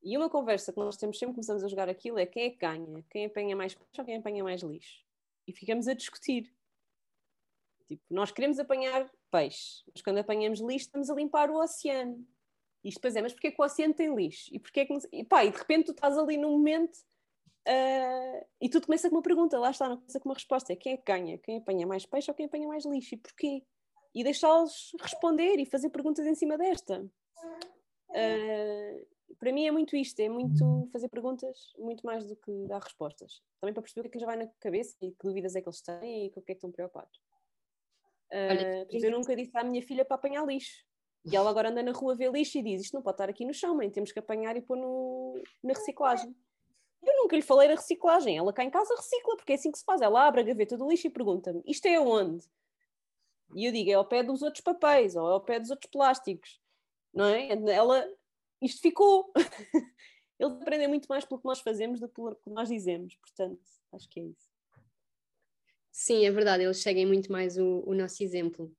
E 0.01 0.17
uma 0.17 0.29
conversa 0.29 0.73
que 0.73 0.79
nós 0.79 0.97
temos 0.97 1.17
sempre 1.17 1.35
começamos 1.35 1.63
a 1.63 1.67
jogar 1.67 1.87
aquilo 1.87 2.17
é 2.17 2.25
quem 2.25 2.43
é 2.43 2.49
que 2.49 2.57
ganha, 2.57 3.05
quem 3.09 3.25
apanha 3.25 3.55
mais 3.55 3.73
peixe 3.73 3.99
ou 3.99 4.05
quem 4.05 4.17
apanha 4.17 4.43
mais 4.43 4.61
lixo. 4.61 5.05
E 5.47 5.53
ficamos 5.53 5.87
a 5.87 5.93
discutir. 5.93 6.53
Tipo, 7.87 8.03
nós 8.09 8.31
queremos 8.31 8.59
apanhar 8.59 9.09
peixe, 9.31 9.83
mas 9.93 10.01
quando 10.01 10.17
apanhamos 10.17 10.59
lixo 10.59 10.85
estamos 10.85 11.09
a 11.09 11.15
limpar 11.15 11.49
o 11.49 11.61
oceano. 11.61 12.27
E 12.83 12.89
depois 12.89 13.15
é, 13.15 13.21
mas 13.21 13.31
porquê 13.31 13.51
que 13.51 13.61
o 13.61 13.63
oceano 13.63 13.93
tem 13.93 14.13
lixo? 14.13 14.53
E 14.53 14.59
porquê 14.59 14.85
que... 14.85 14.93
E 15.11 15.23
pá, 15.23 15.45
e 15.45 15.51
de 15.51 15.57
repente 15.57 15.85
tu 15.85 15.91
estás 15.91 16.17
ali 16.17 16.37
num 16.37 16.51
momento 16.51 16.97
Uh, 17.67 18.45
e 18.59 18.69
tudo 18.69 18.87
começa 18.87 19.09
com 19.09 19.15
uma 19.15 19.21
pergunta, 19.21 19.57
lá 19.57 19.71
está, 19.71 19.87
não 19.87 19.97
começa 19.97 20.19
com 20.19 20.29
uma 20.29 20.35
resposta: 20.35 20.73
é 20.73 20.75
quem 20.75 20.93
é 20.93 20.97
que 20.97 21.03
ganha? 21.05 21.37
Quem 21.37 21.57
apanha 21.57 21.87
mais 21.87 22.05
peixe 22.05 22.29
ou 22.29 22.35
quem 22.35 22.45
apanha 22.45 22.67
mais 22.67 22.85
lixo? 22.85 23.15
E 23.15 23.17
porquê? 23.17 23.63
E 24.13 24.23
deixá-los 24.23 24.91
responder 25.01 25.57
e 25.59 25.65
fazer 25.65 25.89
perguntas 25.89 26.25
em 26.25 26.35
cima 26.35 26.57
desta. 26.57 27.01
Uh, 28.09 29.07
para 29.39 29.51
mim 29.51 29.65
é 29.65 29.71
muito 29.71 29.95
isto: 29.95 30.19
é 30.19 30.27
muito 30.27 30.89
fazer 30.91 31.07
perguntas, 31.07 31.57
muito 31.77 32.05
mais 32.05 32.27
do 32.27 32.35
que 32.35 32.51
dar 32.67 32.81
respostas. 32.81 33.41
Também 33.61 33.73
para 33.73 33.81
perceber 33.81 34.07
o 34.07 34.11
que 34.11 34.17
é 34.17 34.19
que 34.19 34.19
já 34.19 34.25
vai 34.25 34.37
na 34.37 34.47
cabeça 34.59 34.97
e 35.01 35.11
que 35.11 35.23
dúvidas 35.23 35.55
é 35.55 35.61
que 35.61 35.69
eles 35.69 35.81
têm 35.81 36.27
e 36.27 36.31
com 36.31 36.41
o 36.41 36.43
que 36.43 36.51
é 36.51 36.55
que 36.55 36.59
estão 36.59 36.71
preocupados. 36.71 37.17
Uh, 38.29 38.85
eu 38.91 39.11
nunca 39.11 39.35
disse 39.35 39.57
à 39.57 39.63
minha 39.63 39.81
filha 39.81 40.03
para 40.03 40.15
apanhar 40.15 40.45
lixo. 40.45 40.83
E 41.25 41.37
ela 41.37 41.49
agora 41.49 41.69
anda 41.69 41.81
na 41.81 41.93
rua 41.93 42.13
a 42.13 42.15
ver 42.17 42.31
lixo 42.31 42.57
e 42.57 42.63
diz: 42.63 42.81
Isto 42.81 42.95
não 42.95 43.01
pode 43.01 43.15
estar 43.15 43.29
aqui 43.29 43.45
no 43.45 43.53
chão, 43.53 43.75
mãe, 43.75 43.89
temos 43.89 44.11
que 44.11 44.19
apanhar 44.19 44.57
e 44.57 44.61
pôr 44.61 44.77
no, 44.77 45.41
na 45.63 45.73
reciclagem. 45.73 46.35
Eu 47.05 47.17
nunca 47.17 47.35
lhe 47.35 47.41
falei 47.41 47.67
da 47.67 47.75
reciclagem. 47.75 48.37
Ela 48.37 48.53
cá 48.53 48.63
em 48.63 48.69
casa 48.69 48.95
recicla, 48.95 49.35
porque 49.35 49.51
é 49.51 49.55
assim 49.55 49.71
que 49.71 49.77
se 49.77 49.85
faz. 49.85 50.01
Ela 50.01 50.27
abre 50.27 50.41
a 50.41 50.43
gaveta 50.43 50.77
do 50.77 50.87
lixo 50.87 51.07
e 51.07 51.09
pergunta-me: 51.09 51.61
isto 51.65 51.85
é 51.85 51.99
onde? 51.99 52.45
E 53.55 53.65
eu 53.65 53.71
digo: 53.71 53.89
é 53.89 53.93
ao 53.93 54.05
pé 54.05 54.23
dos 54.23 54.41
outros 54.41 54.63
papéis 54.63 55.15
ou 55.15 55.29
é 55.29 55.33
ao 55.33 55.41
pé 55.41 55.59
dos 55.59 55.69
outros 55.69 55.89
plásticos. 55.91 56.59
Não 57.13 57.25
é? 57.25 57.49
Ela, 57.49 58.07
isto 58.61 58.81
ficou. 58.81 59.31
Eles 60.39 60.53
aprendem 60.61 60.87
muito 60.87 61.05
mais 61.07 61.23
pelo 61.23 61.39
que 61.39 61.47
nós 61.47 61.59
fazemos 61.59 61.99
do 61.99 62.07
que 62.07 62.15
pelo 62.15 62.35
que 62.35 62.49
nós 62.49 62.69
dizemos. 62.69 63.15
Portanto, 63.15 63.61
acho 63.93 64.09
que 64.09 64.19
é 64.19 64.23
isso. 64.23 64.53
Sim, 65.91 66.25
é 66.25 66.31
verdade. 66.31 66.63
Eles 66.63 66.81
seguem 66.81 67.05
muito 67.05 67.31
mais 67.31 67.57
o, 67.57 67.83
o 67.85 67.93
nosso 67.93 68.23
exemplo. 68.23 68.75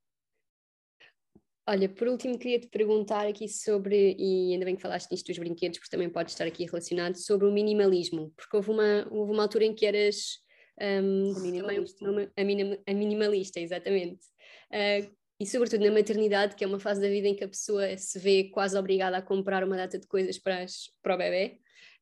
Olha, 1.67 1.89
por 1.89 2.09
último, 2.09 2.39
queria-te 2.39 2.69
perguntar 2.69 3.27
aqui 3.27 3.49
sobre, 3.49 4.15
e 4.19 4.53
ainda 4.53 4.67
bem 4.67 4.77
que 4.77 4.83
falaste 4.83 5.11
nisto 5.11 5.29
dos 5.29 5.39
brinquedos, 5.39 5.79
porque 5.79 5.91
também 5.91 6.11
pode 6.11 6.31
estar 6.31 6.47
aqui 6.47 6.67
relacionado, 6.67 7.17
sobre 7.17 7.47
o 7.47 7.53
minimalismo, 7.53 8.33
porque 8.37 8.55
houve 8.55 8.71
uma, 8.71 9.09
houve 9.11 9.33
uma 9.33 9.45
altura 9.45 9.65
em 9.65 9.75
que 9.75 9.87
eras 9.87 10.45
um, 10.79 11.35
a, 11.35 11.41
minimalista. 11.41 12.11
Uma, 12.11 12.31
a, 12.37 12.45
minim, 12.45 12.79
a, 12.87 12.93
minimalista, 12.93 13.61
exatamente. 13.61 14.27
Uh, 14.71 15.11
e 15.41 15.47
sobretudo 15.47 15.85
na 15.85 15.91
maternidade, 15.91 16.55
que 16.55 16.65
é 16.65 16.67
uma 16.67 16.79
fase 16.79 17.01
da 17.01 17.09
vida 17.09 17.29
em 17.29 17.35
que 17.35 17.45
a 17.45 17.49
pessoa 17.49 17.97
se 17.97 18.19
vê 18.19 18.45
quase 18.45 18.77
obrigada 18.77 19.17
a 19.17 19.23
comprar 19.23 19.65
uma 19.65 19.77
data 19.77 19.99
de 19.99 20.07
coisas 20.07 20.39
para, 20.39 20.63
as, 20.63 20.91
para 21.03 21.15
o 21.15 21.19
bebê. 21.19 21.59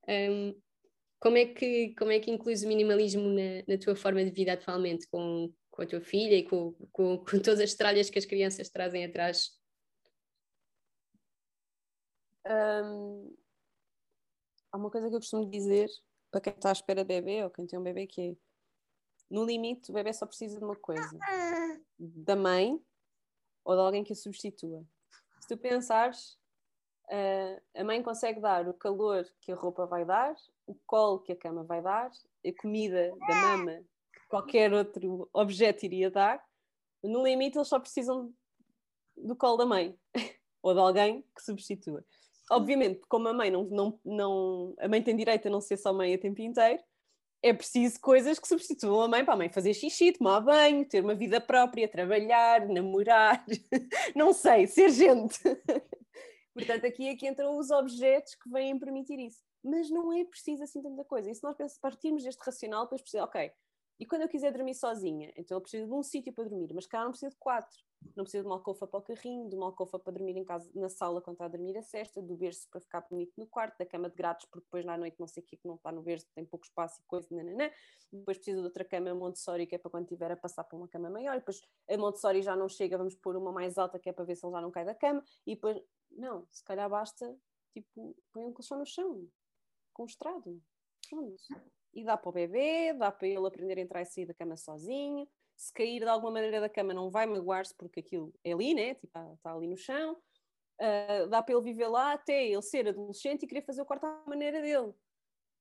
Um, 0.09 0.55
como 1.21 1.37
é 1.37 1.47
que 1.47 1.95
como 1.97 2.11
é 2.11 2.19
que 2.19 2.33
incluís 2.33 2.65
o 2.65 2.69
minimalismo 2.69 3.29
na, 3.29 3.63
na 3.69 3.79
tua 3.79 3.95
forma 3.95 4.25
de 4.25 4.31
vida 4.33 4.55
atualmente 4.55 5.07
com, 5.09 5.53
com 5.73 5.83
a 5.83 5.87
tua 5.87 6.01
filha 6.01 6.37
e 6.37 6.45
com, 6.45 6.73
com, 6.93 7.19
com 7.25 7.41
todas 7.41 7.59
as 7.59 7.75
tralhas 7.75 8.09
que 8.09 8.19
as 8.19 8.27
crianças 8.27 8.69
trazem 8.69 9.05
atrás? 9.05 9.59
Um, 12.47 13.37
há 14.71 14.77
uma 14.77 14.91
coisa 14.91 15.09
que 15.09 15.15
eu 15.15 15.21
costumo 15.21 15.49
dizer 15.49 15.89
para 16.31 16.41
quem 16.41 16.53
está 16.53 16.71
à 16.71 16.73
espera 16.73 17.05
de 17.05 17.09
bebê 17.09 17.43
ou 17.43 17.51
quem 17.51 17.67
tem 17.67 17.79
um 17.79 17.83
bebê 17.83 18.07
que 18.07 18.21
é 18.21 18.37
no 19.31 19.45
limite 19.45 19.91
o 19.91 19.95
bebê 19.95 20.13
só 20.13 20.27
precisa 20.27 20.59
de 20.59 20.65
uma 20.65 20.77
coisa 20.77 21.19
da 21.99 22.37
mãe 22.37 22.79
ou 23.65 23.75
de 23.75 23.81
alguém 23.81 24.05
que 24.05 24.13
a 24.13 24.17
substitua. 24.17 24.85
Se 25.41 25.49
tu 25.49 25.57
pensares, 25.57 26.37
uh, 27.09 27.63
a 27.75 27.85
mãe 27.85 28.03
consegue 28.03 28.41
dar 28.41 28.69
o 28.69 28.75
calor 28.75 29.25
que 29.41 29.53
a 29.53 29.55
roupa 29.55 29.87
vai 29.87 30.05
dar, 30.05 30.35
o 30.67 30.75
colo 30.87 31.21
que 31.21 31.33
a 31.33 31.37
cama 31.37 31.65
vai 31.65 31.81
dar, 31.81 32.11
a 32.45 32.61
comida 32.61 33.15
da 33.27 33.35
mama 33.37 33.83
qualquer 34.33 34.73
outro 34.73 35.29
objeto 35.31 35.85
iria 35.85 36.11
dar, 36.11 36.43
no 37.05 37.23
limite 37.23 37.59
eles 37.59 37.69
só 37.69 37.79
precisam 37.79 38.33
do 39.15 39.37
colo 39.37 39.59
da 39.59 39.67
mãe 39.67 39.95
ou 40.63 40.73
de 40.73 40.81
alguém 40.81 41.23
que 41.37 41.43
substitua. 41.43 42.03
Obviamente, 42.51 43.03
como 43.11 43.29
a 43.29 43.35
mãe 43.35 43.51
não, 43.51 43.65
não, 43.65 44.01
não 44.03 44.75
a 44.79 44.89
mãe 44.89 45.03
tem 45.03 45.15
direito 45.15 45.49
a 45.49 45.51
não 45.51 45.61
ser 45.61 45.77
só 45.77 45.93
mãe 45.93 46.15
a 46.15 46.19
tempo 46.19 46.41
inteiro, 46.41 46.83
é 47.43 47.53
preciso 47.53 48.01
coisas 48.01 48.39
que 48.39 48.49
substituam 48.49 49.03
a 49.03 49.09
mãe 49.09 49.23
para 49.23 49.35
a 49.35 49.37
mãe 49.37 49.51
fazer 49.51 49.75
xixi, 49.75 50.13
tomar 50.13 50.41
banho, 50.41 50.89
ter 50.89 51.05
uma 51.05 51.15
vida 51.15 51.39
própria, 51.39 51.87
trabalhar, 51.87 52.67
namorar, 52.67 53.45
não 54.17 54.33
sei, 54.33 54.67
ser 54.67 54.89
gente. 54.89 55.39
Portanto, 56.55 56.87
aqui 56.87 57.07
é 57.07 57.17
que 57.17 57.29
entram 57.29 57.59
os 57.59 57.71
objetos 57.71 58.35
que 58.35 58.49
vêm 58.49 58.79
permitir 58.79 59.19
isso. 59.19 59.43
Mas 59.63 59.91
não 59.91 60.11
é 60.11 60.25
preciso 60.25 60.65
assim 60.65 60.81
tanta 60.81 61.05
coisa. 61.05 61.31
E 61.31 61.35
se 61.35 61.43
nós 61.43 61.57
partirmos 61.79 62.25
deste 62.25 62.43
racional, 62.43 62.85
depois 62.85 63.03
precisa, 63.03 63.25
ok, 63.25 63.53
e 64.03 64.05
quando 64.05 64.23
eu 64.23 64.29
quiser 64.29 64.53
dormir 64.53 64.75
sozinha, 64.75 65.33
então 65.37 65.57
eu 65.57 65.61
preciso 65.61 65.87
de 65.87 65.93
um 65.93 66.03
sítio 66.03 66.33
para 66.33 66.43
dormir, 66.43 66.75
mas 66.75 66.89
cá 66.89 67.05
não 67.05 67.13
preciso 67.13 67.31
de 67.31 67.39
quatro. 67.39 67.79
Não 68.17 68.25
preciso 68.25 68.43
de 68.43 68.49
uma 68.49 68.57
alcofa 68.57 68.85
para 68.85 68.99
o 68.99 69.03
carrinho, 69.03 69.49
de 69.49 69.55
uma 69.55 69.67
alcofa 69.67 69.97
para 69.97 70.15
dormir 70.15 70.37
em 70.37 70.45
casa, 70.45 70.69
na 70.75 70.89
sala 70.89 71.23
quando 71.23 71.37
está 71.37 71.45
a 71.45 71.49
dormir 71.49 71.79
a 71.79 71.83
cesta, 71.83 72.21
do 72.21 72.37
berço 72.37 72.69
para 72.69 72.81
ficar 72.81 73.03
bonito 73.03 73.33
no 73.39 73.47
quarto, 73.47 73.79
da 73.79 73.87
cama 73.87 74.11
de 74.11 74.17
gratos, 74.17 74.45
porque 74.47 74.65
depois 74.65 74.85
na 74.85 74.99
noite 74.99 75.21
não 75.21 75.29
sei 75.29 75.41
o 75.41 75.47
que, 75.47 75.57
que 75.57 75.69
não 75.69 75.77
está 75.77 75.93
no 75.93 76.03
berço, 76.03 76.27
tem 76.35 76.45
pouco 76.45 76.67
espaço 76.67 77.01
e 77.01 77.05
coisa, 77.05 77.29
nananã. 77.31 77.71
Depois 78.13 78.39
preciso 78.39 78.59
de 78.59 78.65
outra 78.65 78.85
cama 78.85 79.15
Montessori, 79.15 79.69
que 79.69 79.77
é 79.77 79.79
para 79.79 79.89
quando 79.89 80.09
tiver 80.09 80.33
a 80.33 80.37
passar 80.37 80.65
para 80.65 80.77
uma 80.77 80.89
cama 80.89 81.09
maior. 81.09 81.37
E 81.37 81.39
depois 81.39 81.63
a 81.89 81.97
Montessori 81.97 82.43
já 82.43 82.57
não 82.57 82.69
chega, 82.69 82.99
vamos 82.99 83.15
pôr 83.15 83.37
uma 83.37 83.53
mais 83.53 83.79
alta, 83.79 84.01
que 84.01 84.09
é 84.09 84.13
para 84.13 84.25
ver 84.25 84.35
se 84.35 84.45
ele 84.45 84.53
já 84.53 84.61
não 84.61 84.73
cai 84.73 84.85
da 84.85 84.97
cama. 84.97 85.23
E 85.47 85.55
depois, 85.55 85.81
não, 86.11 86.45
se 86.51 86.65
calhar 86.65 86.91
basta, 86.91 87.39
tipo, 87.73 88.17
põe 88.33 88.45
um 88.45 88.53
colchão 88.53 88.81
no 88.81 88.85
chão, 88.85 89.29
com 89.93 90.07
estrado. 90.07 90.61
Pronto 91.09 91.37
e 91.93 92.05
dá 92.05 92.17
para 92.17 92.29
o 92.29 92.33
bebê, 92.33 92.93
dá 92.95 93.11
para 93.11 93.29
ele 93.29 93.47
aprender 93.47 93.79
a 93.79 93.81
entrar 93.81 94.03
e 94.03 94.07
sair 94.07 94.27
da 94.27 94.35
cama 94.35 94.57
sozinho. 94.57 95.29
Se 95.57 95.73
cair 95.73 96.01
de 96.01 96.09
alguma 96.09 96.33
maneira 96.33 96.61
da 96.61 96.69
cama, 96.69 96.95
não 96.95 97.11
vai 97.11 97.27
magoar-se 97.27 97.75
porque 97.75 98.01
aquilo 98.01 98.33
é 98.43 98.53
ali, 98.53 98.75
né? 98.75 98.95
Tipo, 98.95 99.07
está, 99.35 99.55
ali 99.55 99.69
no 99.69 99.77
chão. 99.77 100.17
Uh, 100.81 101.29
dá 101.29 101.43
para 101.43 101.55
ele 101.55 101.63
viver 101.63 101.87
lá 101.87 102.15
até 102.15 102.47
ele 102.49 102.63
ser 102.63 102.89
adolescente 102.89 103.45
e 103.45 103.47
querer 103.47 103.63
fazer 103.63 103.83
o 103.83 103.87
quarto 103.87 104.05
à 104.05 104.25
maneira 104.27 104.61
dele. 104.61 104.93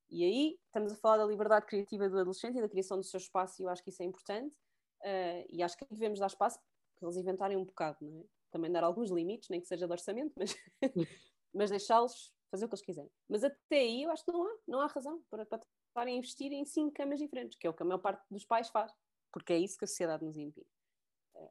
E 0.10 0.24
aí 0.24 0.60
estamos 0.66 0.94
a 0.94 0.96
falar 0.96 1.18
da 1.18 1.26
liberdade 1.26 1.66
criativa 1.66 2.10
do 2.10 2.20
adolescente 2.20 2.58
e 2.58 2.62
da 2.62 2.68
criação 2.68 2.98
do 2.98 3.04
seu 3.04 3.18
espaço, 3.18 3.62
e 3.62 3.66
eu 3.66 3.70
acho 3.70 3.84
que 3.84 3.90
isso 3.90 4.02
é 4.02 4.06
importante. 4.06 4.56
Uh, 5.02 5.46
e 5.50 5.62
acho 5.62 5.78
que 5.78 5.86
devemos 5.90 6.20
dar 6.20 6.28
espaço 6.28 6.60
para 7.00 7.08
eles 7.08 7.18
inventarem 7.18 7.58
um 7.58 7.66
bocado, 7.66 7.98
não 8.02 8.22
é? 8.22 8.24
Também 8.52 8.72
dar 8.72 8.84
alguns 8.84 9.10
limites, 9.10 9.50
nem 9.50 9.62
que 9.62 9.68
seja 9.68 9.86
de 9.86 9.92
orçamento, 9.92 10.34
mas, 10.38 10.56
mas 11.54 11.70
deixá-los 11.70 12.34
fazer 12.52 12.66
o 12.66 12.68
que 12.68 12.76
eles 12.76 12.86
quiserem. 12.86 13.12
Mas 13.30 13.44
até 13.44 13.80
aí 13.80 14.04
eu 14.04 14.12
acho 14.12 14.26
que 14.26 14.32
não 14.32 14.44
há, 14.44 14.58
não 14.68 14.82
há 14.82 14.88
razão 14.88 15.24
para, 15.30 15.46
para 15.46 15.62
a 15.96 16.10
investir 16.10 16.52
em 16.52 16.66
cinco 16.66 16.94
camas 16.94 17.20
diferentes, 17.20 17.58
que 17.58 17.68
é 17.68 17.70
o 17.70 17.74
que 17.74 17.84
a 17.84 17.86
maior 17.86 18.00
parte 18.00 18.24
dos 18.30 18.46
pais 18.46 18.70
faz, 18.70 18.92
porque 19.32 19.54
é 19.54 19.58
isso 19.58 19.78
que 19.78 19.86
a 19.86 19.88
sociedade 19.88 20.26
nos 20.26 20.38
impede. 20.38 20.68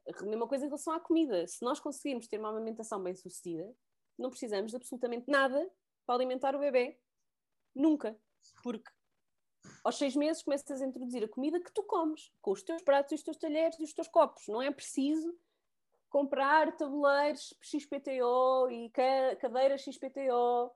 A 0.07 0.23
mesma 0.23 0.47
coisa 0.47 0.65
em 0.65 0.67
relação 0.67 0.93
à 0.93 0.99
comida. 0.99 1.47
Se 1.47 1.63
nós 1.63 1.79
conseguirmos 1.79 2.27
ter 2.27 2.39
uma 2.39 2.49
alimentação 2.49 3.01
bem 3.01 3.15
sucedida, 3.15 3.73
não 4.17 4.29
precisamos 4.29 4.71
de 4.71 4.77
absolutamente 4.77 5.29
nada 5.29 5.69
para 6.05 6.15
alimentar 6.15 6.55
o 6.55 6.59
bebê. 6.59 6.99
Nunca. 7.73 8.17
Porque 8.63 8.89
aos 9.83 9.97
seis 9.97 10.15
meses 10.15 10.43
começas 10.43 10.81
a 10.81 10.85
introduzir 10.85 11.23
a 11.23 11.27
comida 11.27 11.59
que 11.59 11.71
tu 11.71 11.83
comes, 11.83 12.31
com 12.41 12.51
os 12.51 12.63
teus 12.63 12.81
pratos, 12.81 13.13
os 13.13 13.23
teus 13.23 13.37
talheres 13.37 13.79
e 13.79 13.83
os 13.83 13.93
teus 13.93 14.07
copos. 14.07 14.47
Não 14.47 14.61
é 14.61 14.71
preciso 14.71 15.35
comprar 16.09 16.75
tabuleiros 16.77 17.53
XPTO 17.61 18.69
e 18.69 18.91
cadeiras 19.39 19.81
XPTO 19.81 20.71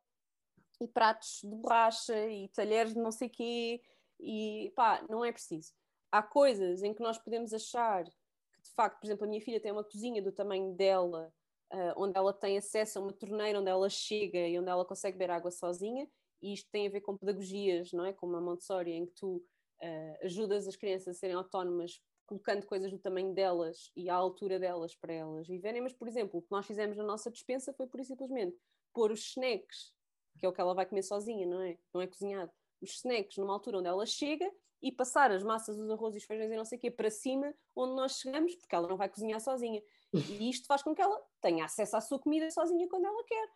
e 0.81 0.87
pratos 0.87 1.41
de 1.43 1.55
borracha 1.55 2.27
e 2.27 2.49
talheres 2.49 2.93
de 2.93 2.99
não 2.99 3.11
sei 3.11 3.29
quê 3.29 3.81
e 4.19 4.71
pá, 4.75 5.03
não 5.09 5.23
é 5.23 5.31
preciso. 5.31 5.73
há 6.11 6.23
coisas 6.23 6.81
em 6.83 6.93
que 6.93 7.03
nós 7.03 7.17
podemos 7.17 7.53
achar 7.53 8.05
que, 8.05 8.61
de 8.63 8.71
facto, 8.71 8.99
por 8.99 9.07
exemplo, 9.07 9.25
a 9.25 9.27
minha 9.27 9.41
filha 9.41 9.59
tem 9.59 9.71
uma 9.71 9.83
cozinha 9.83 10.21
do 10.21 10.31
tamanho 10.31 10.73
dela, 10.73 11.33
uh, 11.73 11.93
onde 11.97 12.17
ela 12.17 12.33
tem 12.33 12.57
acesso 12.57 12.99
a 12.99 13.01
uma 13.01 13.13
torneira 13.13 13.59
onde 13.59 13.69
ela 13.69 13.89
chega 13.89 14.47
e 14.47 14.57
onde 14.57 14.69
ela 14.69 14.85
consegue 14.85 15.17
beber 15.17 15.33
água 15.33 15.51
sozinha, 15.51 16.07
e 16.41 16.53
isto 16.53 16.69
tem 16.71 16.87
a 16.87 16.89
ver 16.89 17.01
com 17.01 17.17
pedagogias, 17.17 17.91
não 17.91 18.05
é? 18.05 18.13
Como 18.13 18.35
a 18.35 18.41
Montessori, 18.41 18.93
em 18.93 19.05
que 19.05 19.13
tu 19.13 19.37
uh, 19.37 20.25
ajudas 20.25 20.67
as 20.67 20.75
crianças 20.75 21.09
a 21.09 21.13
serem 21.13 21.35
autónomas 21.35 22.01
colocando 22.25 22.65
coisas 22.65 22.91
do 22.91 22.97
tamanho 22.97 23.33
delas 23.33 23.91
e 23.95 24.09
à 24.09 24.15
altura 24.15 24.59
delas 24.59 24.95
para 24.95 25.13
elas 25.13 25.47
viverem, 25.47 25.81
mas, 25.81 25.93
por 25.93 26.07
exemplo, 26.07 26.39
o 26.39 26.41
que 26.41 26.51
nós 26.51 26.65
fizemos 26.65 26.97
na 26.97 27.03
nossa 27.03 27.29
dispensa 27.29 27.73
foi, 27.73 27.87
por 27.87 28.03
simplesmente, 28.03 28.57
pôr 28.93 29.11
os 29.11 29.19
snacks, 29.31 29.93
que 30.37 30.45
é 30.45 30.49
o 30.49 30.53
que 30.53 30.61
ela 30.61 30.73
vai 30.73 30.85
comer 30.85 31.03
sozinha, 31.03 31.45
não 31.45 31.61
é? 31.61 31.77
Não 31.93 32.01
é 32.01 32.07
cozinhado. 32.07 32.51
Os 32.81 32.95
snacks 32.95 33.37
numa 33.37 33.53
altura 33.53 33.79
onde 33.79 33.87
ela 33.87 34.05
chega 34.05 34.49
e 34.81 34.91
passar 34.91 35.31
as 35.31 35.43
massas, 35.43 35.77
os 35.77 35.89
arroz 35.89 36.15
e 36.15 36.17
os 36.17 36.23
feijões 36.23 36.51
e 36.51 36.55
não 36.55 36.65
sei 36.65 36.77
o 36.77 36.81
quê 36.81 36.91
para 36.91 37.09
cima, 37.09 37.53
onde 37.75 37.95
nós 37.95 38.19
chegamos, 38.19 38.55
porque 38.55 38.75
ela 38.75 38.87
não 38.87 38.97
vai 38.97 39.09
cozinhar 39.09 39.39
sozinha. 39.39 39.81
E 40.13 40.49
isto 40.49 40.67
faz 40.67 40.83
com 40.83 40.93
que 40.93 41.01
ela 41.01 41.19
tenha 41.41 41.65
acesso 41.65 41.97
à 41.97 42.01
sua 42.01 42.19
comida 42.19 42.49
sozinha 42.51 42.87
quando 42.87 43.05
ela 43.05 43.23
quer. 43.23 43.47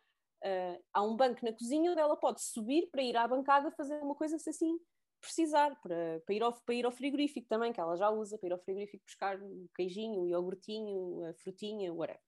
Uh, 0.41 0.84
há 0.93 1.03
um 1.03 1.15
banco 1.15 1.43
na 1.43 1.51
cozinha 1.53 1.91
onde 1.91 1.99
ela 1.99 2.15
pode 2.15 2.41
subir 2.41 2.89
para 2.89 3.03
ir 3.03 3.15
à 3.17 3.27
bancada 3.27 3.71
fazer 3.71 4.01
uma 4.01 4.15
coisa 4.15 4.39
se 4.39 4.49
assim 4.49 4.80
precisar, 5.19 5.77
para, 5.82 6.21
para, 6.25 6.34
ir 6.34 6.41
ao, 6.41 6.53
para 6.53 6.75
ir 6.75 6.86
ao 6.86 6.91
frigorífico 6.91 7.47
também, 7.47 7.73
que 7.73 7.80
ela 7.80 7.95
já 7.97 8.09
usa, 8.09 8.38
para 8.38 8.47
ir 8.47 8.53
ao 8.53 8.59
frigorífico 8.59 9.03
buscar 9.03 9.38
o 9.41 9.69
queijinho, 9.75 10.21
o 10.21 10.27
iogurtinho, 10.27 11.25
a 11.25 11.34
frutinha, 11.34 11.93
whatever. 11.93 12.21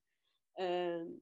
Uh, 0.58 1.20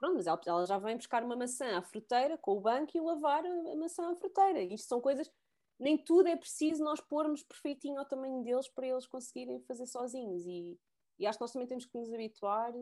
pronto, 0.00 0.16
mas 0.16 0.26
ela, 0.26 0.40
ela, 0.46 0.66
já 0.66 0.78
vem 0.78 0.96
buscar 0.96 1.22
uma 1.22 1.36
maçã 1.36 1.76
à 1.78 1.82
fruteira 1.82 2.36
com 2.38 2.56
o 2.56 2.60
banco 2.60 2.96
e 2.96 3.00
lavar 3.00 3.44
a, 3.44 3.72
a 3.72 3.76
maçã 3.76 4.10
à 4.10 4.16
fruteira. 4.16 4.62
Isto 4.62 4.88
são 4.88 5.00
coisas, 5.00 5.30
nem 5.78 5.96
tudo 5.96 6.28
é 6.28 6.36
preciso 6.36 6.82
nós 6.82 7.00
pormos 7.00 7.42
perfeitinho 7.42 7.98
ao 7.98 8.06
tamanho 8.06 8.42
deles 8.42 8.68
para 8.68 8.86
eles 8.86 9.06
conseguirem 9.06 9.60
fazer 9.60 9.86
sozinhos. 9.86 10.46
E, 10.46 10.78
e 11.18 11.26
acho 11.26 11.38
que 11.38 11.42
nós 11.42 11.52
também 11.52 11.68
temos 11.68 11.84
que 11.84 11.96
nos 11.96 12.12
habituar 12.12 12.72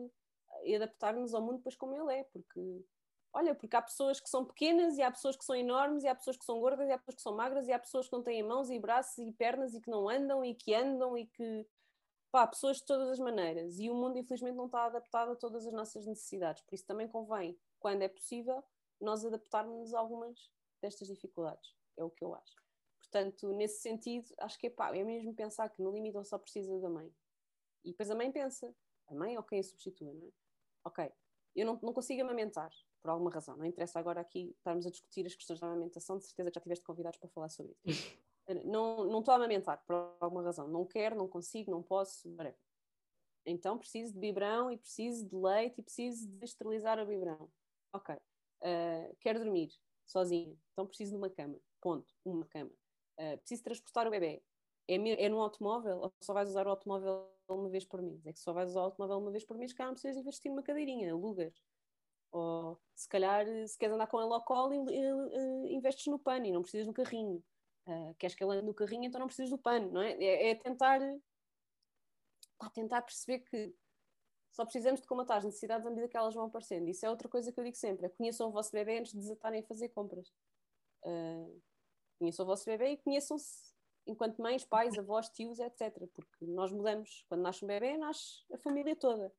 e 0.63 0.75
adaptar-nos 0.75 1.33
ao 1.33 1.41
mundo 1.41 1.57
depois 1.57 1.75
como 1.75 1.93
ele 1.93 2.19
é, 2.19 2.23
porque 2.23 2.83
Olha, 3.31 3.53
porque 3.53 3.75
há 3.75 3.81
pessoas 3.81 4.19
que 4.19 4.27
são 4.27 4.43
pequenas 4.43 4.97
e 4.97 5.03
há 5.03 5.11
pessoas 5.11 5.37
que 5.37 5.45
são 5.45 5.55
enormes 5.55 6.03
e 6.03 6.07
há 6.07 6.15
pessoas 6.15 6.35
que 6.35 6.45
são 6.45 6.59
gordas 6.59 6.87
e 6.87 6.91
há 6.91 6.97
pessoas 6.97 7.15
que 7.15 7.21
são 7.21 7.35
magras 7.35 7.67
e 7.67 7.71
há 7.71 7.77
pessoas 7.77 8.07
que 8.07 8.13
não 8.13 8.23
têm 8.23 8.41
mãos 8.41 8.71
e 8.71 8.79
braços 8.79 9.17
e 9.19 9.31
pernas 9.33 9.75
e 9.75 9.81
que 9.81 9.89
não 9.89 10.09
andam 10.09 10.43
e 10.43 10.55
que 10.55 10.73
andam 10.73 11.15
e 11.15 11.27
que 11.27 11.67
pá, 12.31 12.45
pessoas 12.47 12.77
de 12.77 12.85
todas 12.85 13.09
as 13.09 13.19
maneiras 13.19 13.79
e 13.79 13.89
o 13.89 13.95
mundo 13.95 14.17
infelizmente 14.17 14.55
não 14.55 14.65
está 14.65 14.85
adaptado 14.85 15.31
a 15.31 15.35
todas 15.35 15.65
as 15.65 15.73
nossas 15.73 16.05
necessidades, 16.05 16.61
por 16.63 16.75
isso 16.75 16.85
também 16.85 17.07
convém, 17.07 17.59
quando 17.79 18.01
é 18.01 18.07
possível, 18.07 18.63
nós 18.99 19.25
adaptarmos 19.25 19.93
a 19.93 19.99
algumas 19.99 20.51
destas 20.81 21.07
dificuldades, 21.07 21.75
é 21.97 22.03
o 22.03 22.09
que 22.09 22.23
eu 22.23 22.35
acho. 22.35 22.55
Portanto, 22.99 23.51
nesse 23.53 23.81
sentido, 23.81 24.31
acho 24.39 24.57
que 24.59 24.67
é 24.67 24.69
pá, 24.69 24.95
é 24.95 25.03
mesmo 25.03 25.33
pensar 25.33 25.69
que 25.69 25.81
no 25.81 25.91
limite 25.91 26.17
ele 26.17 26.25
só 26.25 26.37
precisa 26.37 26.79
da 26.79 26.89
mãe. 26.89 27.11
E 27.83 27.91
depois 27.91 28.11
a 28.11 28.15
mãe 28.15 28.31
pensa, 28.31 28.73
a 29.07 29.15
mãe 29.15 29.35
ou 29.37 29.43
quem 29.43 29.59
a 29.59 29.63
substitua, 29.63 30.13
não 30.13 30.27
é? 30.27 30.31
Ok, 30.85 31.11
eu 31.55 31.65
não, 31.65 31.79
não 31.81 31.93
consigo 31.93 32.21
amamentar, 32.21 32.71
por 33.01 33.09
alguma 33.09 33.31
razão. 33.31 33.57
Não 33.57 33.65
interessa 33.65 33.99
agora 33.99 34.21
aqui 34.21 34.53
estarmos 34.57 34.85
a 34.85 34.89
discutir 34.89 35.25
as 35.25 35.35
questões 35.35 35.59
da 35.59 35.67
amamentação, 35.67 36.17
de 36.17 36.25
certeza 36.25 36.51
que 36.51 36.55
já 36.55 36.61
tiveste 36.61 36.85
convidados 36.85 37.19
para 37.19 37.29
falar 37.29 37.49
sobre 37.49 37.75
isso. 37.85 38.17
não, 38.65 39.05
não 39.05 39.19
estou 39.19 39.33
a 39.33 39.35
amamentar, 39.35 39.83
por 39.85 39.95
alguma 40.19 40.43
razão. 40.43 40.67
Não 40.67 40.85
quero, 40.85 41.15
não 41.15 41.27
consigo, 41.27 41.71
não 41.71 41.83
posso, 41.83 42.29
whatever. 42.31 42.57
Então 43.45 43.77
preciso 43.77 44.13
de 44.13 44.19
biberão 44.19 44.69
e 44.69 44.77
preciso 44.77 45.27
de 45.27 45.35
leite 45.35 45.79
e 45.79 45.83
preciso 45.83 46.27
de 46.27 46.45
esterilizar 46.45 46.99
o 46.99 47.05
biberão. 47.05 47.49
Ok. 47.93 48.15
Uh, 48.15 49.15
quero 49.19 49.39
dormir 49.39 49.71
sozinha, 50.05 50.55
então 50.73 50.85
preciso 50.85 51.11
de 51.11 51.17
uma 51.17 51.29
cama. 51.29 51.59
Ponto. 51.81 52.13
Uma 52.25 52.45
cama. 52.45 52.71
Uh, 53.19 53.37
preciso 53.39 53.63
transportar 53.63 54.07
o 54.07 54.11
bebê. 54.11 54.43
É, 54.87 54.95
é 54.95 55.29
num 55.29 55.41
automóvel 55.41 55.99
ou 55.99 56.13
só 56.21 56.33
vais 56.33 56.49
usar 56.49 56.65
o 56.67 56.71
automóvel 56.71 57.29
uma 57.47 57.69
vez 57.69 57.85
por 57.85 58.01
mês? 58.01 58.25
É 58.25 58.33
que 58.33 58.39
só 58.39 58.53
vais 58.53 58.69
usar 58.69 58.81
o 58.81 58.83
automóvel 58.85 59.17
uma 59.19 59.31
vez 59.31 59.45
por 59.45 59.57
mês, 59.57 59.73
cá 59.73 59.85
não 59.85 59.93
precisas 59.93 60.17
investir 60.17 60.51
numa 60.51 60.63
cadeirinha, 60.63 61.11
alugas. 61.11 61.53
Ou 62.31 62.79
se 62.95 63.07
calhar, 63.07 63.45
se 63.67 63.77
queres 63.77 63.95
andar 63.95 64.07
com 64.07 64.21
ele 64.21 64.33
ao 64.33 64.43
colo, 64.43 64.73
investes 65.69 66.07
no 66.07 66.19
pano 66.19 66.45
e 66.45 66.51
não 66.51 66.61
precisas 66.61 66.87
do 66.87 66.93
carrinho. 66.93 67.43
Queres 68.17 68.35
que 68.35 68.43
ele 68.43 68.53
ande 68.53 68.65
no 68.65 68.73
carrinho, 68.73 69.05
então 69.05 69.19
não 69.19 69.27
precisas 69.27 69.49
do 69.49 69.57
pano, 69.57 69.91
não 69.91 70.01
é? 70.01 70.11
É, 70.13 70.49
é 70.51 70.55
tentar, 70.55 70.99
pá, 72.57 72.69
tentar 72.69 73.01
perceber 73.01 73.39
que 73.39 73.73
só 74.51 74.63
precisamos 74.63 75.01
de 75.01 75.07
comatar 75.07 75.37
as 75.37 75.45
necessidades 75.45 75.85
à 75.85 75.89
medida 75.89 76.07
que 76.07 76.17
elas 76.17 76.33
vão 76.33 76.45
aparecendo. 76.45 76.87
Isso 76.87 77.05
é 77.05 77.09
outra 77.09 77.29
coisa 77.29 77.51
que 77.51 77.59
eu 77.59 77.63
digo 77.63 77.77
sempre: 77.77 78.05
é 78.05 78.09
conheçam 78.09 78.49
o 78.49 78.51
vosso 78.51 78.71
bebê 78.71 78.99
antes 78.99 79.13
de 79.13 79.19
desatarem 79.19 79.61
a 79.61 79.63
fazer 79.63 79.89
compras. 79.89 80.27
Uh, 81.03 81.61
conheçam 82.17 82.43
o 82.43 82.47
vosso 82.47 82.65
bebê 82.65 82.91
e 82.91 82.97
conheçam-se 82.97 83.73
enquanto 84.05 84.41
mães, 84.41 84.65
pais, 84.65 84.97
avós, 84.97 85.29
tios, 85.29 85.59
etc. 85.59 85.95
Porque 86.13 86.45
nós 86.45 86.71
mudamos. 86.71 87.23
Quando 87.29 87.41
nasce 87.41 87.63
um 87.63 87.67
bebê, 87.67 87.97
nasce 87.97 88.43
a 88.51 88.57
família 88.57 88.95
toda. 88.95 89.31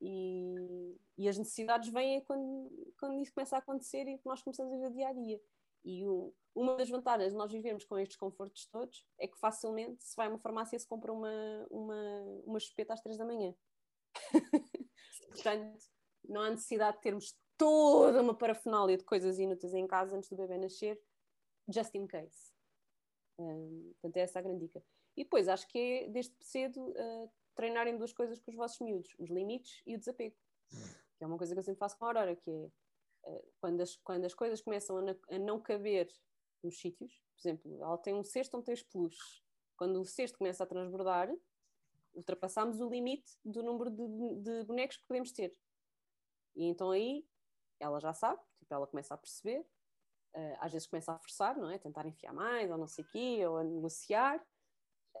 E, 0.00 0.96
e 1.16 1.28
as 1.28 1.38
necessidades 1.38 1.88
vêm 1.90 2.20
quando, 2.22 2.92
quando 2.98 3.20
isso 3.20 3.32
começa 3.32 3.54
a 3.54 3.60
acontecer 3.60 4.08
e 4.08 4.20
nós 4.24 4.42
começamos 4.42 4.72
a 4.72 4.88
ver 4.88 4.92
dia 4.92 5.08
a 5.08 5.12
dia. 5.12 5.40
E 5.84 6.06
o, 6.06 6.34
uma 6.54 6.76
das 6.76 6.88
vantagens 6.88 7.32
de 7.32 7.38
nós 7.38 7.50
vivermos 7.50 7.84
com 7.84 7.98
estes 7.98 8.16
confortos 8.16 8.66
todos 8.66 9.06
é 9.18 9.26
que 9.26 9.38
facilmente 9.38 10.04
se 10.04 10.14
vai 10.16 10.26
a 10.26 10.30
uma 10.30 10.38
farmácia 10.38 10.78
se 10.78 10.86
compra 10.86 11.12
uma, 11.12 11.66
uma, 11.70 12.22
uma 12.44 12.60
chupeta 12.60 12.94
às 12.94 13.00
três 13.00 13.16
da 13.16 13.24
manhã. 13.24 13.54
Portanto, 15.30 15.84
não 16.24 16.42
há 16.42 16.50
necessidade 16.50 16.96
de 16.96 17.02
termos 17.02 17.36
toda 17.56 18.22
uma 18.22 18.34
parafernália 18.34 18.96
de 18.96 19.04
coisas 19.04 19.38
inúteis 19.38 19.74
em 19.74 19.86
casa 19.86 20.16
antes 20.16 20.28
do 20.28 20.36
bebê 20.36 20.58
nascer, 20.58 21.00
just 21.68 21.94
in 21.94 22.06
case. 22.06 22.52
Um, 23.38 23.92
portanto, 23.94 24.16
é 24.16 24.20
essa 24.20 24.38
a 24.38 24.42
grande 24.42 24.66
dica. 24.66 24.84
E 25.16 25.24
depois, 25.24 25.48
acho 25.48 25.66
que 25.68 25.78
é 25.78 26.08
desde 26.08 26.34
cedo 26.40 26.90
uh, 26.90 27.30
treinarem 27.54 27.96
duas 27.96 28.12
coisas 28.12 28.40
com 28.40 28.50
os 28.50 28.56
vossos 28.56 28.80
miúdos: 28.80 29.14
os 29.18 29.30
limites 29.30 29.82
e 29.86 29.94
o 29.94 29.98
desapego. 29.98 30.36
Que 31.16 31.24
é 31.24 31.26
uma 31.26 31.38
coisa 31.38 31.54
que 31.54 31.58
eu 31.58 31.62
sempre 31.62 31.78
faço 31.78 31.98
com 31.98 32.04
a 32.04 32.08
Aurora, 32.08 32.36
que 32.36 32.50
é 32.50 32.70
quando, 33.60 33.80
as, 33.80 33.96
quando 33.96 34.24
as 34.24 34.34
coisas 34.34 34.60
começam 34.60 34.98
a, 34.98 35.34
a, 35.34 35.38
não 35.38 35.60
caber 35.60 36.08
nos 36.62 36.78
sítios, 36.78 37.22
por 37.34 37.40
exemplo, 37.40 37.82
ela 37.82 37.98
tem 37.98 38.14
um 38.14 38.24
cesto 38.24 38.56
onde 38.56 38.72
os 38.72 38.82
peluches. 38.82 39.42
Quando 39.76 40.00
o 40.00 40.04
cesto 40.04 40.38
começa 40.38 40.62
a 40.64 40.66
transbordar, 40.66 41.32
ultrapassamos 42.14 42.80
o 42.80 42.88
limite 42.88 43.38
do 43.44 43.62
número 43.62 43.90
de, 43.90 44.36
de 44.36 44.64
bonecos 44.64 44.96
que 44.96 45.06
podemos 45.06 45.32
ter. 45.32 45.56
E 46.54 46.64
então 46.64 46.90
aí 46.90 47.26
ela 47.80 47.98
já 47.98 48.12
sabe, 48.12 48.40
tipo, 48.58 48.72
ela 48.72 48.86
começa 48.86 49.14
a 49.14 49.18
perceber, 49.18 49.60
uh, 50.36 50.56
às 50.60 50.72
vezes 50.72 50.86
começa 50.86 51.12
a 51.12 51.18
forçar, 51.18 51.56
não 51.56 51.70
é? 51.70 51.78
Tentar 51.78 52.06
enfiar 52.06 52.32
mais, 52.32 52.70
ou 52.70 52.78
não 52.78 52.86
sei 52.86 53.04
o 53.04 53.08
quê, 53.08 53.46
ou 53.46 53.56
a 53.56 53.64
negociar. 53.64 54.38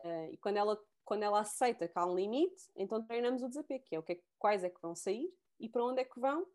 Uh, 0.04 0.32
e 0.32 0.36
quando 0.36 0.56
ela 0.56 0.80
quando 1.04 1.24
ela 1.24 1.40
aceita 1.40 1.88
que 1.88 1.98
há 1.98 2.06
um 2.06 2.14
limite, 2.14 2.70
então 2.76 3.04
treinamos 3.04 3.42
o 3.42 3.48
desapego, 3.48 3.84
que 3.84 3.96
é 3.96 3.98
o 3.98 4.02
que 4.02 4.12
é, 4.12 4.22
quais 4.38 4.62
é 4.62 4.70
que 4.70 4.80
vão 4.80 4.94
sair 4.94 5.28
e 5.58 5.68
para 5.68 5.84
onde 5.84 6.00
é 6.00 6.04
que 6.04 6.18
vão 6.20 6.46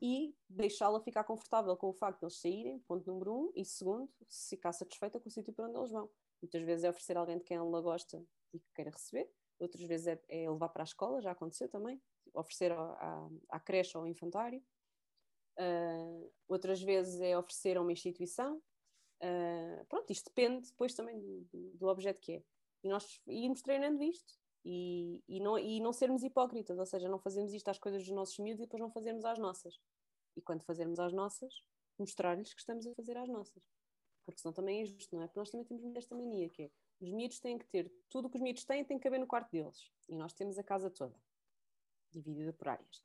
e 0.00 0.34
deixá-la 0.48 1.00
ficar 1.00 1.24
confortável 1.24 1.76
com 1.76 1.88
o 1.88 1.92
facto 1.92 2.20
de 2.20 2.26
eles 2.26 2.38
saírem, 2.38 2.78
ponto 2.80 3.10
número 3.10 3.34
um, 3.34 3.52
e 3.54 3.64
segundo, 3.64 4.10
se 4.28 4.56
ficar 4.56 4.72
satisfeita 4.72 5.18
com 5.18 5.28
o 5.28 5.32
sítio 5.32 5.52
para 5.52 5.66
onde 5.66 5.78
eles 5.78 5.90
vão. 5.90 6.10
Muitas 6.42 6.62
vezes 6.62 6.84
é 6.84 6.90
oferecer 6.90 7.16
alguém 7.16 7.38
de 7.38 7.44
quem 7.44 7.56
ela 7.56 7.80
gosta 7.80 8.22
e 8.52 8.58
que 8.58 8.72
queira 8.74 8.90
receber, 8.90 9.30
outras 9.58 9.82
vezes 9.84 10.06
é, 10.06 10.22
é 10.28 10.50
levar 10.50 10.68
para 10.68 10.82
a 10.82 10.84
escola, 10.84 11.20
já 11.20 11.30
aconteceu 11.30 11.68
também, 11.68 12.00
oferecer 12.34 12.72
à, 12.72 13.60
creche 13.60 13.96
ou 13.96 14.02
ao 14.02 14.08
infantário, 14.08 14.62
uh, 15.58 16.32
outras 16.46 16.82
vezes 16.82 17.20
é 17.20 17.36
oferecer 17.36 17.76
a 17.76 17.82
uma 17.82 17.92
instituição. 17.92 18.62
Uh, 19.22 19.84
pronto, 19.88 20.10
isto 20.12 20.26
depende 20.26 20.68
depois 20.68 20.94
também 20.94 21.18
do, 21.18 21.72
do 21.74 21.86
objeto 21.86 22.20
que 22.20 22.34
é. 22.34 22.42
E 22.84 22.88
nós 22.88 23.20
irmos 23.26 23.62
treinando 23.62 24.02
isto 24.02 24.34
e, 24.68 25.22
e, 25.28 25.38
não, 25.38 25.56
e 25.56 25.78
não 25.78 25.92
sermos 25.92 26.24
hipócritas, 26.24 26.76
ou 26.76 26.84
seja, 26.84 27.08
não 27.08 27.20
fazemos 27.20 27.52
isto 27.52 27.68
às 27.68 27.78
coisas 27.78 28.02
dos 28.02 28.12
nossos 28.12 28.36
miúdos 28.40 28.60
e 28.60 28.64
depois 28.64 28.80
não 28.80 28.90
fazermos 28.90 29.24
às 29.24 29.38
nossas. 29.38 29.78
E 30.36 30.42
quando 30.42 30.64
fazermos 30.64 30.98
às 30.98 31.12
nossas, 31.12 31.62
mostrar-lhes 31.96 32.52
que 32.52 32.58
estamos 32.58 32.84
a 32.84 32.92
fazer 32.94 33.16
às 33.16 33.28
nossas. 33.28 33.62
Porque 34.24 34.40
senão 34.40 34.52
também 34.52 34.82
é 34.82 34.84
justo, 34.84 35.14
não 35.14 35.22
é? 35.22 35.28
Porque 35.28 35.38
nós 35.38 35.50
também 35.50 35.64
temos 35.64 35.84
esta 35.94 36.16
mania 36.16 36.48
que 36.48 36.64
é, 36.64 36.70
os 37.00 37.12
miúdos 37.12 37.38
têm 37.38 37.56
que 37.56 37.66
ter, 37.66 37.88
tudo 38.08 38.26
o 38.26 38.28
que 38.28 38.38
os 38.38 38.42
miúdos 38.42 38.64
têm 38.64 38.84
tem 38.84 38.98
que 38.98 39.04
caber 39.04 39.20
no 39.20 39.26
quarto 39.28 39.52
deles. 39.52 39.88
E 40.08 40.16
nós 40.16 40.32
temos 40.32 40.58
a 40.58 40.64
casa 40.64 40.90
toda, 40.90 41.14
dividida 42.10 42.52
por 42.52 42.66
áreas. 42.66 43.00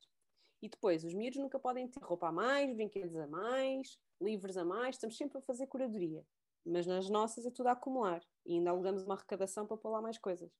E 0.60 0.68
depois, 0.68 1.04
os 1.04 1.14
miúdos 1.14 1.38
nunca 1.38 1.60
podem 1.60 1.86
ter 1.86 2.02
roupa 2.02 2.26
a 2.26 2.32
mais, 2.32 2.74
brinquedos 2.74 3.14
a 3.14 3.28
mais, 3.28 4.00
livros 4.20 4.56
a 4.56 4.64
mais, 4.64 4.96
estamos 4.96 5.16
sempre 5.16 5.38
a 5.38 5.42
fazer 5.42 5.68
curadoria. 5.68 6.26
Mas 6.64 6.88
nas 6.88 7.08
nossas 7.08 7.46
é 7.46 7.52
tudo 7.52 7.68
a 7.68 7.72
acumular. 7.72 8.20
E 8.44 8.54
ainda 8.54 8.70
alugamos 8.70 9.04
uma 9.04 9.14
arrecadação 9.14 9.64
para 9.64 9.76
pôr 9.76 9.90
lá 9.90 10.02
mais 10.02 10.18
coisas. 10.18 10.50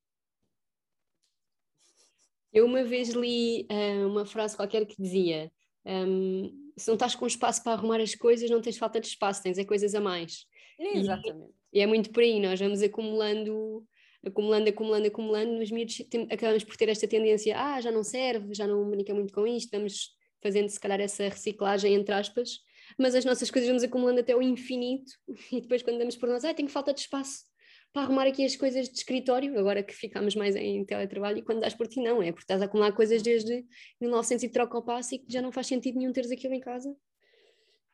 Eu 2.53 2.66
uma 2.66 2.84
vez 2.84 3.11
li 3.11 3.66
uh, 3.70 4.07
uma 4.07 4.26
frase 4.26 4.57
qualquer 4.57 4.84
que 4.86 5.00
dizia: 5.00 5.50
um, 5.86 6.70
se 6.76 6.86
não 6.88 6.94
estás 6.94 7.14
com 7.14 7.26
espaço 7.26 7.62
para 7.62 7.72
arrumar 7.72 8.00
as 8.00 8.14
coisas, 8.14 8.50
não 8.50 8.61
tens 8.61 8.76
falta 8.76 9.00
de 9.00 9.07
espaço, 9.07 9.42
tens 9.42 9.59
é 9.59 9.64
coisas 9.64 9.94
a 9.94 10.00
mais. 10.00 10.46
Exatamente. 10.78 11.53
E, 11.72 11.78
e 11.78 11.80
é 11.80 11.86
muito 11.86 12.11
por 12.11 12.22
aí, 12.22 12.40
nós 12.40 12.61
vamos 12.61 12.82
acumulando, 12.82 13.84
acumulando, 14.24 14.68
acumulando, 14.68 15.07
acumulando, 15.07 15.62
os 15.62 15.70
miúdos 15.70 15.96
tem, 16.11 16.26
acabamos 16.30 16.64
por 16.64 16.76
ter 16.76 16.88
esta 16.88 17.09
tendência: 17.09 17.59
ah, 17.59 17.80
já 17.80 17.90
não 17.90 18.03
serve, 18.03 18.55
já 18.55 18.66
não 18.66 18.88
brinca 18.90 19.14
muito 19.14 19.32
com 19.32 19.46
isto, 19.46 19.70
vamos 19.70 20.11
fazendo 20.42 20.68
se 20.68 20.80
calhar 20.80 21.00
essa 21.00 21.24
reciclagem 21.28 21.94
entre 21.94 22.14
aspas, 22.14 22.59
mas 22.98 23.14
as 23.14 23.24
nossas 23.24 23.50
coisas 23.50 23.68
vamos 23.68 23.84
acumulando 23.84 24.20
até 24.20 24.36
o 24.36 24.42
infinito 24.42 25.12
e 25.53 25.61
depois 25.61 25.82
quando 25.82 25.98
damos 25.98 26.16
por 26.16 26.28
nós, 26.28 26.44
ah, 26.44 26.53
tenho 26.53 26.68
falta 26.68 26.92
de 26.92 27.00
espaço 27.00 27.51
para 27.93 28.03
arrumar 28.03 28.26
aqui 28.26 28.45
as 28.45 28.57
coisas 28.57 28.88
de 28.88 28.97
escritório, 28.97 29.59
agora 29.59 29.82
que 29.82 29.93
ficamos 29.93 30.34
mais 30.34 30.57
em 30.57 30.84
teletrabalho, 30.84 31.38
e 31.38 31.43
quando 31.43 31.61
dás 31.61 31.74
por 31.74 31.86
ti, 31.86 32.01
não, 32.01 32.22
é 32.22 32.32
porque 32.32 32.45
estás 32.45 32.62
a 32.62 32.64
acumular 32.64 32.93
coisas 32.93 33.22
desde 33.22 33.66
1900 34.01 34.45
e 34.45 34.49
troca 34.49 34.78
o 34.78 34.82
passo 34.82 35.14
e 35.14 35.18
que 35.18 35.32
já 35.32 35.43
não 35.43 35.53
faz 35.53 35.66
sentido 35.66 35.99
nenhum 35.99 36.12
teres 36.12 36.30
aquilo 36.30 36.55
em 36.55 36.61
casa. 36.61 36.97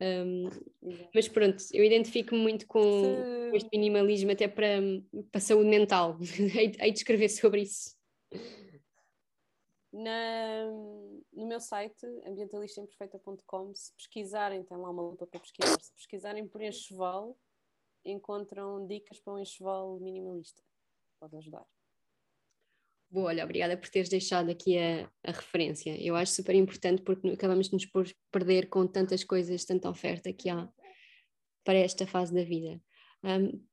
Um, 0.01 0.49
mas 1.13 1.27
pronto, 1.27 1.63
eu 1.73 1.85
identifico-me 1.85 2.41
muito 2.41 2.67
com, 2.69 2.81
Se... 2.81 3.57
este 3.57 3.69
minimalismo, 3.73 4.31
até 4.31 4.47
para, 4.47 4.81
para 5.33 5.39
a 5.39 5.41
saúde 5.41 5.69
mental. 5.69 6.17
hei, 6.57 6.73
hei 6.79 6.93
de 6.93 6.99
escrever 6.99 7.29
sobre 7.29 7.63
isso. 7.63 7.97
Na, 9.93 10.65
no 11.33 11.47
meu 11.47 11.59
site, 11.59 12.07
ambientalistaimperfeita.com, 12.25 13.75
se 13.75 13.93
pesquisarem, 13.95 14.63
tem 14.63 14.77
lá 14.77 14.91
uma 14.91 15.03
lupa 15.03 15.27
para 15.27 15.41
pesquisar, 15.41 15.81
se 15.81 15.93
pesquisarem 15.95 16.47
por 16.47 16.63
enxoval, 16.63 17.37
encontram 18.05 18.87
dicas 18.87 19.21
para 19.21 19.35
um 19.35 19.39
enxoval 19.39 19.99
minimalista. 20.01 20.63
Pode 21.21 21.37
ajudar. 21.37 21.67
Boa, 23.11 23.29
olha, 23.29 23.45
obrigada 23.45 23.77
por 23.77 23.89
teres 23.89 24.11
deixado 24.11 24.51
aqui 24.51 24.79
a, 24.79 25.11
a, 25.25 25.33
referência. 25.33 25.97
Eu 25.99 26.15
acho 26.15 26.33
super 26.33 26.55
importante 26.55 27.03
porque 27.03 27.27
acabamos 27.29 27.69
de 27.69 27.75
nos 27.75 28.15
perder 28.31 28.69
com 28.69 28.87
tantas 28.87 29.25
coisas, 29.25 29.65
tanta 29.65 29.89
oferta 29.89 30.31
que 30.31 30.51
há 30.51 30.71
para 31.65 31.79
esta 31.79 32.07
fase 32.07 32.35
da 32.35 32.45
vida. 32.45 32.81
Um, 33.25 33.65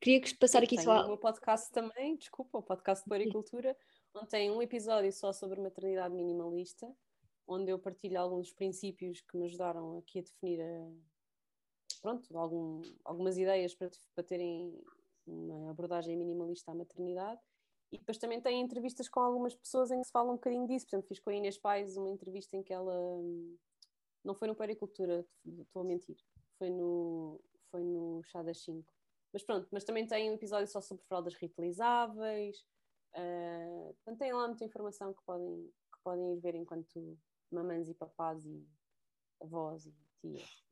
queria 0.00 0.20
que 0.20 0.34
passar 0.36 0.62
aqui 0.62 0.76
Tenho 0.76 0.82
só. 0.82 1.04
o 1.04 1.08
meu 1.08 1.18
podcast 1.18 1.70
também, 1.72 2.16
desculpa, 2.16 2.58
o 2.58 2.62
podcast 2.62 3.02
de 3.04 3.08
Paricultura, 3.08 3.76
onde 4.14 4.28
tem 4.28 4.50
um 4.50 4.62
episódio 4.62 5.12
só 5.12 5.32
sobre 5.32 5.60
maternidade 5.60 6.14
minimalista, 6.14 6.86
onde 7.48 7.72
eu 7.72 7.78
partilho 7.78 8.20
alguns 8.20 8.46
dos 8.46 8.54
princípios 8.54 9.20
que 9.20 9.36
me 9.36 9.46
ajudaram 9.46 9.98
aqui 9.98 10.20
a 10.20 10.22
definir 10.22 10.60
a, 10.60 10.92
pronto, 12.04 12.36
algum, 12.36 12.82
algumas 13.02 13.38
ideias 13.38 13.74
para, 13.74 13.90
para 14.14 14.22
terem 14.22 14.78
uma 15.26 15.70
abordagem 15.70 16.14
minimalista 16.18 16.70
à 16.70 16.74
maternidade. 16.74 17.40
E 17.90 17.96
depois 17.96 18.18
também 18.18 18.42
tem 18.42 18.60
entrevistas 18.60 19.08
com 19.08 19.20
algumas 19.20 19.54
pessoas 19.54 19.90
em 19.90 20.00
que 20.00 20.06
se 20.06 20.12
fala 20.12 20.30
um 20.30 20.34
bocadinho 20.34 20.66
disso. 20.66 20.84
Por 20.84 20.96
exemplo, 20.96 21.08
fiz 21.08 21.18
com 21.18 21.30
a 21.30 21.34
Inês 21.34 21.56
Pais 21.56 21.96
uma 21.96 22.10
entrevista 22.10 22.58
em 22.58 22.62
que 22.62 22.74
ela. 22.74 22.94
Não 24.22 24.34
foi 24.34 24.48
no 24.48 24.54
Pericultura, 24.54 25.26
estou 25.46 25.80
a 25.80 25.84
mentir. 25.84 26.18
Foi 26.58 26.68
no, 26.68 27.40
foi 27.70 27.82
no 27.82 28.22
Chá 28.24 28.42
das 28.42 28.62
5. 28.62 28.84
Mas 29.32 29.42
pronto, 29.42 29.66
mas 29.72 29.82
também 29.82 30.06
tem 30.06 30.30
um 30.30 30.34
episódio 30.34 30.68
só 30.68 30.82
sobre 30.82 31.04
fraldas 31.06 31.34
reutilizáveis. 31.34 32.66
Uh, 33.14 33.94
portanto, 33.94 34.18
tem 34.18 34.32
lá 34.34 34.46
muita 34.46 34.64
informação 34.64 35.14
que 35.14 35.22
podem, 35.24 35.72
que 35.90 36.02
podem 36.02 36.34
ir 36.34 36.40
ver 36.40 36.54
enquanto 36.54 37.18
mamães 37.50 37.88
e 37.88 37.94
papás 37.94 38.44
e 38.44 38.68
avós 39.40 39.86
e 39.86 39.94
tias. 40.20 40.64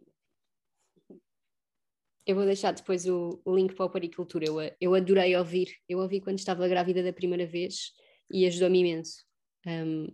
Eu 2.25 2.37
vou 2.37 2.45
deixar 2.45 2.73
depois 2.73 3.07
o, 3.07 3.43
link 3.47 3.75
para 3.75 3.85
o 3.85 3.91
Paricultura. 3.91 4.45
Eu, 4.47 4.57
eu 4.81 4.95
adorei 4.95 5.37
ouvir. 5.37 5.69
Eu 5.89 5.99
ouvi 5.99 6.21
quando 6.21 6.39
estava 6.39 6.69
grávida 6.69 7.03
da 7.03 7.13
primeira 7.13 7.47
vez 7.47 7.93
e 8.31 8.47
ajudou-me 8.47 8.79
imenso. 8.79 9.25
Um, 9.67 10.07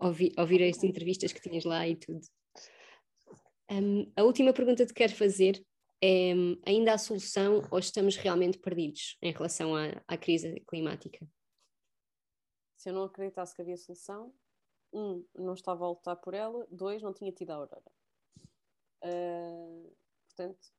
ouvir, 0.00 0.32
ouvir 0.38 0.62
as 0.62 0.82
entrevistas 0.82 1.32
que 1.32 1.40
tinhas 1.40 1.64
lá 1.64 1.86
e 1.86 1.96
tudo. 1.96 2.20
Um, 3.70 4.10
a 4.16 4.22
última 4.22 4.52
pergunta 4.52 4.86
que 4.86 4.94
quero 4.94 5.14
fazer 5.14 5.62
é: 6.02 6.32
ainda 6.64 6.94
há 6.94 6.98
solução 6.98 7.62
ou 7.70 7.78
estamos 7.78 8.16
realmente 8.16 8.58
perdidos 8.58 9.18
em 9.20 9.32
relação 9.32 9.76
à, 9.76 10.02
à 10.08 10.16
crise 10.16 10.60
climática? 10.66 11.28
Se 12.76 12.88
eu 12.88 12.94
não 12.94 13.04
acreditasse 13.04 13.54
que 13.54 13.60
havia 13.60 13.76
solução, 13.76 14.32
um, 14.94 15.24
não 15.34 15.52
estava 15.52 15.84
a 15.84 15.88
lutar 15.88 16.16
por 16.16 16.32
ela, 16.32 16.66
dois, 16.70 17.02
não 17.02 17.12
tinha 17.12 17.32
tido 17.32 17.50
a 17.50 17.54
aurora. 17.56 17.82
Uh, 19.04 19.94
portanto, 20.28 20.77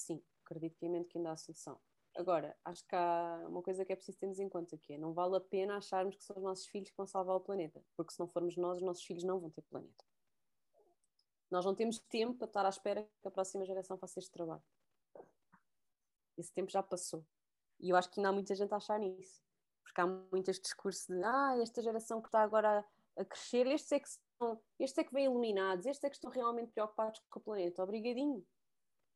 sim, 0.00 0.22
acredito 0.44 0.76
piamente 0.78 1.08
que 1.08 1.18
ainda 1.18 1.32
há 1.32 1.36
solução. 1.36 1.80
Agora, 2.16 2.56
acho 2.64 2.86
que 2.86 2.96
há 2.96 3.44
uma 3.46 3.62
coisa 3.62 3.84
que 3.84 3.92
é 3.92 3.96
preciso 3.96 4.18
termos 4.18 4.38
em 4.38 4.48
conta, 4.48 4.78
que 4.78 4.94
é 4.94 4.98
não 4.98 5.12
vale 5.12 5.36
a 5.36 5.40
pena 5.40 5.76
acharmos 5.76 6.16
que 6.16 6.24
são 6.24 6.36
os 6.36 6.42
nossos 6.42 6.66
filhos 6.66 6.88
que 6.90 6.96
vão 6.96 7.06
salvar 7.06 7.36
o 7.36 7.40
planeta, 7.40 7.84
porque 7.94 8.12
se 8.12 8.18
não 8.18 8.26
formos 8.26 8.56
nós, 8.56 8.78
os 8.78 8.82
nossos 8.82 9.04
filhos 9.04 9.22
não 9.22 9.38
vão 9.38 9.50
ter 9.50 9.62
planeta. 9.62 10.04
Nós 11.50 11.64
não 11.64 11.74
temos 11.74 11.98
tempo 11.98 12.38
para 12.38 12.46
estar 12.46 12.66
à 12.66 12.68
espera 12.68 13.08
que 13.20 13.28
a 13.28 13.30
próxima 13.30 13.64
geração 13.66 13.98
faça 13.98 14.18
este 14.18 14.30
trabalho. 14.30 14.62
Esse 16.36 16.52
tempo 16.52 16.70
já 16.70 16.82
passou. 16.82 17.24
E 17.78 17.90
eu 17.90 17.96
acho 17.96 18.10
que 18.10 18.18
ainda 18.18 18.30
há 18.30 18.32
muita 18.32 18.54
gente 18.54 18.72
a 18.72 18.76
achar 18.76 18.98
nisso. 18.98 19.40
Porque 19.84 20.00
há 20.00 20.06
muito 20.06 20.50
este 20.50 20.62
discurso 20.62 21.12
de 21.12 21.22
ah, 21.22 21.56
esta 21.60 21.82
geração 21.82 22.20
que 22.20 22.28
está 22.28 22.42
agora 22.42 22.84
a, 23.16 23.24
crescer, 23.24 23.66
estes 23.66 23.92
é 23.92 24.00
que 24.00 24.08
são, 24.08 24.60
estes 24.78 24.98
é 24.98 25.04
que 25.04 25.12
vêm 25.12 25.26
iluminados, 25.26 25.86
estes 25.86 26.02
é 26.02 26.08
que 26.08 26.16
estão 26.16 26.30
realmente 26.30 26.72
preocupados 26.72 27.20
com 27.30 27.38
o 27.38 27.42
planeta. 27.42 27.82
Obrigadinho 27.82 28.44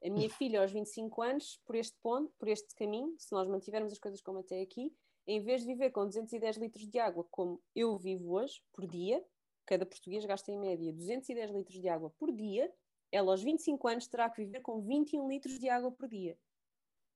a 0.02 0.08
minha 0.08 0.30
filha 0.30 0.60
aos 0.60 0.72
25 0.72 1.22
anos, 1.22 1.60
por 1.66 1.76
este 1.76 1.96
ponto, 2.02 2.32
por 2.38 2.48
este 2.48 2.74
caminho, 2.74 3.14
se 3.18 3.32
nós 3.32 3.46
mantivermos 3.46 3.92
as 3.92 3.98
coisas 3.98 4.20
como 4.22 4.38
até 4.38 4.60
aqui, 4.60 4.94
em 5.26 5.42
vez 5.42 5.60
de 5.60 5.66
viver 5.66 5.90
com 5.90 6.06
210 6.06 6.56
litros 6.56 6.88
de 6.88 6.98
água, 6.98 7.26
como 7.30 7.62
eu 7.74 7.96
vivo 7.98 8.32
hoje, 8.32 8.62
por 8.72 8.86
dia, 8.86 9.24
cada 9.66 9.84
português 9.84 10.24
gasta 10.24 10.50
em 10.50 10.58
média 10.58 10.92
210 10.92 11.50
litros 11.50 11.80
de 11.80 11.88
água 11.88 12.10
por 12.18 12.32
dia, 12.32 12.72
ela 13.12 13.30
aos 13.30 13.42
25 13.42 13.88
anos 13.88 14.06
terá 14.06 14.30
que 14.30 14.44
viver 14.44 14.60
com 14.60 14.80
21 14.80 15.28
litros 15.28 15.58
de 15.58 15.68
água 15.68 15.92
por 15.92 16.08
dia. 16.08 16.38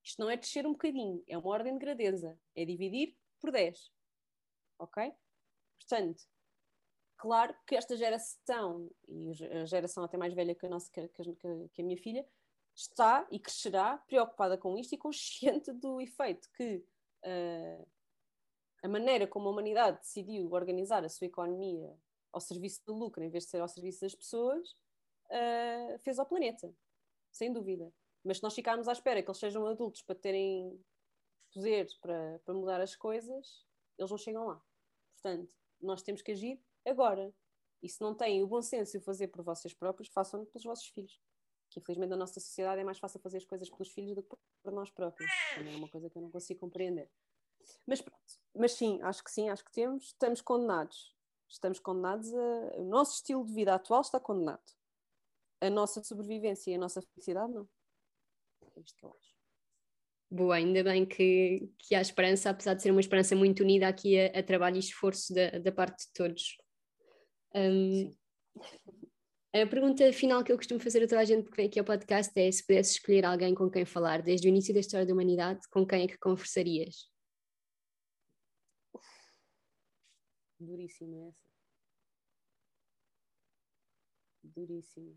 Isto 0.03 0.20
não 0.20 0.30
é 0.30 0.37
descer 0.37 0.66
um 0.66 0.72
bocadinho, 0.72 1.22
é 1.26 1.39
uma 1.39 1.49
ordem 1.49 1.72
de 1.72 1.78
grandeza, 1.78 2.39
é 2.55 2.64
dividir 2.64 3.16
por 3.41 3.51
10. 3.51 3.91
Ok? 4.78 5.12
Portanto, 5.78 6.24
claro 7.16 7.57
que 7.66 7.74
esta 7.74 7.97
geração, 7.97 8.91
e 9.09 9.30
a 9.30 9.64
geração 9.64 10.05
até 10.05 10.16
mais 10.16 10.35
velha 10.35 10.55
que 10.55 10.66
a, 10.66 10.68
nossa, 10.68 10.91
que, 10.91 11.09
que, 11.09 11.35
que 11.72 11.80
a 11.80 11.85
minha 11.85 11.97
filha, 11.97 12.26
está 12.75 13.27
e 13.31 13.39
crescerá 13.39 13.99
preocupada 13.99 14.59
com 14.59 14.77
isto 14.77 14.95
e 14.95 14.99
consciente 14.99 15.72
do 15.72 16.01
efeito 16.01 16.49
que 16.57 16.85
uh, 17.25 17.89
a 18.83 18.89
maneira 18.89 19.27
como 19.27 19.49
a 19.49 19.53
humanidade 19.53 19.99
decidiu 19.99 20.51
organizar 20.53 21.05
a 21.05 21.09
sua 21.09 21.27
economia 21.27 21.97
ao 22.33 22.41
serviço 22.41 22.85
do 22.85 22.93
lucro 22.93 23.22
em 23.22 23.31
vez 23.31 23.45
de 23.45 23.51
ser 23.51 23.61
ao 23.61 23.68
serviço 23.68 24.01
das 24.01 24.14
pessoas 24.14 24.70
uh, 25.31 25.99
fez 26.01 26.18
ao 26.18 26.27
planeta, 26.27 26.75
sem 27.31 27.53
dúvida. 27.53 27.93
Mas 28.25 28.39
se 28.39 28.43
nós 28.43 28.55
ficarmos 28.55 28.89
à 28.89 28.93
espera 28.93 29.22
que 29.22 29.29
eles 29.29 29.39
sejam 29.39 29.66
adultos 29.66 30.03
para 30.03 30.14
terem 30.14 30.83
poder 31.53 31.87
para, 32.01 32.41
para 32.45 32.55
mudar 32.55 32.81
as 32.81 32.97
coisas, 32.97 33.64
eles 33.97 34.11
não 34.11 34.18
chegam 34.18 34.47
lá. 34.47 34.61
Portanto, 35.14 35.53
nós 35.81 36.03
temos 36.03 36.22
que 36.22 36.33
agir 36.33 36.61
agora. 36.85 37.33
E 37.83 37.89
se 37.89 38.01
não 38.01 38.14
têm 38.14 38.43
o 38.43 38.47
bom 38.47 38.62
senso 38.62 38.93
de 38.93 38.99
o 38.99 39.03
fazer 39.03 39.29
por 39.29 39.45
vocês 39.45 39.75
próprios, 39.75 40.09
façam-no 40.09 40.47
pelos 40.47 40.64
vossos 40.64 40.87
filhos 40.87 41.20
que 41.75 41.81
infelizmente 41.81 42.11
na 42.11 42.16
nossa 42.16 42.39
sociedade 42.41 42.81
é 42.81 42.85
mais 42.85 42.99
fácil 42.99 43.20
fazer 43.20 43.39
as 43.39 43.45
coisas 43.45 43.68
pelos 43.68 43.91
filhos 43.91 44.14
do 44.14 44.22
que 44.22 44.37
por 44.62 44.72
nós 44.72 44.91
próprios. 44.91 45.31
Também 45.55 45.75
é 45.75 45.77
uma 45.77 45.89
coisa 45.89 46.09
que 46.09 46.16
eu 46.16 46.22
não 46.22 46.31
consigo 46.31 46.61
compreender. 46.61 47.11
Mas 47.87 48.01
pronto, 48.01 48.22
mas 48.55 48.72
sim, 48.72 49.01
acho 49.03 49.25
que 49.25 49.31
sim, 49.31 49.49
acho 49.49 49.64
que 49.64 49.72
temos, 49.72 50.05
estamos 50.07 50.41
condenados. 50.41 51.14
Estamos 51.49 51.79
condenados 51.79 52.33
a. 52.33 52.77
O 52.77 52.85
nosso 52.85 53.16
estilo 53.16 53.45
de 53.45 53.53
vida 53.53 53.75
atual 53.75 54.01
está 54.01 54.18
condenado. 54.18 54.62
A 55.61 55.70
nossa 55.70 56.03
sobrevivência 56.03 56.70
e 56.70 56.75
a 56.75 56.79
nossa 56.79 57.03
felicidade, 57.03 57.53
não. 57.53 57.68
É 58.77 58.81
isto 58.81 58.97
que 58.97 59.05
eu 59.05 59.14
acho. 59.18 59.35
Boa, 60.31 60.57
ainda 60.57 60.83
bem 60.83 61.07
que, 61.07 61.70
que 61.79 61.95
há 61.95 62.01
esperança, 62.01 62.51
apesar 62.51 62.75
de 62.75 62.83
ser 62.83 62.91
uma 62.91 63.01
esperança 63.01 63.37
muito 63.37 63.62
unida 63.62 63.87
aqui 63.87 64.18
a, 64.18 64.39
a 64.39 64.43
trabalho 64.43 64.77
e 64.77 64.81
esforço 64.81 65.33
da, 65.33 65.51
da 65.59 65.70
parte 65.70 66.07
de 66.07 66.12
todos. 66.12 66.57
Um, 67.55 68.11
Sim. 68.11 68.18
A 69.55 69.65
pergunta 69.69 70.13
final 70.13 70.43
que 70.43 70.51
eu 70.51 70.57
costumo 70.57 70.81
fazer 70.81 71.05
a 71.05 71.07
toda 71.07 71.21
a 71.21 71.25
gente 71.25 71.49
que 71.49 71.57
vem 71.57 71.69
aqui 71.69 71.79
ao 71.79 71.85
podcast 71.85 72.33
é 72.37 72.51
se 72.51 72.67
pudesse 72.67 72.95
escolher 72.95 73.25
alguém 73.25 73.55
com 73.55 73.71
quem 73.71 73.85
falar 73.85 74.21
desde 74.21 74.49
o 74.49 74.51
início 74.51 74.75
da 74.75 74.81
história 74.81 75.07
da 75.07 75.13
humanidade, 75.13 75.69
com 75.69 75.87
quem 75.87 76.03
é 76.03 76.09
que 76.09 76.19
conversarias? 76.19 77.09
Duríssima 80.59 81.29
essa. 81.29 81.49
Duríssima. 84.43 85.15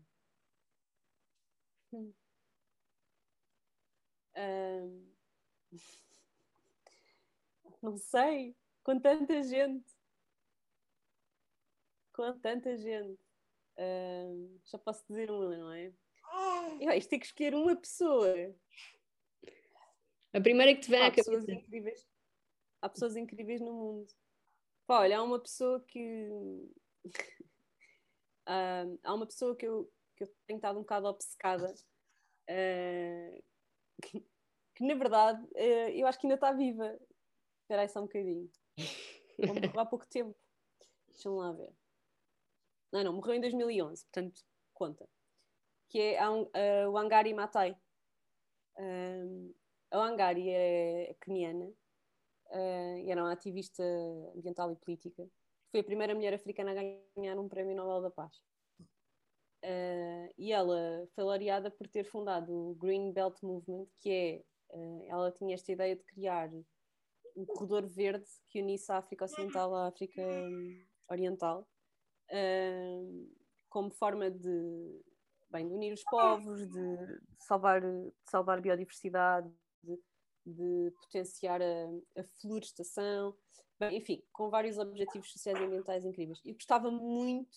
Hum. 1.92 2.14
Um... 4.36 5.14
Não 7.82 7.96
sei. 7.96 8.56
Com 8.84 9.00
tanta 9.00 9.42
gente. 9.42 9.98
Com 12.12 12.38
tanta 12.38 12.76
gente. 12.76 13.27
Uh, 13.78 14.60
já 14.64 14.76
posso 14.78 15.04
dizer 15.08 15.30
uma, 15.30 15.56
não 15.56 15.72
é? 15.72 15.92
Eu, 16.80 16.92
isto 16.92 17.08
tem 17.08 17.18
que 17.18 17.26
escolher 17.26 17.54
uma 17.54 17.76
pessoa. 17.76 18.34
A 20.32 20.40
primeira 20.40 20.74
que 20.74 20.80
te 20.80 20.90
vem 20.90 21.00
à 21.00 21.10
cabeça. 21.10 21.30
Pessoas 21.30 21.48
incríveis. 21.48 22.08
Há 22.82 22.88
pessoas 22.88 23.16
incríveis 23.16 23.60
no 23.60 23.72
mundo. 23.72 24.12
Pá, 24.86 25.00
olha, 25.00 25.18
há 25.18 25.22
uma 25.22 25.38
pessoa 25.38 25.80
que. 25.86 26.28
uh, 28.48 28.98
há 29.02 29.14
uma 29.14 29.26
pessoa 29.26 29.56
que 29.56 29.66
eu, 29.66 29.90
que 30.16 30.24
eu 30.24 30.28
tenho 30.46 30.58
estado 30.58 30.78
um 30.78 30.82
bocado 30.82 31.06
obcecada. 31.06 31.72
Uh, 32.50 33.42
que, 34.02 34.24
que, 34.74 34.84
na 34.84 34.94
verdade 34.94 35.42
uh, 35.44 35.90
eu 35.90 36.06
acho 36.06 36.18
que 36.18 36.26
ainda 36.26 36.34
está 36.34 36.52
viva. 36.52 36.98
Espera 37.62 37.82
aí 37.82 37.88
só 37.88 38.00
um 38.00 38.04
bocadinho. 38.04 38.50
Há 39.76 39.86
pouco 39.86 40.06
tempo. 40.06 40.36
Deixa-me 41.08 41.36
lá 41.36 41.52
ver. 41.52 41.77
Não, 42.92 43.04
não, 43.04 43.12
morreu 43.12 43.34
em 43.34 43.40
2011, 43.40 44.04
portanto, 44.04 44.42
conta. 44.74 45.08
Que 45.88 46.14
é 46.14 46.28
um, 46.28 46.42
uh, 46.42 46.90
o 46.90 46.98
Angari 46.98 47.34
Matai. 47.34 47.76
A 49.90 49.98
Wangari 49.98 50.50
é 50.50 51.16
keniana 51.20 51.64
uh, 51.66 52.98
e 52.98 53.10
era 53.10 53.22
uma 53.22 53.32
ativista 53.32 53.82
ambiental 54.36 54.70
e 54.72 54.76
política. 54.76 55.26
Foi 55.70 55.80
a 55.80 55.84
primeira 55.84 56.14
mulher 56.14 56.34
africana 56.34 56.72
a 56.72 56.74
ganhar 56.74 57.38
um 57.38 57.48
prémio 57.48 57.74
Nobel 57.74 58.02
da 58.02 58.10
Paz. 58.10 58.36
Uh, 59.64 60.32
e 60.36 60.52
ela 60.52 61.08
foi 61.14 61.24
laureada 61.24 61.70
por 61.70 61.88
ter 61.88 62.04
fundado 62.04 62.52
o 62.52 62.74
Green 62.74 63.12
Belt 63.12 63.42
Movement, 63.42 63.86
que 63.98 64.10
é, 64.10 64.76
uh, 64.76 65.04
ela 65.08 65.32
tinha 65.32 65.54
esta 65.54 65.72
ideia 65.72 65.96
de 65.96 66.04
criar 66.04 66.50
um 67.34 67.44
corredor 67.46 67.86
verde 67.86 68.26
que 68.48 68.60
unisse 68.60 68.90
a 68.92 68.98
África 68.98 69.24
Ocidental 69.24 69.74
à 69.74 69.88
África 69.88 70.22
Oriental, 71.10 71.66
uh, 72.30 73.28
como 73.68 73.90
forma 73.90 74.30
de, 74.30 75.02
bem, 75.50 75.68
de 75.68 75.74
unir 75.74 75.92
os 75.92 76.02
povos, 76.04 76.66
de, 76.68 77.20
salvar, 77.38 77.80
de 77.80 78.12
salvar 78.24 78.60
biodiversidade, 78.60 79.50
de, 79.82 79.98
de 80.46 80.92
potenciar 81.02 81.60
a, 81.60 82.20
a 82.20 82.24
florestação, 82.40 83.34
bem, 83.78 83.98
enfim, 83.98 84.22
com 84.32 84.50
vários 84.50 84.78
objetivos 84.78 85.30
sociais 85.30 85.60
e 85.60 85.64
ambientais 85.64 86.04
incríveis. 86.04 86.40
E 86.44 86.52
gostava 86.52 86.90
muito 86.90 87.56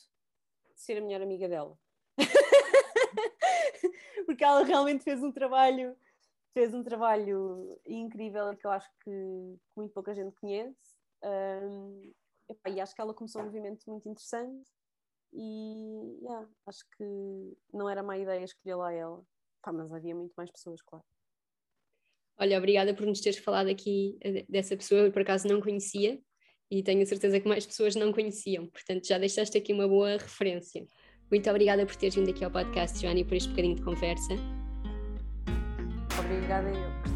de 0.75 0.81
ser 0.81 0.97
a 0.97 1.01
melhor 1.01 1.21
amiga 1.21 1.47
dela. 1.47 1.77
Porque 4.25 4.43
ela 4.43 4.63
realmente 4.63 5.03
fez 5.03 5.23
um 5.23 5.31
trabalho 5.31 5.95
fez 6.53 6.73
um 6.73 6.83
trabalho 6.83 7.79
incrível 7.85 8.55
que 8.55 8.65
eu 8.65 8.71
acho 8.71 8.89
que, 9.03 9.57
muito 9.75 9.93
pouca 9.93 10.13
gente 10.13 10.35
conhece. 10.39 10.75
Um, 11.23 12.13
e 12.67 12.79
acho 12.79 12.95
que 12.95 13.01
ela 13.01 13.13
começou 13.13 13.41
um 13.41 13.45
movimento 13.45 13.89
muito 13.89 14.07
interessante 14.09 14.69
e 15.33 16.17
yeah, 16.21 16.47
acho 16.67 16.85
que 16.97 17.57
não 17.73 17.89
era 17.89 18.03
má 18.03 18.17
ideia 18.17 18.43
escolher 18.43 18.75
lá 18.75 18.91
ela. 18.91 19.23
Pá, 19.61 19.71
mas 19.71 19.91
havia 19.93 20.15
muito 20.15 20.33
mais 20.35 20.51
pessoas, 20.51 20.81
claro. 20.81 21.05
Olha, 22.37 22.57
obrigada 22.57 22.93
por 22.93 23.05
nos 23.05 23.21
teres 23.21 23.39
falado 23.39 23.67
aqui 23.67 24.17
eh, 24.21 24.45
dessa 24.49 24.75
pessoa, 24.75 25.01
eu 25.01 25.11
por 25.11 25.21
acaso 25.21 25.47
não 25.47 25.61
conhecia 25.61 26.19
e 26.71 26.81
tenho 26.81 27.05
certeza 27.05 27.39
que 27.39 27.47
mais 27.47 27.65
pessoas 27.65 27.95
não 27.95 28.11
conheciam, 28.11 28.65
portanto 28.67 29.05
já 29.05 29.17
deixaste 29.17 29.57
aqui 29.57 29.73
uma 29.73 29.87
boa 29.87 30.11
referência. 30.11 30.85
Muito 31.29 31.49
obrigada 31.49 31.85
por 31.85 31.95
teres 31.95 32.15
vindo 32.15 32.29
aqui 32.29 32.43
ao 32.43 32.51
podcast, 32.51 32.99
Joana, 32.99 33.19
e 33.19 33.25
por 33.25 33.35
este 33.35 33.49
bocadinho 33.49 33.75
de 33.75 33.83
conversa. 33.83 34.33
Obrigada 36.19 36.69
eu. 36.69 37.10